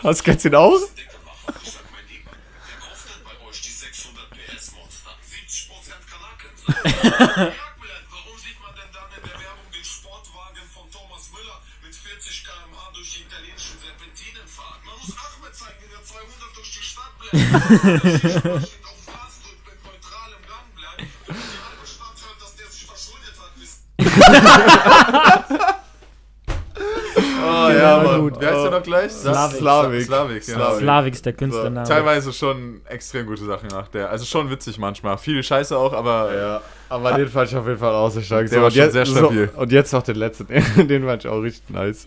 Hast 0.04 0.24
du 0.24 0.32
den 0.32 0.54
auch? 0.54 0.78
Oh, 27.42 27.68
ja, 27.70 28.02
Mann. 28.02 28.40
Wie 28.40 28.46
heißt 28.46 28.64
der 28.64 28.70
noch 28.70 28.82
gleich? 28.82 29.12
Slavik. 29.12 29.58
Slavik. 29.58 30.04
Slavik, 30.04 30.46
genau. 30.46 30.78
Slavik 30.78 31.14
ist 31.14 31.26
der 31.26 31.32
So, 31.32 31.38
Künstlername. 31.38 31.88
teilweise 31.88 32.32
schon 32.32 32.80
extrem 32.86 33.26
gute 33.26 33.44
Sachen 33.44 33.68
macht 33.72 33.94
der. 33.94 34.10
Also 34.10 34.24
schon 34.24 34.48
witzig 34.50 34.78
manchmal. 34.78 35.18
Viel 35.18 35.42
Scheiße 35.42 35.76
auch, 35.76 35.92
aber 35.92 36.34
Ja, 36.34 36.60
aber 36.88 37.12
den 37.14 37.28
fand 37.28 37.50
ich 37.50 37.56
auf 37.56 37.66
jeden 37.66 37.78
Fall 37.78 37.94
auch 37.94 38.10
sehr 38.10 38.22
stark. 38.22 38.48
Der 38.48 38.58
war 38.60 38.66
und 38.66 38.72
schon 38.72 38.82
jetzt, 38.82 38.92
sehr 38.92 39.06
stabil. 39.06 39.50
So, 39.54 39.60
und 39.60 39.72
jetzt 39.72 39.92
noch 39.92 40.02
den 40.02 40.16
letzten, 40.16 40.46
den 40.88 41.04
fand 41.04 41.24
ich 41.24 41.30
auch 41.30 41.40
richtig 41.40 41.68
nice. 41.70 42.06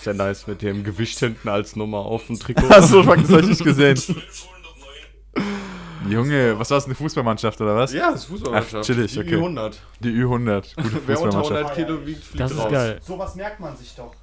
sehr 0.00 0.14
nice 0.14 0.46
mit 0.46 0.62
dem 0.62 0.84
Gewicht 0.84 1.18
hinten 1.18 1.48
als 1.48 1.76
Nummer 1.76 1.98
auf 1.98 2.26
dem 2.26 2.38
Trikot. 2.38 2.66
Achso, 2.70 3.02
fuck, 3.02 3.16
das 3.16 3.30
hab 3.30 3.40
ich 3.40 3.46
nicht 3.48 3.64
gesehen. 3.64 3.96
1209. 3.96 5.44
Junge, 6.10 6.58
was 6.58 6.70
war 6.70 6.78
das, 6.78 6.86
eine 6.86 6.94
Fußballmannschaft 6.94 7.60
oder 7.60 7.76
was? 7.76 7.92
ja, 7.92 8.10
das 8.10 8.20
ist 8.20 8.26
Fußballmannschaft. 8.26 8.74
Ach, 8.76 8.84
chillig, 8.84 9.12
Die 9.12 9.20
okay. 9.20 9.34
100. 9.34 9.80
Die 10.00 10.10
Ü100. 10.10 10.74
Gute 10.76 11.00
Wer 11.06 11.20
unter 11.20 11.38
Fußballmannschaft. 11.42 11.52
100 11.52 11.74
Kilo 11.74 12.06
wiegt, 12.06 12.24
fliegt 12.24 12.40
Das 12.40 12.50
ist 12.52 12.58
raus. 12.58 12.72
geil. 12.72 13.00
Sowas 13.02 13.34
merkt 13.34 13.60
man 13.60 13.76
sich 13.76 13.94
doch. 13.94 14.14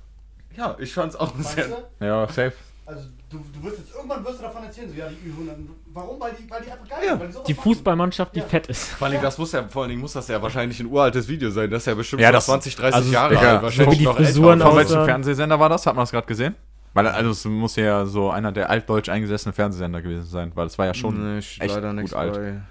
Ja, 0.55 0.75
ich 0.79 0.91
fand's 0.91 1.15
auch 1.15 1.31
sehr... 1.39 1.67
du? 1.67 2.05
Ja, 2.05 2.27
safe. 2.27 2.53
Also 2.87 3.01
du, 3.29 3.39
du 3.53 3.63
wirst 3.63 3.79
jetzt 3.79 3.93
irgendwann 3.93 4.23
wirst 4.23 4.39
du 4.39 4.43
davon 4.43 4.63
erzählen, 4.63 4.89
so 4.89 4.95
ja 4.95 5.09
die 5.09 5.15
Ü100. 5.29 5.55
Warum? 5.93 6.19
Weil 6.21 6.31
die, 6.39 6.49
weil 6.49 6.63
die 6.63 6.71
einfach 6.71 6.87
geil 6.87 6.99
Ja, 7.05 7.17
sind. 7.17 7.35
Weil 7.35 7.43
die. 7.43 7.53
Fußballmannschaft, 7.53 8.33
die 8.33 8.39
Ja. 8.39 8.45
fett 8.45 8.67
ist. 8.67 8.85
Vor 8.93 9.05
allen 9.07 9.11
Dingen, 9.11 9.23
das 9.23 9.37
muss 9.37 9.51
ja, 9.51 9.67
vor 9.67 9.81
allen 9.81 9.89
Dingen 9.89 9.99
muss 10.01 10.13
das 10.13 10.29
ja 10.29 10.41
wahrscheinlich 10.41 10.79
ein 10.79 10.85
uraltes 10.85 11.27
Video 11.27 11.49
sein. 11.51 11.69
Das 11.69 11.81
ist 11.83 11.87
ja 11.87 11.95
bestimmt 11.95 12.21
Ja, 12.21 12.31
das- 12.31 12.45
20, 12.45 12.77
30 12.77 12.95
also, 12.95 13.11
Jahre 13.11 13.37
alt. 13.37 13.61
Wahrscheinlich 13.61 13.85
so 13.85 13.91
wie 13.91 13.97
die 13.97 14.05
noch 14.05 14.15
Frisuren 14.15 14.61
älter. 14.61 14.67
Von 14.71 14.77
welchem 14.79 15.03
Fernsehsender 15.05 15.59
war 15.59 15.67
das? 15.67 15.85
Hat 15.85 15.95
man 15.95 16.03
das 16.03 16.11
gerade 16.11 16.27
gesehen? 16.27 16.55
Weil, 16.93 17.07
also, 17.07 17.31
es 17.31 17.43
muss 17.43 17.75
ja 17.75 18.05
so 18.05 18.31
einer 18.31 18.53
der 18.53 18.69
altdeutsch 18.69 19.09
eingesessenen 19.09 19.53
Fernsehsender 19.53 20.01
gewesen 20.01 20.25
sein, 20.25 20.51
weil 20.55 20.67
es 20.67 20.77
war 20.77 20.85
ja 20.85 20.93
schon 20.93 21.33
Nee, 21.33 21.39
ich 21.39 21.59
echt 21.59 21.75
leider 21.75 21.93
gut 21.93 22.13
alt. 22.13 22.33
bei. 22.35 22.61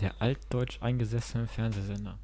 Der 0.00 0.12
altdeutsch 0.18 0.78
eingesessene 0.82 1.46
Fernsehsender. 1.46 2.18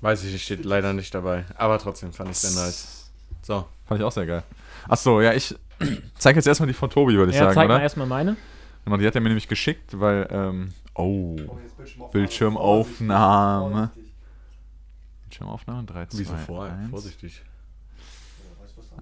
Weiß 0.00 0.24
ich 0.24 0.42
steht 0.42 0.64
leider 0.64 0.92
nicht 0.92 1.14
dabei. 1.14 1.44
Aber 1.56 1.78
trotzdem 1.78 2.12
fand 2.12 2.30
ich 2.30 2.38
sehr 2.38 2.50
nice. 2.50 3.10
So. 3.42 3.66
Fand 3.86 4.00
ich 4.00 4.04
auch 4.04 4.12
sehr 4.12 4.26
geil. 4.26 4.42
Achso, 4.88 5.20
ja, 5.20 5.32
ich 5.34 5.54
zeig 6.18 6.36
jetzt 6.36 6.46
erstmal 6.46 6.66
die 6.68 6.74
von 6.74 6.90
Tobi, 6.90 7.14
würde 7.14 7.30
ich 7.32 7.36
Ja, 7.38 7.44
sagen, 7.44 7.54
zeig 7.54 7.68
mal 7.68 7.74
oder? 7.74 7.82
erstmal 7.82 8.06
meine. 8.06 8.36
Genau, 8.84 8.96
die 8.96 9.06
hat 9.06 9.14
er 9.14 9.20
mir 9.20 9.28
nämlich 9.28 9.48
geschickt, 9.48 9.98
weil, 9.98 10.26
ähm, 10.30 10.72
oh, 10.94 11.36
jetzt 11.62 11.76
Bildschirmaufnahme. 12.12 12.12
Bildschirmaufnahme. 12.12 13.90
Vorsichtig. 13.92 14.12
Bildschirmaufnahme, 15.24 15.84
3, 15.84 16.06
2, 16.06 16.18
Wieso 16.18 16.36
vorher? 16.36 16.74
1. 16.76 16.90
Vorsichtig. 16.90 17.42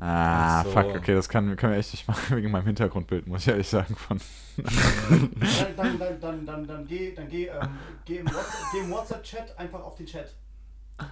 Ah, 0.00 0.62
so. 0.64 0.70
fuck, 0.70 0.94
okay, 0.94 1.14
das 1.14 1.28
kann, 1.28 1.56
können 1.56 1.72
wir 1.72 1.78
echt 1.78 1.92
nicht 1.92 2.06
machen 2.06 2.36
wegen 2.36 2.50
meinem 2.52 2.66
Hintergrundbild, 2.66 3.26
muss 3.26 3.42
ich 3.42 3.48
ehrlich 3.48 3.66
sagen. 3.68 3.96
Von 3.96 4.20
Dann, 4.56 5.30
dann, 5.76 5.98
dann, 5.98 6.20
dann, 6.20 6.46
dann, 6.46 6.66
dann 6.66 6.86
geh, 6.86 7.14
dann 7.14 7.28
geh, 7.28 7.46
ähm, 7.46 7.68
geh 8.04 8.18
im 8.18 8.26
WhatsApp- 8.26 8.72
geh 8.72 8.78
im 8.80 8.90
WhatsApp-Chat 8.90 9.58
einfach 9.58 9.80
auf 9.80 9.96
den 9.96 10.06
Chat. 10.06 10.34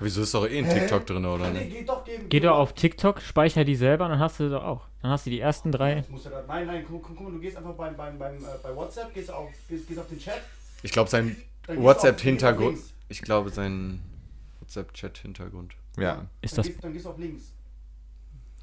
Wieso 0.01 0.23
ist 0.23 0.35
doch 0.35 0.47
eh 0.49 0.59
ein 0.59 0.65
Hä? 0.65 0.81
TikTok 0.81 1.07
drin, 1.07 1.25
oder 1.25 1.49
Nee, 1.51 1.61
nicht? 1.65 1.71
geh 1.79 1.85
doch, 1.85 2.05
geh, 2.05 2.19
Geh 2.29 2.41
doch 2.41 2.57
auf 2.57 2.73
TikTok, 2.75 3.21
speicher 3.21 3.65
die 3.65 3.77
selber, 3.77 4.09
dann 4.09 4.19
hast 4.19 4.41
du 4.41 4.49
doch 4.51 4.65
auch. 4.65 4.87
Dann 5.01 5.11
hast 5.13 5.27
du 5.27 5.31
die 5.31 5.39
ersten 5.41 5.71
drei. 5.71 5.97
Das 5.97 6.09
musst 6.09 6.27
du 6.27 6.31
da, 6.31 6.43
nein, 6.49 6.67
nein, 6.67 6.85
guck, 6.89 7.03
guck, 7.05 7.17
guck 7.17 7.27
mal, 7.27 7.33
du 7.33 7.39
gehst 7.39 7.57
einfach 7.57 7.75
beim, 7.75 7.97
beim, 7.97 8.19
beim, 8.19 8.35
äh, 8.37 8.47
bei 8.63 8.75
WhatsApp, 8.75 9.15
gehst 9.15 9.31
auf, 9.31 9.49
gehst, 9.69 9.87
gehst 9.87 10.01
auf 10.01 10.09
den 10.09 10.19
Chat. 10.19 10.41
Ich 10.83 10.91
glaube, 10.91 11.09
sein 11.09 11.37
WhatsApp-Hintergrund. 11.69 12.79
Ich 13.09 13.23
glaube, 13.23 13.51
sein 13.51 14.01
WhatsApp-Chat-Hintergrund. 14.61 15.75
ja, 15.99 16.27
Ist 16.41 16.53
Dann 16.59 16.65
das. 16.65 16.67
gehst, 16.67 16.83
dann 16.85 16.93
gehst 16.93 17.05
du 17.07 17.11
auf 17.11 17.19
links. 17.19 17.53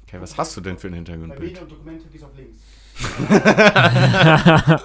Okay, 0.06 0.20
was 0.20 0.36
hast 0.36 0.54
du 0.56 0.60
denn 0.60 0.76
für 0.78 0.88
ein 0.88 0.92
Bei 0.92 0.96
Hintergrundbild? 0.96 1.40
Medien 1.40 1.62
und 1.62 1.72
Dokumente 1.72 2.04
gehst 2.08 2.22
du 2.22 2.26
auf 2.26 2.36
links. 2.36 2.58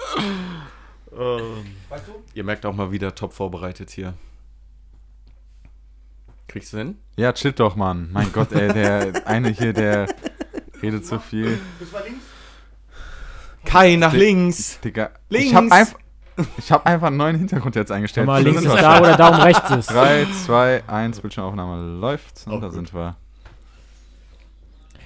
Weißt 1.10 2.06
du? 2.08 2.12
Ihr 2.34 2.44
merkt 2.44 2.64
auch 2.66 2.74
mal 2.74 2.90
wieder 2.90 3.14
top 3.14 3.32
vorbereitet 3.32 3.90
hier. 3.90 4.14
Kriegst 6.50 6.72
du 6.72 6.78
hin? 6.78 6.98
ja, 7.16 7.32
chill 7.32 7.52
doch, 7.52 7.76
Mann. 7.76 8.08
Mein 8.12 8.32
Gott, 8.32 8.50
ey, 8.52 8.72
der 8.72 9.22
eine 9.26 9.50
hier, 9.50 9.72
der 9.72 10.06
redet 10.82 11.06
zu 11.06 11.18
viel. 11.20 11.58
Bist 11.78 11.92
du 11.92 11.96
bei 11.98 12.04
links? 12.04 12.24
Kai 13.64 13.96
nach 13.96 14.12
links! 14.12 14.80
Digga, 14.82 15.10
Links. 15.28 15.48
ich 15.50 15.54
hab 15.54 15.70
einfach, 15.70 15.98
ich 16.58 16.72
hab 16.72 16.86
einfach 16.86 17.06
einen 17.08 17.18
neuen 17.18 17.36
Hintergrund 17.38 17.76
jetzt 17.76 17.92
eingestellt. 17.92 18.26
Mal, 18.26 18.42
links 18.42 18.62
ist 18.62 18.74
da, 18.74 18.98
wo 19.00 19.04
der 19.04 19.16
Daumen 19.16 19.40
rechts 19.40 19.70
ist. 19.70 19.90
3, 19.90 20.26
2, 20.46 20.82
1, 20.88 21.20
Bildschirmaufnahme 21.20 22.00
läuft. 22.00 22.42
Und 22.46 22.52
Auch 22.54 22.60
da 22.60 22.66
gut. 22.66 22.74
sind 22.74 22.94
wir. 22.94 23.16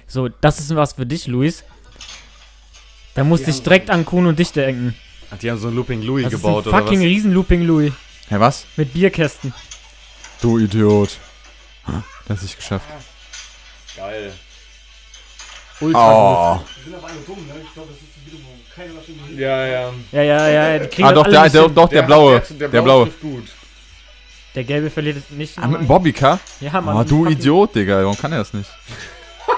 So, 0.07 0.29
das 0.29 0.59
ist 0.59 0.73
was 0.75 0.93
für 0.93 1.05
dich, 1.05 1.27
Luis. 1.27 1.63
Da 3.13 3.23
musste 3.23 3.49
ich 3.51 3.61
direkt 3.61 3.89
an 3.89 4.05
Kuhn 4.05 4.25
und 4.25 4.39
dich 4.39 4.51
denken. 4.51 4.95
Ach, 5.31 5.37
die 5.37 5.51
haben 5.51 5.57
so 5.57 5.67
ein 5.67 5.75
Looping 5.75 6.01
Louis 6.01 6.23
Das 6.23 6.33
ist 6.33 6.41
gebaut, 6.41 6.65
ein 6.65 6.69
oder 6.69 6.79
fucking 6.79 6.99
was? 6.99 7.05
riesen 7.05 7.33
Looping 7.33 7.63
Louis. 7.63 7.93
Hä, 8.29 8.35
was? 8.39 8.65
Mit 8.77 8.93
Bierkästen. 8.93 9.53
Du 10.41 10.57
Idiot. 10.59 11.17
Das 12.27 12.41
ist 12.43 12.55
geschafft. 12.57 12.85
Geil. 13.95 14.33
Ultra 15.79 15.99
Oh. 16.57 16.63
Die 16.79 16.83
sind 16.89 16.95
aber 16.95 17.07
alle 17.07 17.17
dumm, 17.27 17.45
ne? 17.47 17.53
Ich 17.63 17.73
glaube, 17.73 17.89
das 17.91 17.97
ist 18.01 18.17
ein 18.17 18.25
Video, 18.25 18.39
wo 18.45 19.35
keiner 19.35 19.39
Ja, 19.39 19.65
ja. 19.65 19.93
Ja, 20.11 20.21
ja, 20.21 20.47
ja, 20.47 20.79
die 20.79 20.87
kriegen 20.87 21.07
Ah, 21.07 21.11
doch, 21.11 21.25
alle 21.25 21.33
der, 21.33 21.49
der, 21.49 21.69
doch, 21.69 21.89
der, 21.89 22.01
blaue. 22.03 22.41
Der, 22.49 22.69
Der 22.69 22.81
blaue. 22.81 23.07
gut. 23.21 23.47
Der 24.55 24.63
gelbe 24.63 24.89
verliert 24.89 25.17
es 25.17 25.29
nicht. 25.29 25.57
Ah, 25.57 25.67
mit 25.67 25.81
dem 25.81 25.87
Bobbycar? 25.87 26.39
Ja, 26.61 26.79
Mann. 26.79 26.95
Oh, 26.97 27.03
du 27.03 27.27
Idiot, 27.27 27.75
Digga. 27.75 27.97
Warum 28.01 28.17
kann 28.17 28.31
er 28.31 28.39
das 28.39 28.53
nicht? 28.53 28.69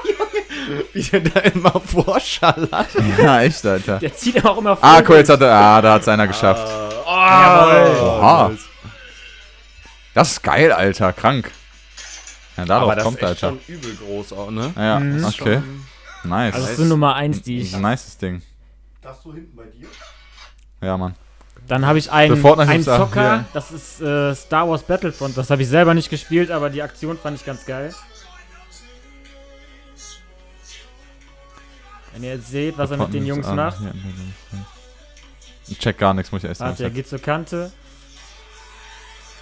Wie 0.94 1.02
der 1.04 1.20
da 1.22 1.40
immer 1.42 1.80
vorschallert. 1.80 2.88
Ja, 3.18 3.42
echt, 3.42 3.64
Alter. 3.66 4.00
Der 4.00 4.14
zieht 4.16 4.44
auch 4.44 4.58
immer 4.58 4.76
vor. 4.76 4.90
Ah, 4.90 5.02
cool, 5.08 5.18
jetzt 5.18 5.30
hat 5.30 5.42
er. 5.42 5.54
Ah, 5.54 5.82
da 5.82 5.94
hat's 5.94 6.08
einer 6.08 6.28
geschafft. 6.28 6.68
Jawohl. 7.06 7.98
Oha. 8.02 8.52
Das 10.16 10.32
ist 10.32 10.42
geil, 10.44 10.72
Alter. 10.72 11.14
Krank. 11.14 11.52
Ja, 12.58 12.64
Aber 12.64 12.68
darauf 12.68 12.96
das 12.96 13.04
kommt, 13.04 13.18
ist 13.18 13.22
echt 13.24 13.44
Alter. 13.44 13.58
schon 13.66 13.76
übel 13.76 13.96
groß 13.96 14.34
auch, 14.34 14.52
ne? 14.52 14.74
Ja, 14.76 15.00
Mhm. 15.00 15.24
okay. 15.26 15.62
Nice. 16.24 16.56
Also, 16.56 16.66
das 16.66 16.72
ist 16.72 16.78
so 16.78 16.86
Nummer 16.86 17.16
1, 17.16 17.42
die 17.44 17.60
ich. 17.62 17.76
ein 17.76 17.82
nices 17.82 18.18
Ding. 18.18 18.42
Das 19.02 19.22
so 19.24 19.34
hinten 19.34 19.56
bei 19.56 19.64
dir. 19.66 19.88
Ja, 20.82 20.98
Mann. 20.98 21.16
Dann 21.68 21.86
habe 21.86 22.00
ich 22.00 22.12
einen, 22.12 22.44
einen 22.46 22.84
Zocker, 22.84 23.36
hier. 23.36 23.46
das 23.54 23.72
ist 23.72 24.02
äh, 24.02 24.34
Star 24.34 24.70
Wars 24.70 24.84
Battlefront. 24.84 25.38
Das 25.38 25.50
habe 25.50 25.62
ich 25.62 25.68
selber 25.68 25.94
nicht 25.94 26.10
gespielt, 26.10 26.50
aber 26.50 26.70
die 26.70 26.82
Aktion 26.82 27.18
fand 27.18 27.38
ich 27.40 27.46
ganz 27.46 27.66
geil. 27.66 27.94
Wenn 32.14 32.24
ihr 32.24 32.36
jetzt 32.36 32.50
seht, 32.50 32.78
was 32.78 32.90
er 32.92 32.98
mit 32.98 33.14
den 33.14 33.26
Jungs 33.26 33.46
Ah, 33.48 33.54
macht. 33.56 33.82
nee. 33.82 33.92
Ich 35.68 35.78
check 35.78 35.98
gar 35.98 36.14
nichts, 36.14 36.32
muss 36.32 36.44
ich 36.44 36.50
echt 36.50 36.60
Warte, 36.62 36.84
er 36.84 36.88
sagen. 36.88 36.96
geht 36.96 37.08
zur 37.08 37.20
Kante. 37.20 37.72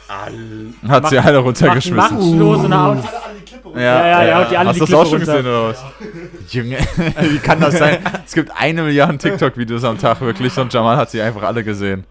Hat 0.08 1.02
macht- 1.04 1.10
sie 1.10 1.20
alle 1.20 1.38
runtergeschmissen. 1.40 2.42
und 2.42 2.50
haut. 2.52 2.70
Alle, 2.70 3.24
alle 3.24 3.34
die 3.40 3.46
Klippe 3.46 3.68
runter. 3.70 3.82
Ja, 3.82 4.08
ja, 4.08 4.24
ja, 4.24 4.40
haut 4.40 4.52
die 4.52 4.58
alle 4.58 4.70
Hast 4.70 4.80
du 4.82 4.86
das 4.86 4.94
auch 4.94 5.06
schon 5.06 5.18
runter. 5.20 5.42
gesehen 5.42 5.48
oder 5.48 5.70
was? 5.70 5.84
Junge, 6.54 6.78
wie 7.32 7.40
kann 7.40 7.60
das 7.60 7.78
sein? 7.78 8.00
Es 8.26 8.34
gibt 8.34 8.52
eine 8.56 8.84
Milliarde 8.84 9.18
TikTok-Videos 9.18 9.84
am 9.84 9.98
Tag 9.98 10.22
wirklich 10.22 10.56
und 10.58 10.72
Jamal 10.74 10.98
hat 10.98 11.10
sie 11.10 11.22
einfach 11.22 11.44
alle 11.44 11.64
gesehen. 11.64 12.06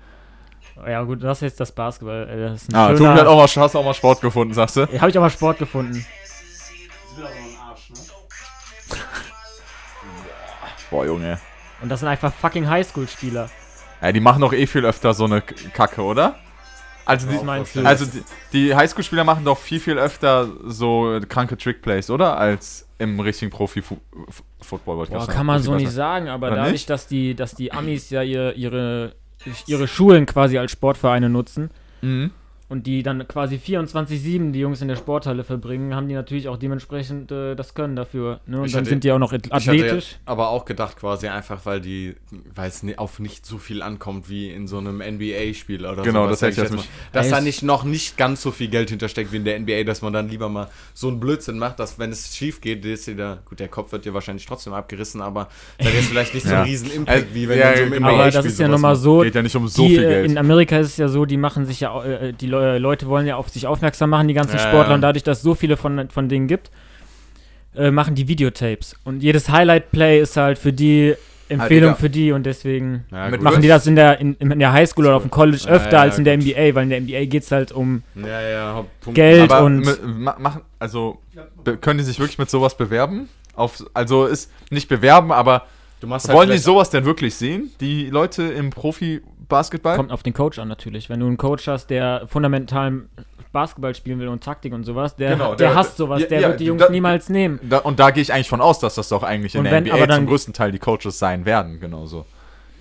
Ja 0.86 1.03
gut, 1.03 1.22
das 1.22 1.38
ist 1.38 1.42
jetzt 1.42 1.61
das 1.61 1.70
Basketball. 1.72 2.28
äh, 2.28 2.49
Das 2.51 2.62
ist 2.62 2.70
ein 2.70 2.74
Ah, 2.74 2.90
du 2.90 2.97
schöner- 2.99 3.14
hast 3.14 3.26
auch, 3.26 3.36
mal, 3.57 3.62
hast 3.64 3.76
auch 3.76 3.84
mal 3.84 3.95
Sport 3.95 4.20
gefunden, 4.20 4.53
sagst 4.55 4.76
du? 4.76 4.80
Ja, 4.92 5.01
habe 5.01 5.11
ich 5.11 5.16
auch 5.16 5.22
mal 5.22 5.30
Sport 5.30 5.59
gefunden. 5.61 5.92
Ne? 5.99 6.05
Boah, 10.90 11.07
Junge. 11.07 11.38
Und 11.80 11.88
das 11.88 12.01
sind 12.01 12.09
einfach 12.09 12.32
fucking 12.32 12.68
Highschool-Spieler. 12.68 13.49
Ja, 14.03 14.12
die 14.12 14.20
machen 14.20 14.40
doch 14.40 14.53
eh 14.53 14.66
viel 14.66 14.84
öfter 14.84 15.14
so 15.14 15.24
eine 15.24 15.40
Kacke, 15.42 16.03
oder? 16.03 16.36
Also 17.07 17.27
die, 17.29 17.37
du? 17.37 17.87
also 17.87 18.07
die, 18.07 18.23
die 18.53 18.75
Highschool-Spieler 18.75 19.25
machen 19.25 19.45
doch 19.45 19.59
viel, 19.59 19.81
viel 19.81 19.99
öfter 19.99 20.49
so 20.65 21.19
kranke 21.29 21.57
Trickplays, 21.59 22.09
oder? 22.11 22.37
Als 22.39 22.89
im 22.99 23.21
richtigen 23.21 23.51
Profi-Football. 23.51 25.07
Boah, 25.07 25.27
kann 25.27 25.47
man 25.47 25.63
sagen. 25.63 25.79
so 25.79 25.85
nicht 25.85 25.93
sagen, 25.93 26.29
aber 26.29 26.47
Oder 26.49 26.57
dadurch, 26.57 26.73
nicht? 26.73 26.91
dass 26.91 27.07
die, 27.07 27.35
dass 27.35 27.55
die 27.55 27.73
Amis 27.73 28.11
ja 28.11 28.23
ihre, 28.23 28.53
ihre, 28.53 29.15
ihre 29.67 29.87
Schulen 29.89 30.27
quasi 30.27 30.59
als 30.59 30.73
Sportvereine 30.73 31.29
nutzen, 31.29 31.71
Mhm. 32.03 32.31
Und 32.75 32.89
die 32.89 33.05
dann 33.05 33.27
quasi 33.29 33.55
24-7 33.57 34.51
die 34.51 34.59
Jungs 34.59 34.83
in 34.83 34.89
der 34.89 34.97
Sporthalle 34.97 35.45
verbringen, 35.45 35.95
haben 35.95 36.09
die 36.09 36.14
natürlich 36.14 36.49
auch 36.49 36.57
dementsprechend 36.57 37.31
äh, 37.31 37.55
das 37.55 37.75
Können 37.75 37.95
dafür. 37.95 38.41
Ne? 38.47 38.59
Und 38.59 38.66
Ich 38.66 38.72
dann 38.72 38.81
hatte- 38.81 38.91
sind 38.91 39.05
die 39.05 39.12
auch 39.12 39.18
noch 39.20 39.33
ath- 39.33 39.47
Ich 39.47 39.53
hatte 39.53 39.70
athletisch. 39.70 40.16
aber 40.27 40.49
auch 40.49 40.64
gedacht, 40.64 40.97
quasi 40.97 41.29
einfach, 41.29 41.64
weil 41.66 41.81
die, 41.81 42.16
weil 42.55 42.68
es 42.68 42.83
auf 42.97 43.20
nicht 43.20 43.47
so 43.47 43.59
viel 43.59 43.81
ankommt 43.81 44.29
wie 44.29 44.51
in 44.51 44.66
so 44.66 44.79
einem 44.79 45.01
NBA-Spiel 45.01 45.87
oder 45.87 46.03
Genau, 46.03 46.25
sowas, 46.25 46.41
das 46.41 46.43
hätte 46.49 46.51
ich 46.53 46.59
jetzt 46.64 46.70
mal. 46.72 46.77
nicht- 46.79 46.89
Dass 47.12 47.31
da 47.31 47.41
nicht 47.41 47.62
noch 47.62 47.85
nicht 47.85 48.16
ganz 48.16 48.43
so 48.43 48.51
viel 48.51 48.66
Geld 48.68 48.91
hintersteckt 48.91 49.31
wie 49.33 49.37
in 49.37 49.45
der 49.45 49.55
NBA, 49.61 49.85
dass 49.85 50.03
man 50.03 50.12
dann 50.12 50.29
lieber 50.29 50.49
mal 50.49 50.68
so 50.95 51.07
einen 51.09 51.20
Blödsinn 51.20 51.59
macht, 51.59 51.79
dass 51.79 51.99
wenn 52.01 52.11
es 52.11 52.37
schief 52.37 52.61
geht, 52.61 52.85
ist 52.85 53.07
wieder, 53.07 53.39
gut, 53.49 53.61
der 53.61 53.68
Kopf 53.68 53.93
wird 53.93 54.05
dir 54.05 54.14
wahrscheinlich 54.14 54.47
trotzdem 54.47 54.72
abgerissen, 54.72 55.20
aber 55.20 55.49
dann 55.79 55.89
ist 55.95 56.09
vielleicht 56.09 56.35
nicht 56.35 56.45
so 56.45 56.53
Ja. 56.53 56.62
ein 56.62 56.66
riesen 56.66 56.91
Impact, 56.91 57.22
Also, 57.22 57.35
wie 57.35 57.49
wenn 57.49 57.59
ja, 57.59 57.66
du 57.66 57.70
in 57.70 57.77
so 57.77 57.83
einem 57.85 57.93
genau. 57.93 58.07
Aber 58.09 58.16
NBA-Spiel 58.16 58.43
das 58.43 58.53
ist 58.53 58.59
ja 58.59 58.68
nochmal 58.68 58.97
so, 58.97 59.20
Geht 59.20 59.35
ja 59.37 59.43
nicht 59.43 59.55
um 59.57 59.68
so 59.68 59.83
die, 59.87 59.95
viel 59.95 60.05
äh, 60.05 60.09
Geld. 60.09 60.31
In 60.33 60.39
Amerika 60.39 60.79
ist 60.79 60.89
es 60.89 60.97
ja 60.97 61.07
so, 61.09 61.25
die 61.25 61.37
machen 61.37 61.66
sich 61.66 61.81
ja, 61.81 62.03
äh, 62.05 62.33
die 62.33 62.47
Le 62.73 62.79
Leute 62.79 63.07
wollen 63.07 63.27
ja 63.27 63.37
auf 63.37 63.49
sich 63.49 63.67
aufmerksam 63.67 64.11
machen, 64.11 64.29
die 64.29 64.35
ganzen 64.35 64.57
Ja, 64.57 64.62
Sportler, 64.62 64.91
ja. 64.91 64.95
und 64.97 65.01
dadurch, 65.01 65.23
dass 65.23 65.39
es 65.39 65.43
so 65.45 65.55
viele 65.55 65.77
von, 65.77 66.09
von 66.11 66.29
denen 66.29 66.47
gibt, 66.49 66.71
äh, 67.77 67.91
machen 67.91 68.15
die 68.15 68.29
Videotapes. 68.29 68.97
Und 69.05 69.23
jedes 69.23 69.49
Highlight-Play 69.49 70.21
ist 70.21 70.37
halt 70.37 70.59
für 70.59 70.73
die 70.73 71.15
Empfehlung 71.49 71.91
Digga. 71.91 72.01
für 72.01 72.11
die 72.11 72.33
und 72.33 72.47
deswegen 72.47 73.05
Ja, 73.11 73.29
machen 73.39 73.61
die 73.61 73.69
das 73.69 73.87
in 73.87 73.97
der, 73.97 74.19
in, 74.19 74.35
in 74.37 74.59
der 74.59 74.73
Highschool 74.73 75.05
oder 75.07 75.17
auf 75.17 75.23
dem 75.23 75.31
College 75.31 75.62
Ja, 75.67 75.73
öfter 75.73 75.97
ja, 75.97 76.01
als 76.03 76.17
in 76.19 76.25
der 76.25 76.39
gut. 76.39 76.47
NBA, 76.47 76.75
weil 76.75 76.85
in 76.85 76.89
der 76.91 77.01
NBA 77.03 77.25
geht 77.27 77.43
es 77.43 77.53
halt 77.53 77.71
um 77.73 78.03
Ja, 78.15 78.41
ja. 78.41 78.85
Geld 79.12 79.51
Aber 79.53 79.65
und 79.65 79.87
machen, 80.41 80.62
also 80.79 81.19
können 81.83 81.99
die 81.99 82.05
sich 82.05 82.19
wirklich 82.19 82.39
mit 82.39 82.49
sowas 82.49 82.77
bewerben? 82.77 83.29
Auf, 83.55 83.85
also 83.93 84.25
ist 84.27 84.51
nicht 84.71 84.89
bewerben, 84.89 85.33
aber 85.33 85.67
Du 86.01 86.07
machst 86.07 86.29
halt 86.29 86.37
wollen 86.37 86.51
die 86.51 86.59
sowas 86.59 86.91
denn 86.91 87.05
wirklich 87.05 87.35
sehen? 87.35 87.71
Die 87.81 88.11
Leute 88.11 88.43
im 88.43 88.71
Profi-Basketball? 89.55 89.97
kommt 89.97 90.13
auf 90.13 90.23
den 90.23 90.35
Coach 90.35 90.59
an 90.59 90.69
natürlich. 90.69 91.09
Wenn 91.09 91.21
du 91.21 91.27
einen 91.27 91.37
Coach 91.37 91.67
hast, 91.69 91.89
der 91.89 92.27
fundamentalen 92.29 93.09
Basketball 93.53 93.95
spielen 93.95 94.19
will 94.19 94.29
und 94.29 94.43
Taktik 94.43 94.73
und 94.73 94.85
sowas, 94.85 95.15
der, 95.17 95.31
Genau, 95.31 95.55
der, 95.55 95.69
der- 95.69 95.75
hasst 95.77 95.97
sowas, 95.97 96.23
ja, 96.23 96.27
der 96.29 96.41
ja, 96.41 96.49
wird 96.49 96.61
die 96.61 96.65
Jungs 96.67 96.83
da- 96.83 96.91
niemals 96.91 97.29
nehmen. 97.29 97.61
Da, 97.63 97.79
und 97.79 97.99
da 98.01 98.11
gehe 98.11 98.23
ich 98.23 98.33
eigentlich 98.33 98.49
von 98.49 98.61
aus, 98.61 98.79
dass 98.81 98.97
das 98.97 99.09
doch 99.09 99.23
eigentlich 99.23 99.55
in 99.55 99.61
Und 99.61 99.65
der 99.65 99.73
wenn- 99.75 99.85
NBA 99.85 99.95
aber 99.97 100.07
dann- 100.07 100.17
zum 100.21 100.27
größten 100.27 100.55
Teil 100.55 100.73
die 100.73 100.79
Coaches 100.81 101.19
sein 101.19 101.45
werden, 101.45 101.79
genauso. 101.81 102.27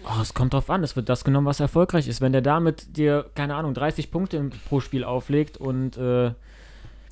Oh, 0.05 0.21
es 0.21 0.33
kommt 0.33 0.53
drauf 0.53 0.69
an, 0.69 0.83
es 0.83 0.95
wird 0.95 1.07
das 1.07 1.23
genommen, 1.23 1.47
was 1.47 1.59
erfolgreich 1.59 2.07
ist. 2.09 2.19
Wenn 2.19 2.33
der 2.33 2.41
damit 2.41 2.97
dir, 2.97 3.25
keine 3.35 3.55
Ahnung, 3.55 3.73
30 3.73 4.11
Punkte 4.11 4.49
pro 4.67 4.79
Spiel 4.81 5.03
auflegt 5.05 5.57
und 5.57 5.95
äh, 5.97 6.25
Ja, 6.25 6.33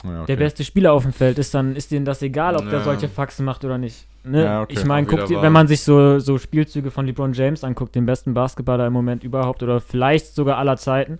okay. 0.03 0.25
der 0.27 0.35
beste 0.37 0.63
Spieler 0.65 0.91
auf 0.91 1.03
dem 1.03 1.13
Feld 1.13 1.37
ist, 1.37 1.53
dann 1.53 1.75
ist 1.75 1.91
denen 1.91 2.03
das 2.05 2.21
egal, 2.21 2.55
ob 2.57 2.63
der 2.69 2.79
Ja. 2.79 2.83
solche 2.83 3.07
Faxen 3.07 3.45
macht 3.45 3.63
oder 3.63 3.77
nicht. 3.77 4.07
Ne? 4.23 4.43
Ja, 4.43 4.61
okay. 4.61 4.73
Ich 4.77 4.85
meine, 4.85 5.07
wenn 5.09 5.51
man 5.51 5.67
sich 5.67 5.81
so, 5.81 6.19
so 6.19 6.37
Spielzüge 6.37 6.91
von 6.91 7.05
LeBron 7.07 7.33
James 7.33 7.63
anguckt, 7.63 7.95
den 7.95 8.05
besten 8.05 8.33
Basketballer 8.33 8.87
im 8.87 8.93
Moment 8.93 9.23
überhaupt 9.23 9.63
oder 9.63 9.81
vielleicht 9.81 10.35
sogar 10.35 10.57
aller 10.57 10.77
Zeiten. 10.77 11.19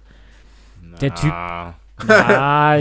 der 1.02 1.14
Typ- 1.16 1.32
Ah. 1.32 1.74
Ah, 2.08 2.80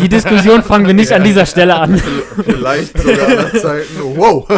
die 0.00 0.08
Diskussion 0.08 0.60
fangen 0.62 0.86
wir 0.88 0.94
nicht 0.94 1.12
an 1.12 1.22
dieser 1.22 1.46
Stelle 1.46 1.76
an. 1.76 1.96
Vielleicht 1.96 2.98
sogar 2.98 3.28
aller 3.28 3.52
Zeiten. 3.52 3.94
Wow. 4.16 4.48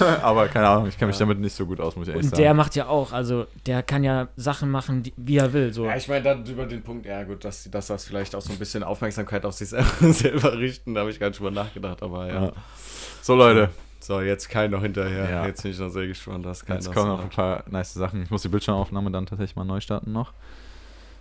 Aber 0.22 0.48
keine 0.48 0.66
Ahnung, 0.68 0.88
ich 0.88 0.98
kenne 0.98 1.08
mich 1.10 1.18
damit 1.18 1.38
nicht 1.38 1.54
so 1.54 1.66
gut 1.66 1.78
aus, 1.78 1.94
muss 1.94 2.08
ich 2.08 2.14
ehrlich 2.14 2.24
Und 2.24 2.30
sagen. 2.30 2.42
der 2.42 2.54
macht 2.54 2.74
ja 2.76 2.86
auch, 2.88 3.12
also 3.12 3.46
der 3.66 3.82
kann 3.82 4.02
ja 4.04 4.28
Sachen 4.36 4.70
machen, 4.70 5.02
die, 5.02 5.12
wie 5.18 5.36
er 5.36 5.52
will. 5.52 5.72
So. 5.72 5.84
Ja, 5.84 5.96
ich 5.96 6.08
meine, 6.08 6.22
dann 6.24 6.44
über 6.46 6.64
den 6.64 6.82
Punkt, 6.82 7.04
ja 7.06 7.22
gut, 7.24 7.44
dass, 7.44 7.70
dass 7.70 7.86
das 7.88 8.04
vielleicht 8.06 8.34
auch 8.34 8.40
so 8.40 8.52
ein 8.52 8.58
bisschen 8.58 8.82
Aufmerksamkeit 8.82 9.44
auf 9.44 9.52
sich 9.52 9.68
selber, 9.68 9.86
selber 10.12 10.58
richten, 10.58 10.94
da 10.94 11.02
habe 11.02 11.10
ich 11.10 11.20
gar 11.20 11.28
nicht 11.28 11.38
drüber 11.38 11.50
nachgedacht, 11.52 12.02
aber 12.02 12.26
ja. 12.28 12.44
Ja. 12.46 12.52
So, 13.20 13.34
Leute, 13.36 13.68
So, 14.02 14.20
jetzt 14.20 14.48
Kai 14.48 14.66
noch 14.66 14.82
hinterher. 14.82 15.30
Ja. 15.30 15.46
Jetzt 15.46 15.62
bin 15.62 15.70
ich 15.70 15.78
noch 15.78 15.88
sehr 15.88 16.08
gespannt, 16.08 16.44
Kai 16.44 16.74
jetzt 16.74 16.86
noch 16.86 16.94
kommen 16.94 17.08
noch 17.08 17.22
ein 17.22 17.30
paar 17.30 17.62
nice 17.70 17.94
Sachen. 17.94 18.22
Ich 18.24 18.30
muss 18.30 18.42
die 18.42 18.48
Bildschirmaufnahme 18.48 19.12
dann 19.12 19.26
tatsächlich 19.26 19.54
mal 19.54 19.64
neu 19.64 19.80
starten 19.80 20.10
noch. 20.10 20.32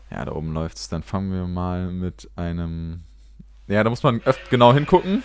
Ja, 0.10 0.26
da 0.26 0.32
oben 0.32 0.52
läuft's. 0.52 0.90
Dann 0.90 1.04
fangen 1.04 1.32
wir 1.32 1.46
mal 1.48 1.92
mit 1.92 2.30
einem. 2.36 3.04
Ja, 3.68 3.84
da 3.84 3.90
muss 3.90 4.02
man 4.02 4.22
öfter 4.26 4.50
genau 4.50 4.74
hingucken. 4.74 5.24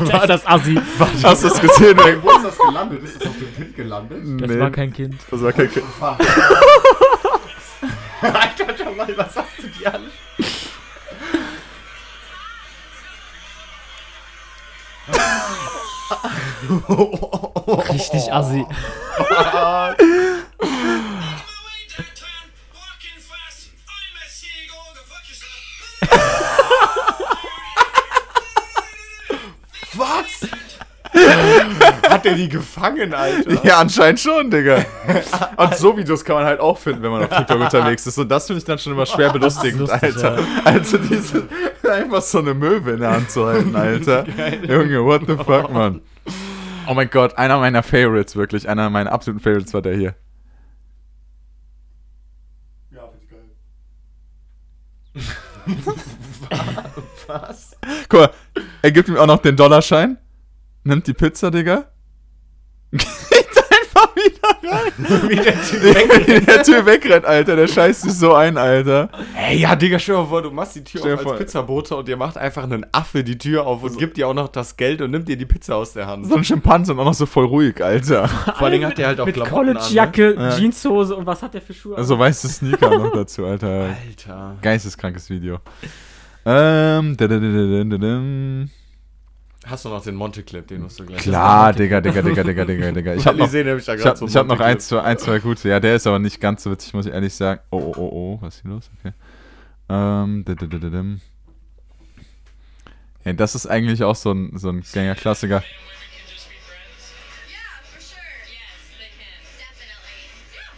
war 0.12 0.26
das 0.26 0.46
Assi. 0.46 0.78
Hast 1.22 1.42
du 1.44 1.48
es 1.48 1.60
gesehen? 1.60 1.98
Wo 2.22 2.30
ist 2.30 2.44
das 2.44 2.58
gelandet? 2.58 3.02
Ist 3.04 3.16
das 3.20 3.28
auf 3.28 3.34
dem 3.38 3.54
Kind 3.54 3.76
gelandet? 3.76 4.18
Das 4.40 4.50
Nee, 4.50 4.58
war 4.60 4.70
kein 4.70 4.92
Kind. 4.92 5.16
das 5.30 5.42
war 5.42 5.52
kein 5.52 5.70
Kind. 5.70 5.86
Alter, 8.22 8.76
Jamal, 8.78 9.16
was 9.16 9.36
hast 9.36 9.58
du 9.58 9.66
dir 9.68 9.94
alles? 9.94 10.12
Richtig 17.88 18.32
Assi. 18.32 18.64
Hat 32.20 32.26
der 32.26 32.34
die 32.34 32.50
gefangen, 32.50 33.14
Alter? 33.14 33.64
Ja, 33.64 33.78
anscheinend 33.78 34.20
schon, 34.20 34.50
Digga. 34.50 34.84
Und 35.56 35.74
so 35.76 35.96
Videos 35.96 36.22
kann 36.22 36.36
man 36.36 36.44
halt 36.44 36.60
auch 36.60 36.76
finden, 36.76 37.02
wenn 37.02 37.10
man 37.10 37.22
auf 37.22 37.30
TikTok 37.30 37.58
unterwegs 37.58 38.06
ist. 38.06 38.18
Und 38.18 38.28
das 38.28 38.46
finde 38.46 38.58
ich 38.58 38.64
dann 38.66 38.78
schon 38.78 38.92
immer 38.92 39.06
schwer 39.06 39.30
belustigend, 39.32 39.80
lustig, 39.80 40.02
Alter. 40.02 40.38
Also 40.62 40.98
diese, 40.98 41.48
einfach 41.90 42.20
so 42.20 42.40
eine 42.40 42.52
Möwe 42.52 42.90
in 42.90 43.00
der 43.00 43.12
Hand 43.12 43.30
zu 43.30 43.46
halten, 43.46 43.74
Alter. 43.74 44.26
Junge, 44.68 45.02
what 45.02 45.22
the 45.26 45.34
fuck, 45.34 45.72
Mann. 45.72 46.02
Oh 46.86 46.92
mein 46.92 47.08
Gott, 47.08 47.38
einer 47.38 47.56
meiner 47.58 47.82
Favorites, 47.82 48.36
wirklich. 48.36 48.68
Einer 48.68 48.90
meiner 48.90 49.12
absoluten 49.12 49.42
Favorites 49.42 49.72
war 49.72 49.80
der 49.80 49.96
hier. 49.96 50.14
Ja, 52.90 53.00
finde 53.08 53.24
ich 55.14 55.28
geil. 56.48 57.40
Guck 58.10 58.20
mal, 58.20 58.30
er 58.82 58.92
gibt 58.92 59.08
ihm 59.08 59.16
auch 59.16 59.26
noch 59.26 59.40
den 59.40 59.56
Dollarschein. 59.56 60.18
Nimmt 60.84 61.06
die 61.06 61.14
Pizza, 61.14 61.50
Digga. 61.50 61.86
Geht 62.92 63.06
einfach 63.06 64.16
wieder 64.16 64.72
rein. 64.72 64.92
Wie 65.28 65.36
der 65.36 65.62
Typ 65.62 65.82
wegrennt. 65.94 66.26
Wie 66.26 66.40
der 66.40 66.62
Typ 66.62 66.86
wegrennt, 66.86 67.24
Alter. 67.24 67.56
Der 67.56 67.68
scheißt 67.68 68.02
sich 68.02 68.12
so 68.14 68.34
ein, 68.34 68.56
Alter. 68.58 69.08
Ey, 69.36 69.58
ja, 69.58 69.76
Digga, 69.76 69.98
stell 69.98 70.16
dir 70.16 70.22
mal 70.22 70.26
vor, 70.28 70.42
du 70.42 70.50
machst 70.50 70.74
die 70.74 70.82
Tür 70.84 71.00
Stell 71.00 71.14
auf 71.14 71.26
als 71.26 71.38
Pizzabote 71.38 71.96
und 71.96 72.08
ihr 72.08 72.16
macht 72.16 72.36
einfach 72.36 72.64
einen 72.64 72.84
Affe 72.92 73.22
die 73.22 73.38
Tür 73.38 73.66
auf 73.66 73.82
und 73.82 73.96
gibt 73.98 74.16
dir 74.16 74.26
auch 74.28 74.34
noch 74.34 74.48
das 74.48 74.76
Geld 74.76 75.00
und 75.02 75.10
nimmt 75.12 75.28
dir 75.28 75.36
die 75.36 75.46
Pizza 75.46 75.76
aus 75.76 75.92
der 75.92 76.06
Hand. 76.06 76.26
So 76.26 76.34
ein 76.36 76.44
Schimpanse 76.44 76.92
und 76.92 76.98
auch 77.00 77.04
noch 77.04 77.14
so 77.14 77.26
voll 77.26 77.46
ruhig, 77.46 77.82
Alter. 77.82 78.26
Vor 78.28 78.66
allem 78.66 78.84
hat 78.84 78.98
der 78.98 79.06
halt 79.08 79.20
auch 79.20 79.26
Mit 79.26 79.38
College-Jacke, 79.38 80.34
Ja. 80.34 80.56
Jeanshose 80.56 81.14
und 81.14 81.26
was 81.26 81.42
hat 81.42 81.54
der 81.54 81.62
für 81.62 81.74
Schuhe? 81.74 81.96
Also 81.96 82.18
weiße 82.18 82.48
Sneaker 82.48 82.90
noch 82.98 83.12
dazu, 83.14 83.44
Alter. 83.46 83.68
Ne? 83.68 83.96
Alter. 84.08 84.56
Geisteskrankes 84.62 85.30
Video. 85.30 85.58
Ähm, 86.44 87.16
dadadadadadadam. 87.16 88.70
Hast 89.66 89.84
du 89.84 89.90
noch 89.90 90.02
den 90.02 90.14
Monte-Clip, 90.14 90.66
den 90.66 90.82
musst 90.82 90.98
du 90.98 91.04
gleich. 91.04 91.20
Klar, 91.20 91.74
Digga, 91.74 92.00
Digga, 92.00 92.22
Digga, 92.22 92.42
Digga, 92.42 92.64
Digga, 92.64 92.92
Digga. 92.92 93.14
Ich 93.14 93.26
hab 93.26 93.36
noch, 93.36 93.52
ich 93.52 93.88
hab, 94.06 94.16
so 94.16 94.26
ich 94.26 94.34
hab 94.34 94.46
noch 94.46 94.58
ein 94.58 94.80
zwei, 94.80 95.02
ein, 95.02 95.18
zwei 95.18 95.38
gute. 95.38 95.68
Ja, 95.68 95.78
der 95.80 95.96
ist 95.96 96.06
aber 96.06 96.18
nicht 96.18 96.40
ganz 96.40 96.62
so 96.62 96.70
witzig, 96.70 96.94
muss 96.94 97.04
ich 97.04 97.12
ehrlich 97.12 97.34
sagen. 97.34 97.60
Oh, 97.70 97.78
oh, 97.78 97.92
oh, 97.96 98.08
oh, 98.10 98.38
was 98.40 98.56
ist 98.56 98.62
hier 98.62 98.70
los? 98.70 98.90
Okay. 98.98 99.12
Ähm. 99.90 101.20
Ey, 103.22 103.36
das 103.36 103.54
ist 103.54 103.66
eigentlich 103.66 104.02
auch 104.02 104.16
so 104.16 104.32
ein, 104.32 104.56
so 104.56 104.70
ein 104.70 104.80
Gänger-Klassiker. 104.80 105.56
Yeah, 105.56 105.62
for 107.82 108.00
sure. 108.00 108.16
Yes, 108.48 108.96
they 108.96 109.10
can. 109.12 109.28
Definitely. 109.60 110.24
Yeah. 110.56 110.72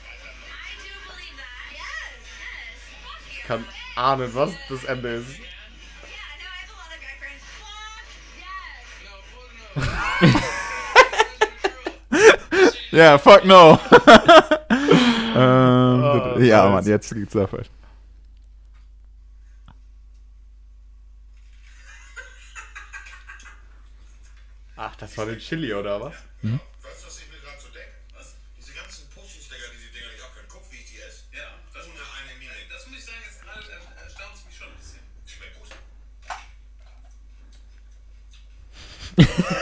I 0.58 0.74
do 0.82 0.90
believe 1.06 1.38
that. 1.38 1.70
Yes, 1.70 2.18
yes. 2.34 2.82
Fuck 3.06 3.22
you. 3.30 3.46
kann 3.46 3.64
ahnen, 3.94 4.34
was 4.34 4.50
das 4.68 4.82
Ende 4.84 5.08
ist. 5.08 5.51
Ja, 12.92 13.16
fuck 13.16 13.46
no. 13.46 13.80
ähm, 15.34 16.44
ja, 16.44 16.68
Mann, 16.68 16.84
jetzt 16.84 17.14
geht's 17.14 17.32
da 17.32 17.46
falsch. 17.46 17.70
Ach, 24.76 24.94
das 24.96 25.16
war 25.16 25.24
der 25.24 25.38
Chili, 25.38 25.72
oder 25.72 25.98
was? 26.02 26.12
Weißt 26.12 26.22
du, 26.42 27.06
was 27.06 27.18
ich 27.18 27.28
mir 27.32 27.38
gerade 27.40 27.58
so 27.62 27.68
denke? 27.68 27.92
Was? 28.14 28.36
Diese 28.58 28.74
ganzen 28.74 29.08
Pussys, 29.08 29.48
Digga, 29.48 29.64
diese 29.72 29.90
Dinger, 29.90 30.12
ich 30.14 30.22
hab 30.22 30.36
keinen 30.36 30.48
Kopf, 30.48 30.66
wie 30.70 30.76
ich 30.76 30.90
die 30.90 30.98
esse. 30.98 31.22
Ja, 31.32 31.48
das 31.72 31.86
ist 31.86 31.92
eine 31.92 32.38
Mine. 32.38 32.52
Das 32.68 32.86
muss 32.88 32.98
ich 32.98 33.04
sagen, 33.06 33.22
jetzt 33.24 33.40
gerade 33.40 33.72
erstaunt 34.04 34.34
es 34.34 34.44
mich 34.44 34.54
schon 34.54 34.68
ein 34.68 34.76
bisschen. 34.76 35.00
Schmeckt 35.24 35.56
gut. 35.56 35.72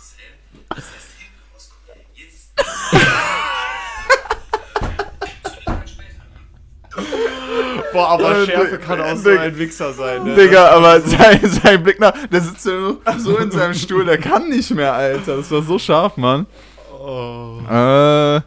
Boah, 7.91 8.09
aber 8.09 8.37
Äh, 8.39 8.45
Schärfe 8.45 8.77
kann 8.79 9.01
auch 9.01 9.15
so 9.17 9.29
ein 9.29 9.57
Wichser 9.57 9.91
sein, 9.93 10.23
ne? 10.23 10.35
Digga, 10.35 10.69
aber 10.69 11.01
sein, 11.01 11.39
sein 11.49 11.83
Blick 11.83 11.99
nach, 11.99 12.13
der 12.27 12.41
sitzt 12.41 12.63
so 12.63 13.01
so 13.17 13.37
in 13.37 13.51
seinem 13.51 13.73
Stuhl, 13.73 14.05
der 14.05 14.17
kann 14.17 14.47
nicht 14.49 14.71
mehr, 14.71 14.93
Alter. 14.93 15.37
Das 15.37 15.51
war 15.51 15.61
so 15.61 15.77
scharf, 15.79 16.15
Mann. 16.17 16.45
Oh. 16.91 17.59
Äh, 17.69 18.35
ja, 18.35 18.43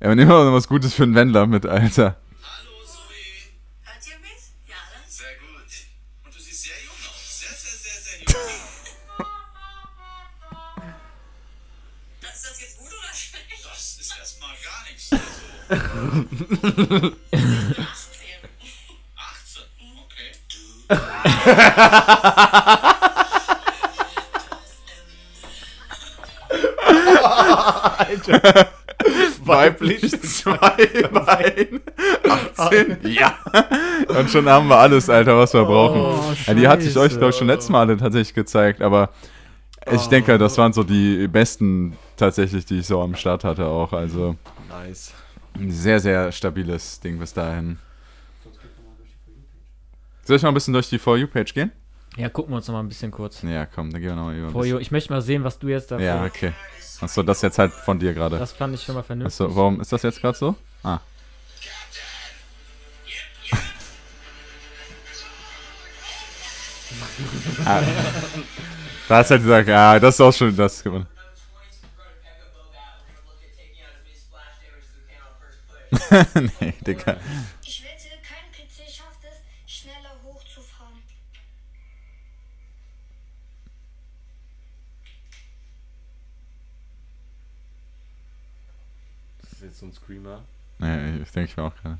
wir 0.00 0.14
nehmen 0.14 0.28
mal 0.28 0.44
noch 0.46 0.54
was 0.54 0.68
Gutes 0.68 0.94
für 0.94 1.02
einen 1.02 1.14
Wendler 1.14 1.46
mit, 1.46 1.66
Alter. 1.66 2.16
Hallo 2.42 2.70
Zoe. 2.86 3.02
Hört 3.82 4.06
ihr 4.06 4.18
mich? 4.20 4.52
Ja, 4.66 4.76
ne? 4.76 5.02
Sehr 5.06 5.34
gut. 5.40 5.70
Und 6.24 6.34
du 6.34 6.38
siehst 6.40 6.62
sehr 6.62 6.76
jung 6.82 6.94
aus. 6.94 7.40
Sehr, 7.40 7.50
sehr, 7.50 7.76
sehr, 7.76 8.00
sehr 8.00 8.18
jung. 8.20 8.34
Ist 12.22 12.44
das 12.44 12.60
jetzt 12.60 12.78
gut 12.78 12.88
oder 12.88 13.14
schlecht? 13.14 13.46
Das 13.62 13.96
ist 14.00 14.12
erstmal 14.18 14.56
gar 14.64 14.82
nichts. 14.88 15.10
Also, 15.10 15.22
18. 17.90 18.14
18. 19.16 19.64
Okay. 28.00 28.40
Weiblich 29.44 30.10
zwei 30.22 30.86
Bein. 31.12 31.80
18? 32.56 32.98
Ja. 33.04 33.34
Und 34.08 34.30
schon 34.30 34.48
haben 34.48 34.68
wir 34.68 34.76
alles, 34.76 35.08
Alter, 35.08 35.38
was 35.38 35.54
wir 35.54 35.64
brauchen. 35.64 36.36
Ja, 36.46 36.54
die 36.54 36.68
hatte 36.68 36.82
ich 36.84 36.96
euch, 36.96 37.12
glaube 37.12 37.30
ich, 37.30 37.36
schon 37.36 37.46
letztes 37.46 37.70
Mal 37.70 37.96
tatsächlich 37.96 38.34
gezeigt, 38.34 38.82
aber 38.82 39.10
ich 39.90 40.06
denke, 40.08 40.36
das 40.38 40.58
waren 40.58 40.72
so 40.72 40.82
die 40.82 41.26
besten 41.28 41.96
tatsächlich, 42.16 42.66
die 42.66 42.80
ich 42.80 42.86
so 42.86 43.00
am 43.00 43.14
Start 43.14 43.44
hatte 43.44 43.66
auch. 43.66 43.92
Also 43.92 44.36
Nice. 44.68 45.14
ein 45.58 45.70
sehr, 45.70 46.00
sehr 46.00 46.30
stabiles 46.32 47.00
Ding 47.00 47.18
bis 47.18 47.32
dahin. 47.32 47.78
Soll 50.30 50.36
ich 50.36 50.44
mal 50.44 50.50
ein 50.50 50.54
bisschen 50.54 50.74
durch 50.74 50.88
die 50.88 51.00
For 51.00 51.16
You-Page 51.16 51.54
gehen? 51.54 51.72
Ja, 52.16 52.28
gucken 52.28 52.52
wir 52.52 52.58
uns 52.58 52.68
noch 52.68 52.74
mal 52.74 52.84
ein 52.84 52.88
bisschen 52.88 53.10
kurz. 53.10 53.42
Ja, 53.42 53.66
komm, 53.66 53.90
dann 53.90 54.00
gehen 54.00 54.10
wir 54.10 54.14
nochmal 54.14 54.36
über. 54.36 54.50
For 54.50 54.64
you. 54.64 54.78
Ich 54.78 54.92
möchte 54.92 55.12
mal 55.12 55.20
sehen, 55.20 55.42
was 55.42 55.58
du 55.58 55.66
jetzt 55.66 55.90
da 55.90 55.98
Ja, 55.98 56.24
okay. 56.24 56.52
Achso, 57.00 57.24
das 57.24 57.42
jetzt 57.42 57.58
halt 57.58 57.72
von 57.72 57.98
dir 57.98 58.14
gerade. 58.14 58.38
Das 58.38 58.52
fand 58.52 58.76
ich 58.76 58.84
schon 58.84 58.94
mal 58.94 59.02
vernünftig. 59.02 59.44
Achso, 59.44 59.56
warum 59.56 59.80
ist 59.80 59.92
das 59.92 60.02
jetzt 60.02 60.20
gerade 60.20 60.38
so? 60.38 60.54
Ah. 60.84 61.00
ah. 67.64 67.82
Da 69.08 69.16
hast 69.16 69.32
halt 69.32 69.42
gesagt, 69.42 69.68
ja, 69.68 69.98
das 69.98 70.14
ist 70.14 70.20
auch 70.20 70.32
schon 70.32 70.56
das. 70.56 70.84
gewonnen. 70.84 71.08
nee, 76.60 76.74
Digga. 76.86 77.16
Ich 77.64 77.82
wette, 77.82 78.10
kein 78.22 78.46
PC 78.52 78.88
schafft 78.88 79.24
es, 79.24 79.72
schneller 79.72 80.20
hochzufahren. 80.22 81.02
Das 89.40 89.52
ist 89.52 89.62
jetzt 89.62 89.69
so 89.80 89.86
ein 89.86 89.92
Screamer. 89.92 90.42
Nee, 90.78 91.22
ich 91.22 91.30
denke 91.32 91.50
ich 91.50 91.56
mir 91.56 91.64
auch 91.64 91.74
gerade. 91.82 91.98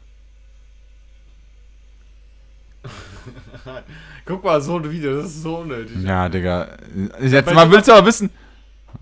Guck 4.24 4.44
mal, 4.44 4.60
so 4.60 4.76
ein 4.78 4.90
Video, 4.90 5.16
das 5.16 5.26
ist 5.26 5.42
so 5.42 5.58
unnötig. 5.58 6.02
Ja, 6.02 6.28
Digga. 6.28 6.76
Jetzt, 7.20 7.52
man 7.52 7.70
will's 7.70 7.88
aber 7.88 8.06
wissen. 8.06 8.30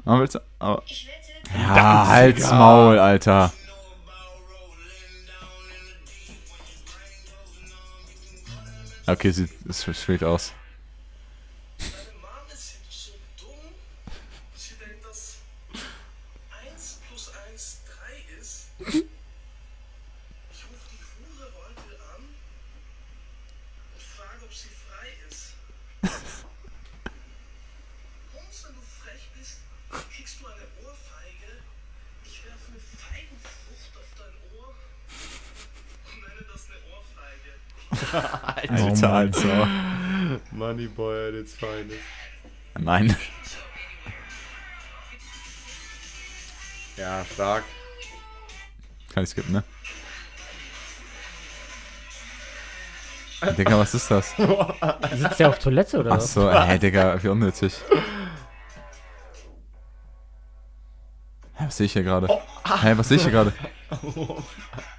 Man 0.05 0.21
will's 0.21 0.37
aber. 0.59 0.83
Ich 0.87 1.07
wette, 1.09 1.59
Ja, 1.59 2.07
halt's 2.09 2.51
Maul, 2.51 2.99
Alter. 2.99 3.53
Okay, 9.07 9.31
sieht 9.31 9.51
es 9.69 9.81
sieht 9.81 10.23
aus. 10.25 10.53
Deine 11.79 11.93
Mom 12.21 12.29
ist 12.53 12.77
so 12.91 13.13
dumm. 13.41 13.73
Sie 14.55 14.75
denkt, 14.75 15.03
dass 15.05 15.39
1 16.75 16.99
plus 17.09 17.33
1 17.51 17.81
3 17.87 18.39
ist. 18.39 18.67
Ich 18.81 18.95
rufe 20.69 20.87
die 20.93 21.01
Hure 21.17 21.49
heute 21.57 21.95
an 22.13 22.23
und 23.95 24.03
frage, 24.03 24.45
ob 24.45 24.53
sie 24.53 24.69
frei 24.69 25.09
ist. 25.27 25.55
Holmes, 28.35 28.59
wenn 28.67 28.75
du 28.77 28.83
frech 29.01 29.25
bist, 29.39 29.57
kriegst 30.15 30.37
du 30.41 30.47
eine 30.47 30.67
Ohrfeige. 30.85 31.51
Ich 32.27 32.45
werfe 32.45 32.67
eine 32.69 32.81
Feigenfrucht 32.81 33.93
auf 33.97 34.11
dein 34.21 34.37
Ohr 34.53 34.69
und 36.13 36.19
nenne 36.29 36.45
das 36.53 36.69
eine 36.69 36.79
Ohrfeige. 36.93 37.57
Alter, 38.69 39.09
Alter. 39.09 39.69
Moneyboy 40.53 41.29
at 41.29 41.35
its 41.35 41.55
finest. 41.55 41.99
Nein. 42.79 43.17
Ja, 46.97 47.25
stark. 47.33 47.65
Kann 49.13 49.25
ich 49.25 49.31
skippen, 49.31 49.53
ne? 49.53 49.63
Digga, 53.57 53.79
was 53.79 53.95
ist 53.95 54.11
das? 54.11 54.35
Sitzt 55.15 55.39
der 55.39 55.49
auf 55.49 55.59
Toilette 55.61 55.99
oder 56.01 56.11
was? 56.11 56.37
Achso, 56.37 56.51
ey, 56.51 56.79
Digga, 56.79 57.23
wie 57.23 57.29
unnötig. 57.29 57.73
Hä, 61.55 61.65
was 61.67 61.77
sehe 61.77 61.87
ich 61.87 61.93
hier 61.93 62.03
gerade? 62.03 62.27
Hä, 62.29 62.93
was 62.97 63.09
sehe 63.09 63.17
ich 63.17 63.23
hier 63.23 63.33
gerade? 63.33 63.53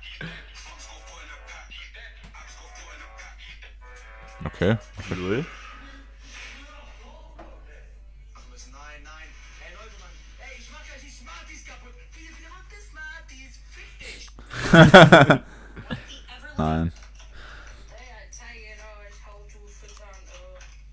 füttern 19.79 20.13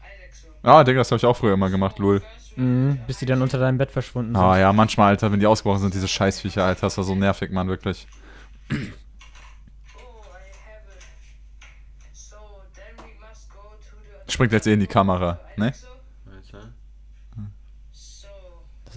äh, 0.01 0.05
Eidechse. 0.05 0.49
Ah, 0.63 0.85
Digga, 0.85 0.99
das 0.99 1.11
habe 1.11 1.19
ich 1.19 1.27
auch 1.27 1.37
früher 1.37 1.55
immer 1.55 1.71
gemacht, 1.71 1.99
lol. 1.99 2.23
Mhm, 2.57 3.01
bis 3.07 3.19
die 3.19 3.27
dann 3.27 3.43
unter 3.43 3.59
deinem 3.59 3.77
Bett 3.79 3.91
verschwunden 3.91 4.35
sind. 4.35 4.43
Ah 4.43 4.59
ja, 4.59 4.73
manchmal, 4.73 5.09
Alter, 5.09 5.31
wenn 5.31 5.41
die 5.41 5.47
ausgebrochen 5.47 5.83
sind, 5.83 5.95
diese 5.95 6.09
Scheißviecher, 6.09 6.65
Alter, 6.65 6.83
das 6.83 6.97
war 6.97 7.05
so 7.05 7.15
nervig, 7.15 7.51
Mann, 7.51 7.69
wirklich. 7.69 8.07
Oh, 8.71 8.75
I 8.75 8.79
have 10.65 10.89
it. 10.97 11.05
So, 12.13 12.37
then 12.75 12.97
we 13.05 13.13
must 13.21 13.51
go 13.51 13.77
to 13.79 13.97
the. 14.09 14.16
Springt 14.29 14.53
jetzt 14.53 14.67
eh 14.67 14.73
in 14.73 14.81
die 14.81 14.87
Kamera, 14.87 15.41
ne? 15.57 15.73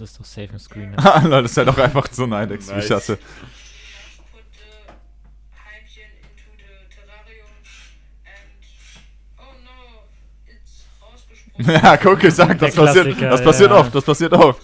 ist 0.00 0.18
doch 0.18 0.24
safe 0.24 0.48
im 0.52 0.58
Screen. 0.58 0.90
Ne? 0.92 0.96
Ah, 0.98 1.20
Leute, 1.20 1.42
das 1.42 1.50
ist 1.50 1.58
halt 1.58 1.68
auch 1.68 1.76
einfach 1.76 2.08
so 2.10 2.24
ein 2.24 2.32
Eidex, 2.32 2.68
wie 2.68 2.78
ich 2.78 2.88
Nice. 2.88 2.90
hatte. 2.90 3.18
Oh. 9.36 9.42
Ja, 11.70 11.98
guck, 11.98 12.24
ich 12.24 12.34
sag, 12.34 12.58
das 12.58 12.74
passiert, 12.74 13.20
das 13.20 13.44
passiert 13.44 13.70
ja. 13.70 13.76
oft, 13.76 13.94
das 13.94 14.04
passiert 14.04 14.32
oft. 14.32 14.62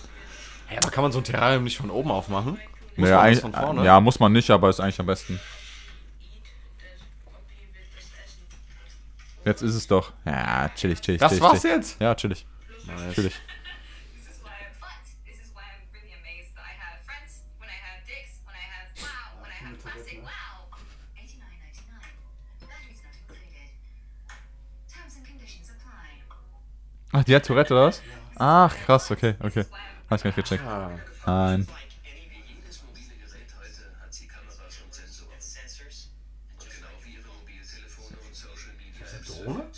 Hey, 0.69 0.79
aber 0.79 0.91
kann 0.91 1.03
man 1.03 1.13
so 1.13 1.19
ein 1.19 1.25
Terrarium 1.25 1.65
nicht 1.65 1.77
von 1.77 1.91
oben 1.91 2.11
aufmachen? 2.11 2.59
Muss 2.97 3.11
Naja, 3.11 3.21
eigentlich, 3.21 3.41
von 3.41 3.53
vorne? 3.53 3.85
ja, 3.85 4.01
muss 4.01 4.19
man 4.19 4.33
nicht, 4.33 4.51
aber 4.51 4.71
ist 4.71 4.81
eigentlich 4.81 4.99
am 4.99 5.05
besten. 5.07 5.39
Das 5.39 5.45
okay 7.29 7.69
wird 7.75 7.89
das 7.95 8.05
Essen. 8.25 8.41
Jetzt 9.47 9.63
ist 9.63 9.75
es 9.77 9.87
doch. 9.87 10.13
Ja, 10.25 10.69
chillig, 10.75 11.01
chillig, 11.01 11.21
Das 11.21 11.31
chillig. 11.31 11.43
war's 11.43 11.61
chillig. 11.63 11.77
jetzt? 11.77 12.01
Ja, 12.01 12.15
chillig, 12.17 12.47
Nice. 12.87 13.15
chillig. 13.15 13.33
This 13.33 14.27
is 14.27 14.43
why 14.43 14.51
I'm 14.51 14.75
but 14.81 14.91
this 15.25 15.39
is 15.41 15.55
why 15.55 15.63
I'm 15.63 15.87
really 15.95 16.13
amazed 16.21 16.51
that 16.57 16.65
I 16.67 16.75
have 16.77 16.99
friends 17.07 17.45
when 17.61 17.69
I 17.71 17.79
have 17.79 18.03
dicks, 18.07 18.43
when 18.45 18.55
I 18.55 18.67
have 18.67 18.91
wow, 18.99 19.41
when 19.41 19.51
I 19.51 19.59
have 19.63 19.79
plastic 19.81 20.19
wow. 20.23 20.67
89.99. 21.15 22.67
Batteries 22.67 23.01
not 23.07 23.15
included. 23.23 23.71
Terms 24.91 25.15
and 25.17 25.25
conditions 25.27 25.71
apply. 25.71 26.27
Ach, 27.13 27.25
die 27.25 27.35
hat 27.37 27.47
Tourette 27.47 27.71
oder 27.73 27.87
was? 27.87 28.03
Ach, 28.35 28.75
krass, 28.85 29.11
okay, 29.13 29.35
okay. 29.41 29.65
Hab 30.11 30.19
ich 30.19 30.23
gar 30.25 30.29
nicht 30.31 30.37
gecheckt. 30.37 30.65
Ah. 30.67 30.91
Nein. 31.27 31.67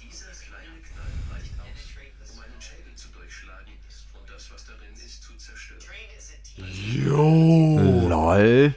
Dieser 0.00 0.26
kleine 0.32 0.78
Knall 0.82 1.12
reicht 1.32 1.52
aus, 1.60 2.32
um 2.34 2.40
einen 2.42 2.60
Schädel 2.60 2.94
zu 2.94 3.08
durchschlagen 3.08 3.72
und 4.20 4.30
das, 4.30 4.50
was 4.52 4.64
darin 4.66 4.92
ist, 4.94 5.22
zu 5.22 5.32
zerstören. 5.36 5.78
Lol. 8.08 8.74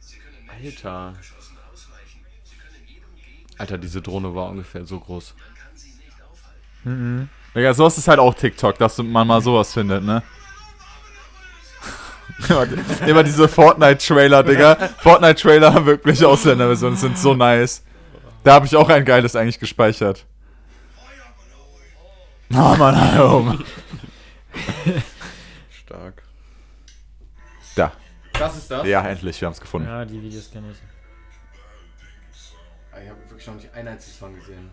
Sie 0.00 0.16
können 0.16 0.50
Alter. 0.50 1.14
Geschossen 1.18 1.56
ausweichen. 1.72 2.20
Sie 2.44 2.56
können 2.56 2.86
jedem 2.86 3.14
Gegner, 3.16 3.60
Alter, 3.60 3.78
diese 3.78 4.02
Drohne 4.02 4.34
war 4.34 4.48
ungefähr 4.50 4.84
so 4.84 4.98
groß. 5.00 5.34
kann 5.36 5.76
sie 5.76 5.88
nicht 5.90 6.16
aufhalten. 6.22 7.30
Digga, 7.54 7.72
sowas 7.74 7.96
ist 7.98 8.08
halt 8.08 8.18
auch 8.18 8.34
TikTok, 8.34 8.76
dass 8.78 8.98
man 8.98 9.26
mal 9.26 9.40
sowas 9.40 9.72
findet, 9.72 10.02
ne? 10.02 10.22
Immer- 12.48 12.66
Immer 13.06 13.22
diese 13.22 13.46
Fortnite-Trailer, 13.48 14.42
Digga. 14.42 14.74
Fortnite-Trailer, 14.98 15.86
wirklich 15.86 16.24
Ausländerversionen 16.24 16.96
sind 16.96 17.16
so 17.18 17.34
nice. 17.34 17.83
Da 18.44 18.52
habe 18.52 18.66
ich 18.66 18.76
auch 18.76 18.90
ein 18.90 19.04
geiles 19.06 19.34
eigentlich 19.36 19.58
gespeichert. 19.58 20.26
Oh 22.52 22.76
Mann, 22.76 22.94
hallo. 22.94 23.58
Stark. 25.72 26.22
Da. 27.74 27.92
Was 28.38 28.56
ist 28.58 28.70
das? 28.70 28.86
Ja, 28.86 29.02
endlich, 29.08 29.40
wir 29.40 29.46
haben 29.46 29.54
es 29.54 29.60
gefunden. 29.60 29.88
Ja, 29.88 30.04
die 30.04 30.22
Videos 30.22 30.50
kenne 30.50 30.70
ich. 30.70 30.78
Ich 33.02 33.10
habe 33.10 33.18
wirklich 33.28 33.46
noch 33.46 33.54
nicht 33.54 33.72
einen 33.72 33.88
einzigen 33.88 34.16
Song 34.16 34.34
gesehen. 34.36 34.70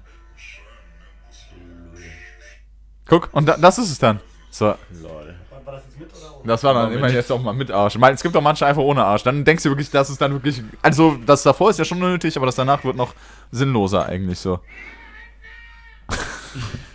Guck, 3.08 3.34
und 3.34 3.46
da, 3.46 3.58
das 3.58 3.80
ist 3.80 3.90
es 3.90 4.00
dann. 4.00 4.20
So, 4.52 4.76
Lol. 5.02 5.36
War, 5.66 5.74
das 5.74 5.84
jetzt 5.86 6.00
mit 6.00 6.10
oder 6.10 6.38
ohne? 6.38 6.48
das 6.48 6.64
war 6.64 6.74
dann 6.74 6.90
Mal 6.90 6.94
immer 6.94 7.08
mit. 7.08 7.16
jetzt 7.16 7.32
auch 7.32 7.42
mal 7.42 7.54
mit 7.54 7.72
Arsch. 7.72 7.96
Ich 7.96 8.02
meine, 8.02 8.16
es 8.16 8.24
gibt 8.24 8.36
auch 8.36 8.42
manche 8.42 8.66
einfach 8.66 8.82
ohne 8.82 9.04
Arsch. 9.04 9.24
Dann 9.24 9.46
denkst 9.46 9.64
du 9.64 9.70
wirklich, 9.70 9.90
das 9.90 10.10
ist 10.10 10.22
dann 10.22 10.34
wirklich. 10.34 10.62
Also, 10.82 11.18
das 11.26 11.44
davor 11.44 11.70
ist 11.70 11.80
ja 11.80 11.86
schon 11.86 12.00
nötig, 12.00 12.36
aber 12.38 12.46
das 12.46 12.56
danach 12.56 12.84
wird 12.84 12.96
noch 12.96 13.14
sinnloser 13.52 14.06
eigentlich 14.06 14.40
so. 14.40 14.60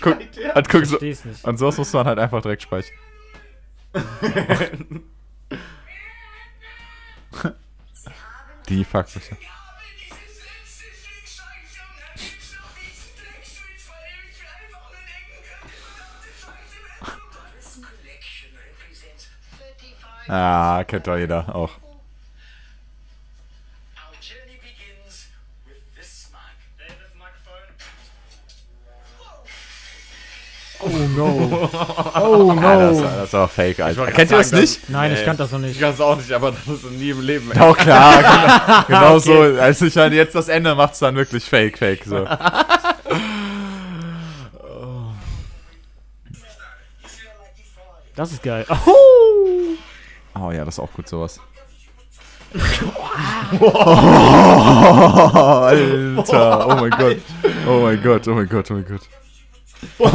guck, 0.00 0.18
halt, 0.54 0.68
guck 0.68 0.84
so. 0.84 0.90
Versteh's 0.90 1.24
nicht. 1.24 1.44
Und 1.44 1.58
sowas 1.58 1.78
muss 1.78 1.92
man 1.92 2.06
halt 2.06 2.18
einfach 2.18 2.42
direkt 2.42 2.62
speichern. 2.62 2.96
Die 8.68 8.84
fuck 8.84 9.06
mich. 9.14 9.30
Ah, 20.28 20.84
kennt 20.86 21.06
doch 21.06 21.16
jeder 21.16 21.54
auch. 21.54 21.70
Our 23.96 24.14
journey 24.20 24.58
begins 24.60 25.28
with 25.66 25.76
this 25.96 26.28
mug. 26.30 26.40
David 26.78 27.14
microphone. 27.16 27.74
Oh 30.80 30.88
no. 31.16 31.70
Oh 32.20 32.50
Ah, 32.60 32.76
das, 32.78 32.96
no. 32.98 33.02
das 33.04 33.32
war 33.32 33.48
fake, 33.48 33.80
Alter. 33.80 34.06
Kennt 34.08 34.30
ihr 34.30 34.36
das 34.38 34.52
nicht? 34.52 34.88
Nein, 34.90 35.12
ich 35.12 35.18
Nee. 35.20 35.24
kannte 35.24 35.42
das 35.44 35.52
noch 35.52 35.60
Ich 35.60 35.66
nicht. 35.66 35.80
kann 35.80 35.94
es 35.94 36.00
auch 36.00 36.16
nicht, 36.16 36.30
aber 36.32 36.52
das 36.52 36.66
ist 36.66 36.84
nie 36.90 37.10
im 37.10 37.20
Leben. 37.22 37.50
ey. 37.52 37.60
Auch 37.60 37.76
klar, 37.76 38.84
genau, 38.86 39.00
genau 39.00 39.18
so. 39.18 39.40
Also 39.60 39.86
ich 39.86 39.94
meine, 39.94 40.14
jetzt 40.14 40.34
das 40.34 40.48
Ende 40.48 40.74
macht 40.74 40.92
es 40.94 40.98
dann 40.98 41.16
wirklich 41.16 41.44
fake, 41.44 41.78
fake. 41.78 42.04
So. 42.04 42.26
Das 48.14 48.32
ist 48.32 48.42
geil. 48.42 48.66
Oh 48.68 49.07
ja, 50.52 50.64
das 50.64 50.74
ist 50.74 50.80
auch 50.80 50.92
gut 50.92 51.08
sowas. 51.08 51.40
Alter, 55.68 56.66
oh 56.66 56.76
mein 56.76 56.90
Gott. 56.90 57.16
Oh 57.66 57.80
mein 57.82 58.02
Gott, 58.02 58.26
oh 58.28 58.34
mein 58.34 58.48
Gott, 58.48 58.70
oh 58.70 58.74
mein 58.74 58.86
Gott. 58.86 59.02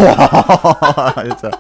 Alter. 1.16 1.52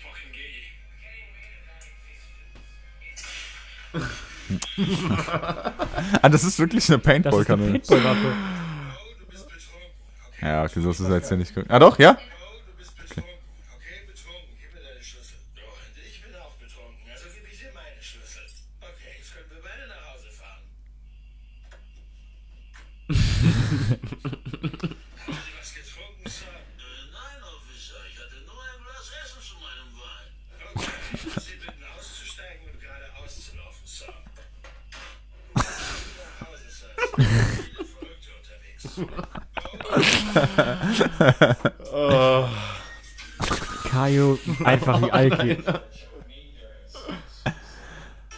Fucking 0.00 0.32
gay. 0.32 0.54
Ah, 6.22 6.28
das 6.28 6.44
ist 6.44 6.58
wirklich 6.58 6.88
eine 6.90 6.98
Das 6.98 7.04
ist 7.04 7.10
eine 7.10 7.20
Paintball-Kanone. 7.22 7.70
Paintball-Waffe. 7.72 8.32
Oh, 8.32 9.14
du 9.20 9.26
bist 9.30 9.46
betrunken. 9.48 9.92
Okay. 10.28 10.33
Ja, 10.44 10.62
okay, 10.62 10.80
so 10.82 10.90
ist 10.90 11.00
es 11.00 11.08
jetzt 11.08 11.30
ja 11.30 11.38
nicht 11.38 11.54
gut. 11.54 11.64
Ah 11.70 11.78
doch, 11.78 11.98
ja? 11.98 12.18
Oh, 12.20 12.60
du 12.66 12.72
bist 12.76 12.94
betrunken. 12.98 13.32
Okay, 13.74 14.04
betrunken. 14.06 14.52
Gib 14.60 14.74
mir 14.74 14.80
deine 14.84 15.02
Schlüssel. 15.02 15.38
Oh, 15.56 15.72
und 15.72 15.96
ich 16.04 16.20
bin 16.20 16.36
auch 16.36 16.52
betrunken. 16.60 17.00
Also 17.10 17.32
gebe 17.32 17.48
ich 17.50 17.58
dir 17.60 17.72
meine 17.72 18.02
Schlüssel. 18.02 18.44
Okay, 18.76 19.16
jetzt 19.16 19.32
können 19.32 19.48
wir 19.48 19.62
beide 19.64 19.88
nach 19.88 20.04
Hause 20.12 20.28
fahren. 20.36 20.68
Haben 25.24 25.40
Sie 25.40 25.56
was 25.56 25.72
getrunken, 25.72 26.28
Sir? 26.28 26.52
Äh, 26.52 27.08
nein, 27.08 27.40
Officer. 27.40 28.04
Ich 28.04 28.20
hatte 28.20 28.36
nur 28.44 28.60
ein 28.60 28.84
Glas 28.84 29.16
Essen 29.24 29.40
zu 29.40 29.56
meinem 29.64 29.96
Wein. 29.96 30.28
Okay, 30.76 30.92
ich 31.08 31.24
würde 31.24 31.40
Sie 31.40 31.56
bitten, 31.56 31.88
auszusteigen 31.88 32.68
und 32.68 32.76
geradeaus 32.84 33.32
zu 33.32 33.56
laufen, 33.56 33.88
Sir. 33.88 34.12
Nach 35.56 36.36
Hause, 36.44 36.68
Sir. 36.68 36.92
Es 37.00 37.16
sind 37.16 37.64
viele 37.64 37.88
Verrückte 37.88 38.28
unterwegs. 41.24 42.50
Kaio, 43.90 44.38
einfach 44.64 45.02
wie 45.02 45.10
Alki. 45.12 45.58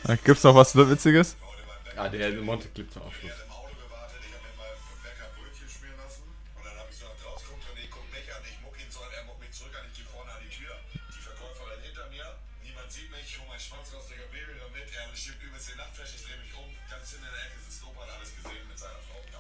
Äh, 0.09 0.17
Gibt's 0.25 0.45
noch 0.45 0.55
was 0.55 0.77
Witziges? 0.77 1.37
Ah, 1.97 2.09
der 2.09 2.31
Monte 2.33 2.69
Clip 2.69 2.93
zum 2.93 3.03
Abschluss. 3.03 3.33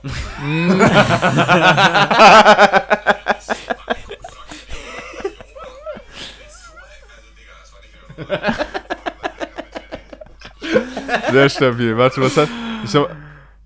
Sehr 11.30 11.48
stabil. 11.48 11.96
Warte, 11.96 12.20
was 12.20 12.36
hat. 12.36 12.48
Ich 12.84 12.94
hab. 12.94 13.14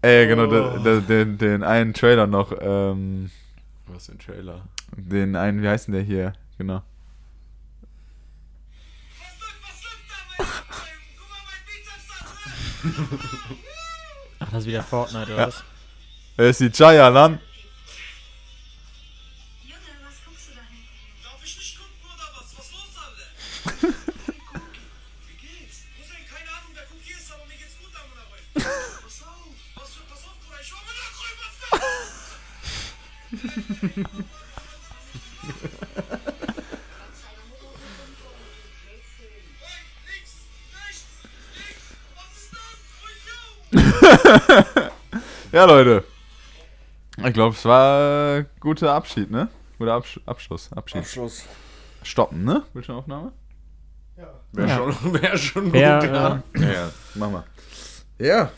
Ey, 0.02 0.26
genau, 0.26 0.46
den, 0.46 0.82
den, 0.82 1.06
den, 1.06 1.38
den 1.38 1.62
einen 1.62 1.92
Trailer 1.92 2.26
noch. 2.26 2.52
Ähm, 2.60 3.30
Was 3.86 4.06
für 4.06 4.12
ein 4.12 4.18
Trailer. 4.18 4.62
den 4.96 5.36
einen, 5.36 5.62
wie 5.62 5.68
heißt 5.68 5.88
denn 5.88 5.94
der 5.94 6.02
hier? 6.02 6.32
Genau. 6.56 6.82
Ach, 14.38 14.48
das 14.50 14.60
ist 14.60 14.66
wieder 14.66 14.82
Fortnite, 14.82 15.34
oder 15.34 15.48
was? 15.48 15.64
Er 16.40 16.48
ist 16.48 16.60
die 16.60 16.70
Jaya 16.72 17.08
Lan. 17.08 17.38
Wer! 28.54 28.64
Ja, 45.52 45.64
Leute. 45.64 46.09
Ich 47.30 47.34
glaube, 47.34 47.54
es 47.54 47.64
war 47.64 48.38
äh, 48.38 48.44
guter 48.58 48.92
Abschied, 48.92 49.30
ne? 49.30 49.48
Guter 49.78 49.94
Absch 49.94 50.20
Abschluss. 50.26 50.70
Abschied. 50.72 51.00
Abschluss. 51.00 51.44
Stoppen, 52.02 52.44
ne? 52.44 52.64
Bildschirmaufnahme? 52.74 53.32
Ja. 54.16 54.28
Wäre 54.52 54.68
Ja. 54.68 54.76
schon, 54.76 55.12
wär 55.22 55.36
schon 55.38 55.72
Wer, 55.72 55.98
gut, 56.00 56.08
ja. 56.10 56.42
äh, 56.54 56.60
Ja, 56.60 56.72
ja. 56.72 56.90
Mach 57.14 57.30
mal. 57.30 57.44
Ja. 58.18 58.50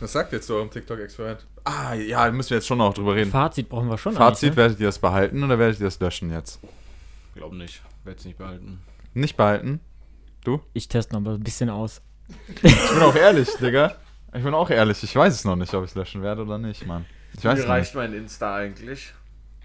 Was 0.00 0.12
sagt 0.12 0.32
jetzt 0.32 0.46
so 0.46 0.60
im 0.60 0.70
TikTok-Experiment? 0.70 1.46
Ah, 1.64 1.94
ja, 1.94 2.30
müssen 2.30 2.50
wir 2.50 2.58
jetzt 2.58 2.66
schon 2.66 2.78
noch 2.78 2.94
drüber 2.94 3.14
reden. 3.16 3.30
Fazit 3.30 3.68
brauchen 3.68 3.88
wir 3.88 3.98
schon. 3.98 4.12
Fazit, 4.12 4.50
ne? 4.50 4.56
werdet 4.56 4.78
ihr 4.78 4.86
das 4.86 4.98
behalten 4.98 5.42
oder 5.42 5.58
werdet 5.58 5.80
ihr 5.80 5.86
das 5.86 5.98
löschen 5.98 6.30
jetzt? 6.30 6.60
Glaub 7.34 7.52
nicht. 7.52 7.82
Werd's 8.04 8.24
nicht 8.24 8.38
behalten. 8.38 8.80
Nicht 9.14 9.36
behalten? 9.36 9.80
Ich 10.72 10.88
teste 10.88 11.14
noch 11.14 11.20
mal 11.20 11.34
ein 11.34 11.42
bisschen 11.42 11.68
aus. 11.68 12.00
Ich 12.62 12.62
bin 12.62 13.02
auch 13.02 13.14
ehrlich, 13.14 13.48
Digga. 13.60 13.96
Ich 14.34 14.42
bin 14.42 14.54
auch 14.54 14.70
ehrlich. 14.70 15.02
Ich 15.02 15.14
weiß 15.16 15.34
es 15.34 15.44
noch 15.44 15.56
nicht, 15.56 15.72
ob 15.74 15.84
ich 15.84 15.90
es 15.90 15.94
löschen 15.96 16.22
werde 16.22 16.42
oder 16.42 16.58
nicht, 16.58 16.86
Mann. 16.86 17.04
Ich 17.38 17.44
weiß 17.44 17.58
Wie 17.60 17.62
reicht 17.62 17.94
mein 17.94 18.12
Insta 18.12 18.56
eigentlich? 18.56 19.14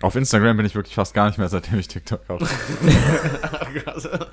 Auf 0.01 0.15
Instagram 0.15 0.57
bin 0.57 0.65
ich 0.65 0.75
wirklich 0.75 0.95
fast 0.95 1.13
gar 1.13 1.27
nicht 1.27 1.37
mehr, 1.37 1.49
seitdem 1.49 1.79
ich 1.79 1.87
TikTok 1.87 2.21
habe. 2.27 2.45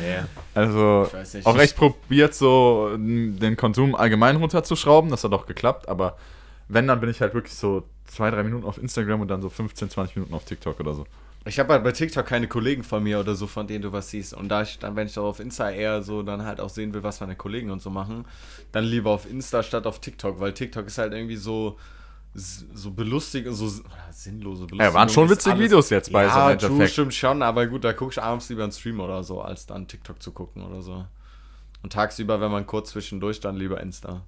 nee, 0.00 0.18
Also, 0.54 1.08
auch 1.44 1.58
echt 1.58 1.76
probiert, 1.76 2.34
so 2.34 2.96
den 2.96 3.56
Konsum 3.56 3.94
allgemein 3.94 4.36
runterzuschrauben. 4.36 5.10
Das 5.10 5.24
hat 5.24 5.32
auch 5.32 5.46
geklappt, 5.46 5.88
aber 5.88 6.16
wenn, 6.68 6.86
dann 6.86 7.00
bin 7.00 7.10
ich 7.10 7.20
halt 7.20 7.34
wirklich 7.34 7.54
so 7.54 7.84
zwei, 8.06 8.30
drei 8.30 8.42
Minuten 8.42 8.64
auf 8.64 8.78
Instagram 8.78 9.20
und 9.20 9.28
dann 9.28 9.42
so 9.42 9.48
15, 9.48 9.90
20 9.90 10.16
Minuten 10.16 10.34
auf 10.34 10.44
TikTok 10.44 10.80
oder 10.80 10.94
so. 10.94 11.06
Ich 11.46 11.58
habe 11.58 11.74
halt 11.74 11.84
bei 11.84 11.92
TikTok 11.92 12.24
keine 12.24 12.48
Kollegen 12.48 12.82
von 12.82 13.02
mir 13.02 13.20
oder 13.20 13.34
so, 13.34 13.46
von 13.46 13.66
denen 13.66 13.82
du 13.82 13.92
was 13.92 14.10
siehst. 14.10 14.32
Und 14.32 14.48
da 14.48 14.62
ich 14.62 14.78
dann, 14.78 14.96
wenn 14.96 15.06
ich 15.06 15.14
doch 15.14 15.24
auf 15.24 15.40
Insta 15.40 15.70
eher 15.70 16.02
so 16.02 16.22
dann 16.22 16.44
halt 16.44 16.58
auch 16.58 16.70
sehen 16.70 16.94
will, 16.94 17.02
was 17.02 17.20
meine 17.20 17.36
Kollegen 17.36 17.70
und 17.70 17.82
so 17.82 17.90
machen, 17.90 18.24
dann 18.72 18.84
lieber 18.84 19.10
auf 19.10 19.30
Insta 19.30 19.62
statt 19.62 19.86
auf 19.86 20.00
TikTok, 20.00 20.40
weil 20.40 20.54
TikTok 20.54 20.86
ist 20.86 20.96
halt 20.96 21.12
irgendwie 21.12 21.36
so 21.36 21.76
so 22.34 22.90
belustig, 22.90 23.46
so 23.50 23.70
sinnlose 24.10 24.66
Belustigung. 24.66 24.80
Ja, 24.80 24.92
waren 24.94 25.08
schon 25.08 25.30
witzige 25.30 25.58
Videos 25.58 25.90
jetzt 25.90 26.12
bei 26.12 26.28
so 26.28 26.36
ja, 26.36 26.50
im 26.50 26.58
true, 26.58 26.68
Endeffekt. 26.68 26.92
stimmt 26.92 27.14
schon, 27.14 27.42
aber 27.42 27.66
gut, 27.66 27.84
da 27.84 27.92
gucke 27.92 28.12
ich 28.12 28.22
abends 28.22 28.48
lieber 28.48 28.64
einen 28.64 28.72
Stream 28.72 29.00
oder 29.00 29.22
so, 29.22 29.40
als 29.40 29.66
dann 29.66 29.86
TikTok 29.86 30.20
zu 30.20 30.32
gucken 30.32 30.64
oder 30.64 30.82
so. 30.82 31.04
Und 31.82 31.92
tagsüber, 31.92 32.40
wenn 32.40 32.50
man 32.50 32.66
kurz 32.66 32.90
zwischendurch, 32.90 33.40
dann 33.40 33.56
lieber 33.56 33.80
Insta. 33.80 34.22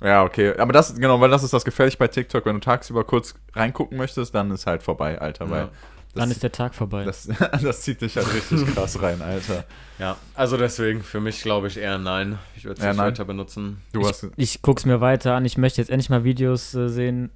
Ja, 0.00 0.24
okay. 0.24 0.56
Aber 0.56 0.72
das, 0.72 0.94
genau, 0.94 1.20
weil 1.20 1.30
das 1.30 1.42
ist 1.42 1.52
das 1.52 1.64
gefährlich 1.64 1.98
bei 1.98 2.08
TikTok. 2.08 2.46
Wenn 2.46 2.54
du 2.54 2.60
tagsüber 2.60 3.04
kurz 3.04 3.34
reingucken 3.54 3.96
möchtest, 3.98 4.34
dann 4.34 4.50
ist 4.50 4.66
halt 4.66 4.82
vorbei, 4.82 5.20
Alter. 5.20 5.50
Weil 5.50 5.62
Ja. 5.62 5.70
Dann 6.14 6.30
ist 6.30 6.42
der 6.42 6.52
Tag 6.52 6.74
vorbei. 6.74 7.04
das, 7.04 7.28
das 7.62 7.82
zieht 7.82 8.00
dich 8.00 8.16
halt 8.16 8.32
richtig 8.32 8.66
krass 8.74 9.00
rein, 9.02 9.20
Alter. 9.20 9.64
Ja, 9.98 10.16
also 10.34 10.56
deswegen 10.56 11.02
für 11.02 11.20
mich 11.20 11.42
glaube 11.42 11.66
ich 11.68 11.76
eher 11.76 11.98
nein. 11.98 12.38
Ich 12.56 12.64
würde 12.64 12.80
es 12.80 12.86
nicht 12.86 12.96
nein. 12.96 13.06
weiter 13.06 13.24
benutzen. 13.24 13.82
Du 13.92 14.00
ich, 14.00 14.08
hast. 14.08 14.28
ich 14.36 14.62
guck's 14.62 14.84
mir 14.84 15.00
weiter 15.00 15.34
an. 15.34 15.44
Ich 15.44 15.58
möchte 15.58 15.80
jetzt 15.80 15.90
endlich 15.90 16.10
mal 16.10 16.24
Videos 16.24 16.74
äh, 16.74 16.88
sehen, 16.88 17.30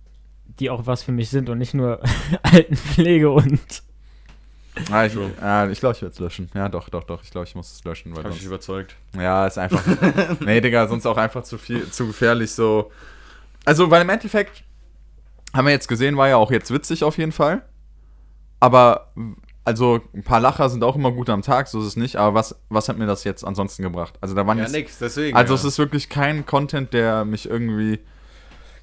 die 0.60 0.70
auch 0.70 0.86
was 0.86 1.02
für 1.02 1.12
mich 1.12 1.30
sind 1.30 1.48
und 1.48 1.58
nicht 1.58 1.74
nur 1.74 2.00
Altenpflege 2.42 3.30
und. 3.30 3.82
Ah, 4.92 5.06
ich 5.06 5.16
ah, 5.40 5.68
ich 5.68 5.80
glaube, 5.80 5.96
ich 5.96 6.02
werde 6.02 6.12
es 6.12 6.20
löschen. 6.20 6.48
Ja, 6.54 6.68
doch, 6.68 6.88
doch, 6.88 7.02
doch. 7.02 7.24
Ich 7.24 7.32
glaube, 7.32 7.48
ich 7.48 7.54
muss 7.56 7.72
es 7.72 7.82
löschen. 7.82 8.12
Weil 8.14 8.22
Habe 8.22 8.28
ich 8.34 8.42
sonst, 8.42 8.46
überzeugt. 8.46 8.94
ja, 9.16 9.44
ist 9.44 9.58
einfach. 9.58 9.82
nee, 10.40 10.60
Digga, 10.60 10.86
sonst 10.86 11.04
auch 11.04 11.16
einfach 11.16 11.42
zu 11.42 11.58
viel, 11.58 11.90
zu 11.90 12.06
gefährlich 12.06 12.52
so. 12.52 12.92
Also, 13.64 13.90
weil 13.90 14.02
im 14.02 14.08
Endeffekt 14.08 14.62
haben 15.52 15.66
wir 15.66 15.72
jetzt 15.72 15.88
gesehen, 15.88 16.16
war 16.16 16.28
ja 16.28 16.36
auch 16.36 16.52
jetzt 16.52 16.72
witzig 16.72 17.02
auf 17.02 17.18
jeden 17.18 17.32
Fall. 17.32 17.62
Aber, 18.60 19.12
also, 19.64 20.00
ein 20.14 20.22
paar 20.22 20.40
Lacher 20.40 20.68
sind 20.68 20.82
auch 20.82 20.96
immer 20.96 21.12
gut 21.12 21.28
am 21.30 21.42
Tag, 21.42 21.68
so 21.68 21.80
ist 21.80 21.86
es 21.86 21.96
nicht. 21.96 22.16
Aber 22.16 22.34
was, 22.34 22.56
was 22.68 22.88
hat 22.88 22.96
mir 22.98 23.06
das 23.06 23.24
jetzt 23.24 23.44
ansonsten 23.44 23.82
gebracht? 23.82 24.14
Also, 24.20 24.34
da 24.34 24.46
waren 24.46 24.58
Ja, 24.58 24.64
jetzt. 24.64 24.72
nix, 24.72 24.98
deswegen. 24.98 25.36
Also, 25.36 25.54
ja. 25.54 25.58
es 25.58 25.64
ist 25.64 25.78
wirklich 25.78 26.08
kein 26.08 26.46
Content, 26.46 26.92
der 26.92 27.24
mich 27.24 27.48
irgendwie. 27.48 28.00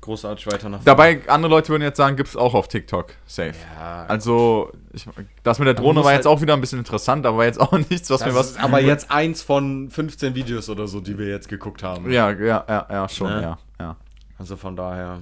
großartig 0.02 0.46
weiter 0.48 0.70
nach. 0.70 0.84
Dabei, 0.84 1.20
andere 1.28 1.50
Leute 1.50 1.70
würden 1.70 1.82
jetzt 1.82 1.98
sagen, 1.98 2.16
gibt 2.16 2.30
es 2.30 2.36
auch 2.38 2.54
auf 2.54 2.68
TikTok. 2.68 3.14
Safe. 3.26 3.56
Ja, 3.80 4.06
Also, 4.08 4.72
ich, 4.94 5.08
das 5.42 5.58
mit 5.58 5.68
der 5.68 5.74
Drohne 5.74 6.02
war 6.02 6.06
halt- 6.08 6.18
jetzt 6.18 6.28
auch 6.28 6.42
wieder 6.42 6.54
ein 6.54 6.62
bisschen 6.62 6.78
interessant, 6.78 7.26
aber 7.26 7.44
jetzt 7.44 7.60
auch 7.60 7.72
nichts, 7.90 8.10
was 8.12 8.24
mir 8.24 8.36
was. 8.36 8.56
aber 8.58 8.80
jetzt 8.82 9.10
eins 9.10 9.42
von 9.42 9.90
15 9.90 10.36
Videos 10.36 10.70
oder 10.70 10.88
so, 10.88 11.02
die 11.02 11.18
wir 11.18 11.28
jetzt 11.28 11.50
geguckt 11.50 11.82
haben. 11.82 12.12
Ja, 12.12 12.30
ja, 12.32 12.64
ja, 12.70 12.86
ja, 12.90 13.10
schon, 13.10 13.30
Ne? 13.34 13.42
ja, 13.42 13.58
ja. 13.80 13.96
Also 14.38 14.56
von 14.58 14.76
daher, 14.76 15.22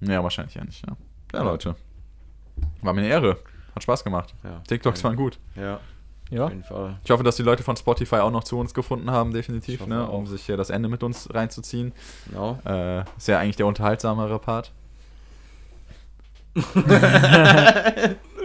Ja, 0.00 0.20
wahrscheinlich 0.24 0.56
ja 0.56 0.64
nicht, 0.64 0.84
ja. 0.84 0.96
Ja, 1.32 1.42
Leute. 1.44 1.76
War 2.82 2.92
mir 2.92 3.02
eine 3.02 3.10
Ehre. 3.10 3.36
Hat 3.74 3.82
Spaß 3.82 4.04
gemacht. 4.04 4.34
ja. 4.44 4.60
TikToks 4.68 5.02
waren 5.04 5.16
gut. 5.16 5.38
Ja, 5.56 5.80
Ja. 6.30 6.44
auf 6.44 6.50
jeden 6.50 6.64
Fall. 6.64 6.96
Ich 7.04 7.10
hoffe, 7.10 7.22
dass 7.24 7.36
die 7.36 7.42
Leute 7.42 7.62
von 7.62 7.76
Spotify 7.76 8.16
auch 8.16 8.30
noch 8.30 8.44
zu 8.44 8.58
uns 8.58 8.72
gefunden 8.74 9.10
haben, 9.10 9.32
definitiv, 9.32 9.86
ne, 9.86 10.06
um 10.08 10.26
sich 10.26 10.46
hier 10.46 10.56
das 10.56 10.70
Ende 10.70 10.88
mit 10.88 11.02
uns 11.02 11.28
reinzuziehen. 11.34 11.92
Genau. 12.28 12.58
Äh, 12.64 13.00
ist 13.16 13.28
ja 13.28 13.38
eigentlich 13.40 13.56
der 13.56 13.66
unterhaltsamere 13.66 14.38
Part. 14.38 14.72
Was? 16.54 16.64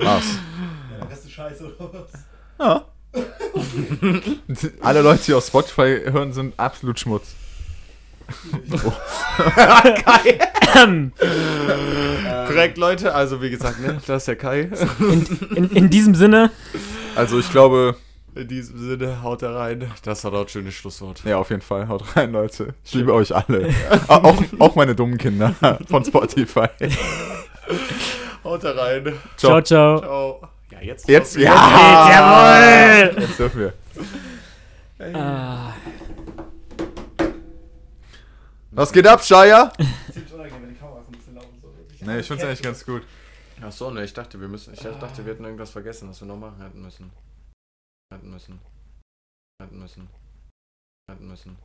Ja, 0.02 0.98
der 1.00 1.10
Rest 1.12 1.26
ist 1.26 1.32
scheiße 1.32 1.76
oder 1.78 1.94
was? 1.94 2.12
Ja. 2.60 2.86
Alle 4.82 5.02
Leute, 5.02 5.24
die 5.26 5.34
auf 5.34 5.46
Spotify 5.46 6.02
hören, 6.06 6.34
sind 6.34 6.60
absolut 6.60 7.00
Schmutz. 7.00 7.36
Korrekt, 12.48 12.78
Leute. 12.78 13.14
Also 13.14 13.42
wie 13.42 13.50
gesagt, 13.50 13.80
ne, 13.80 14.00
das 14.06 14.24
ist 14.24 14.28
der 14.28 14.36
Kai. 14.36 14.70
In, 15.00 15.26
in, 15.56 15.70
in 15.72 15.90
diesem 15.90 16.16
Sinne, 16.16 16.52
Also 17.16 17.40
ich 17.40 17.50
glaube, 17.52 17.96
In 18.36 18.48
diesem 18.48 18.78
Sinne, 18.80 19.22
haut 19.24 19.42
da 19.42 19.56
rein. 19.56 19.92
Das 20.04 20.24
war 20.24 20.32
doch 20.32 20.42
ein 20.42 20.48
schönes 20.48 20.74
Schlusswort. 20.76 21.22
ja, 21.26 21.38
auf 21.38 21.50
jeden 21.50 21.62
Fall. 21.62 21.88
Haut 21.88 22.16
rein, 22.16 22.32
Leute. 22.32 22.74
Ich 22.86 22.94
liebe 22.94 23.14
euch 23.14 23.36
alle. 23.36 23.74
auch, 24.08 24.44
auch 24.60 24.76
meine 24.76 24.96
dummen 24.96 25.18
Kinder 25.18 25.56
von 25.90 26.06
Spotify. 26.06 26.68
Haut 28.44 28.64
da 28.64 28.72
rein. 28.72 29.14
ciao, 29.38 29.62
ciao. 29.62 30.00
Ciao. 30.00 30.42
Ja, 30.72 30.82
jetzt. 30.82 31.10
Jetzt, 31.10 31.36
ja! 31.36 31.52
Jawohl! 32.12 33.22
Jetzt 33.24 33.40
dürfen 33.40 33.60
wir. 33.60 33.74
Ah, 35.14 35.69
Was 38.80 38.94
geht 38.94 39.06
ab, 39.06 39.22
soll. 39.24 39.46
Nee, 42.00 42.20
ich 42.20 42.28
find's 42.28 42.46
eigentlich 42.46 42.62
ganz 42.62 42.86
gut. 42.86 43.06
Ach 43.62 43.74
so, 43.74 43.92
ne, 43.92 44.06
ich 44.06 44.14
dachte, 44.14 44.40
wir 44.40 44.48
müssen. 44.48 44.74
Ich 44.74 44.80
dachte, 44.80 45.26
wir 45.26 45.34
hätten 45.34 45.44
irgendwas 45.44 45.72
vergessen, 45.72 46.08
was 46.08 46.22
wir 46.22 46.28
noch 46.30 46.38
machen 46.38 46.62
hätten 46.62 46.82
müssen. 46.82 47.12
Hätten 48.14 48.30
müssen. 48.30 48.62
Hätten 49.62 49.80
müssen. 49.80 50.08
Hätten 51.12 51.28
müssen. 51.28 51.58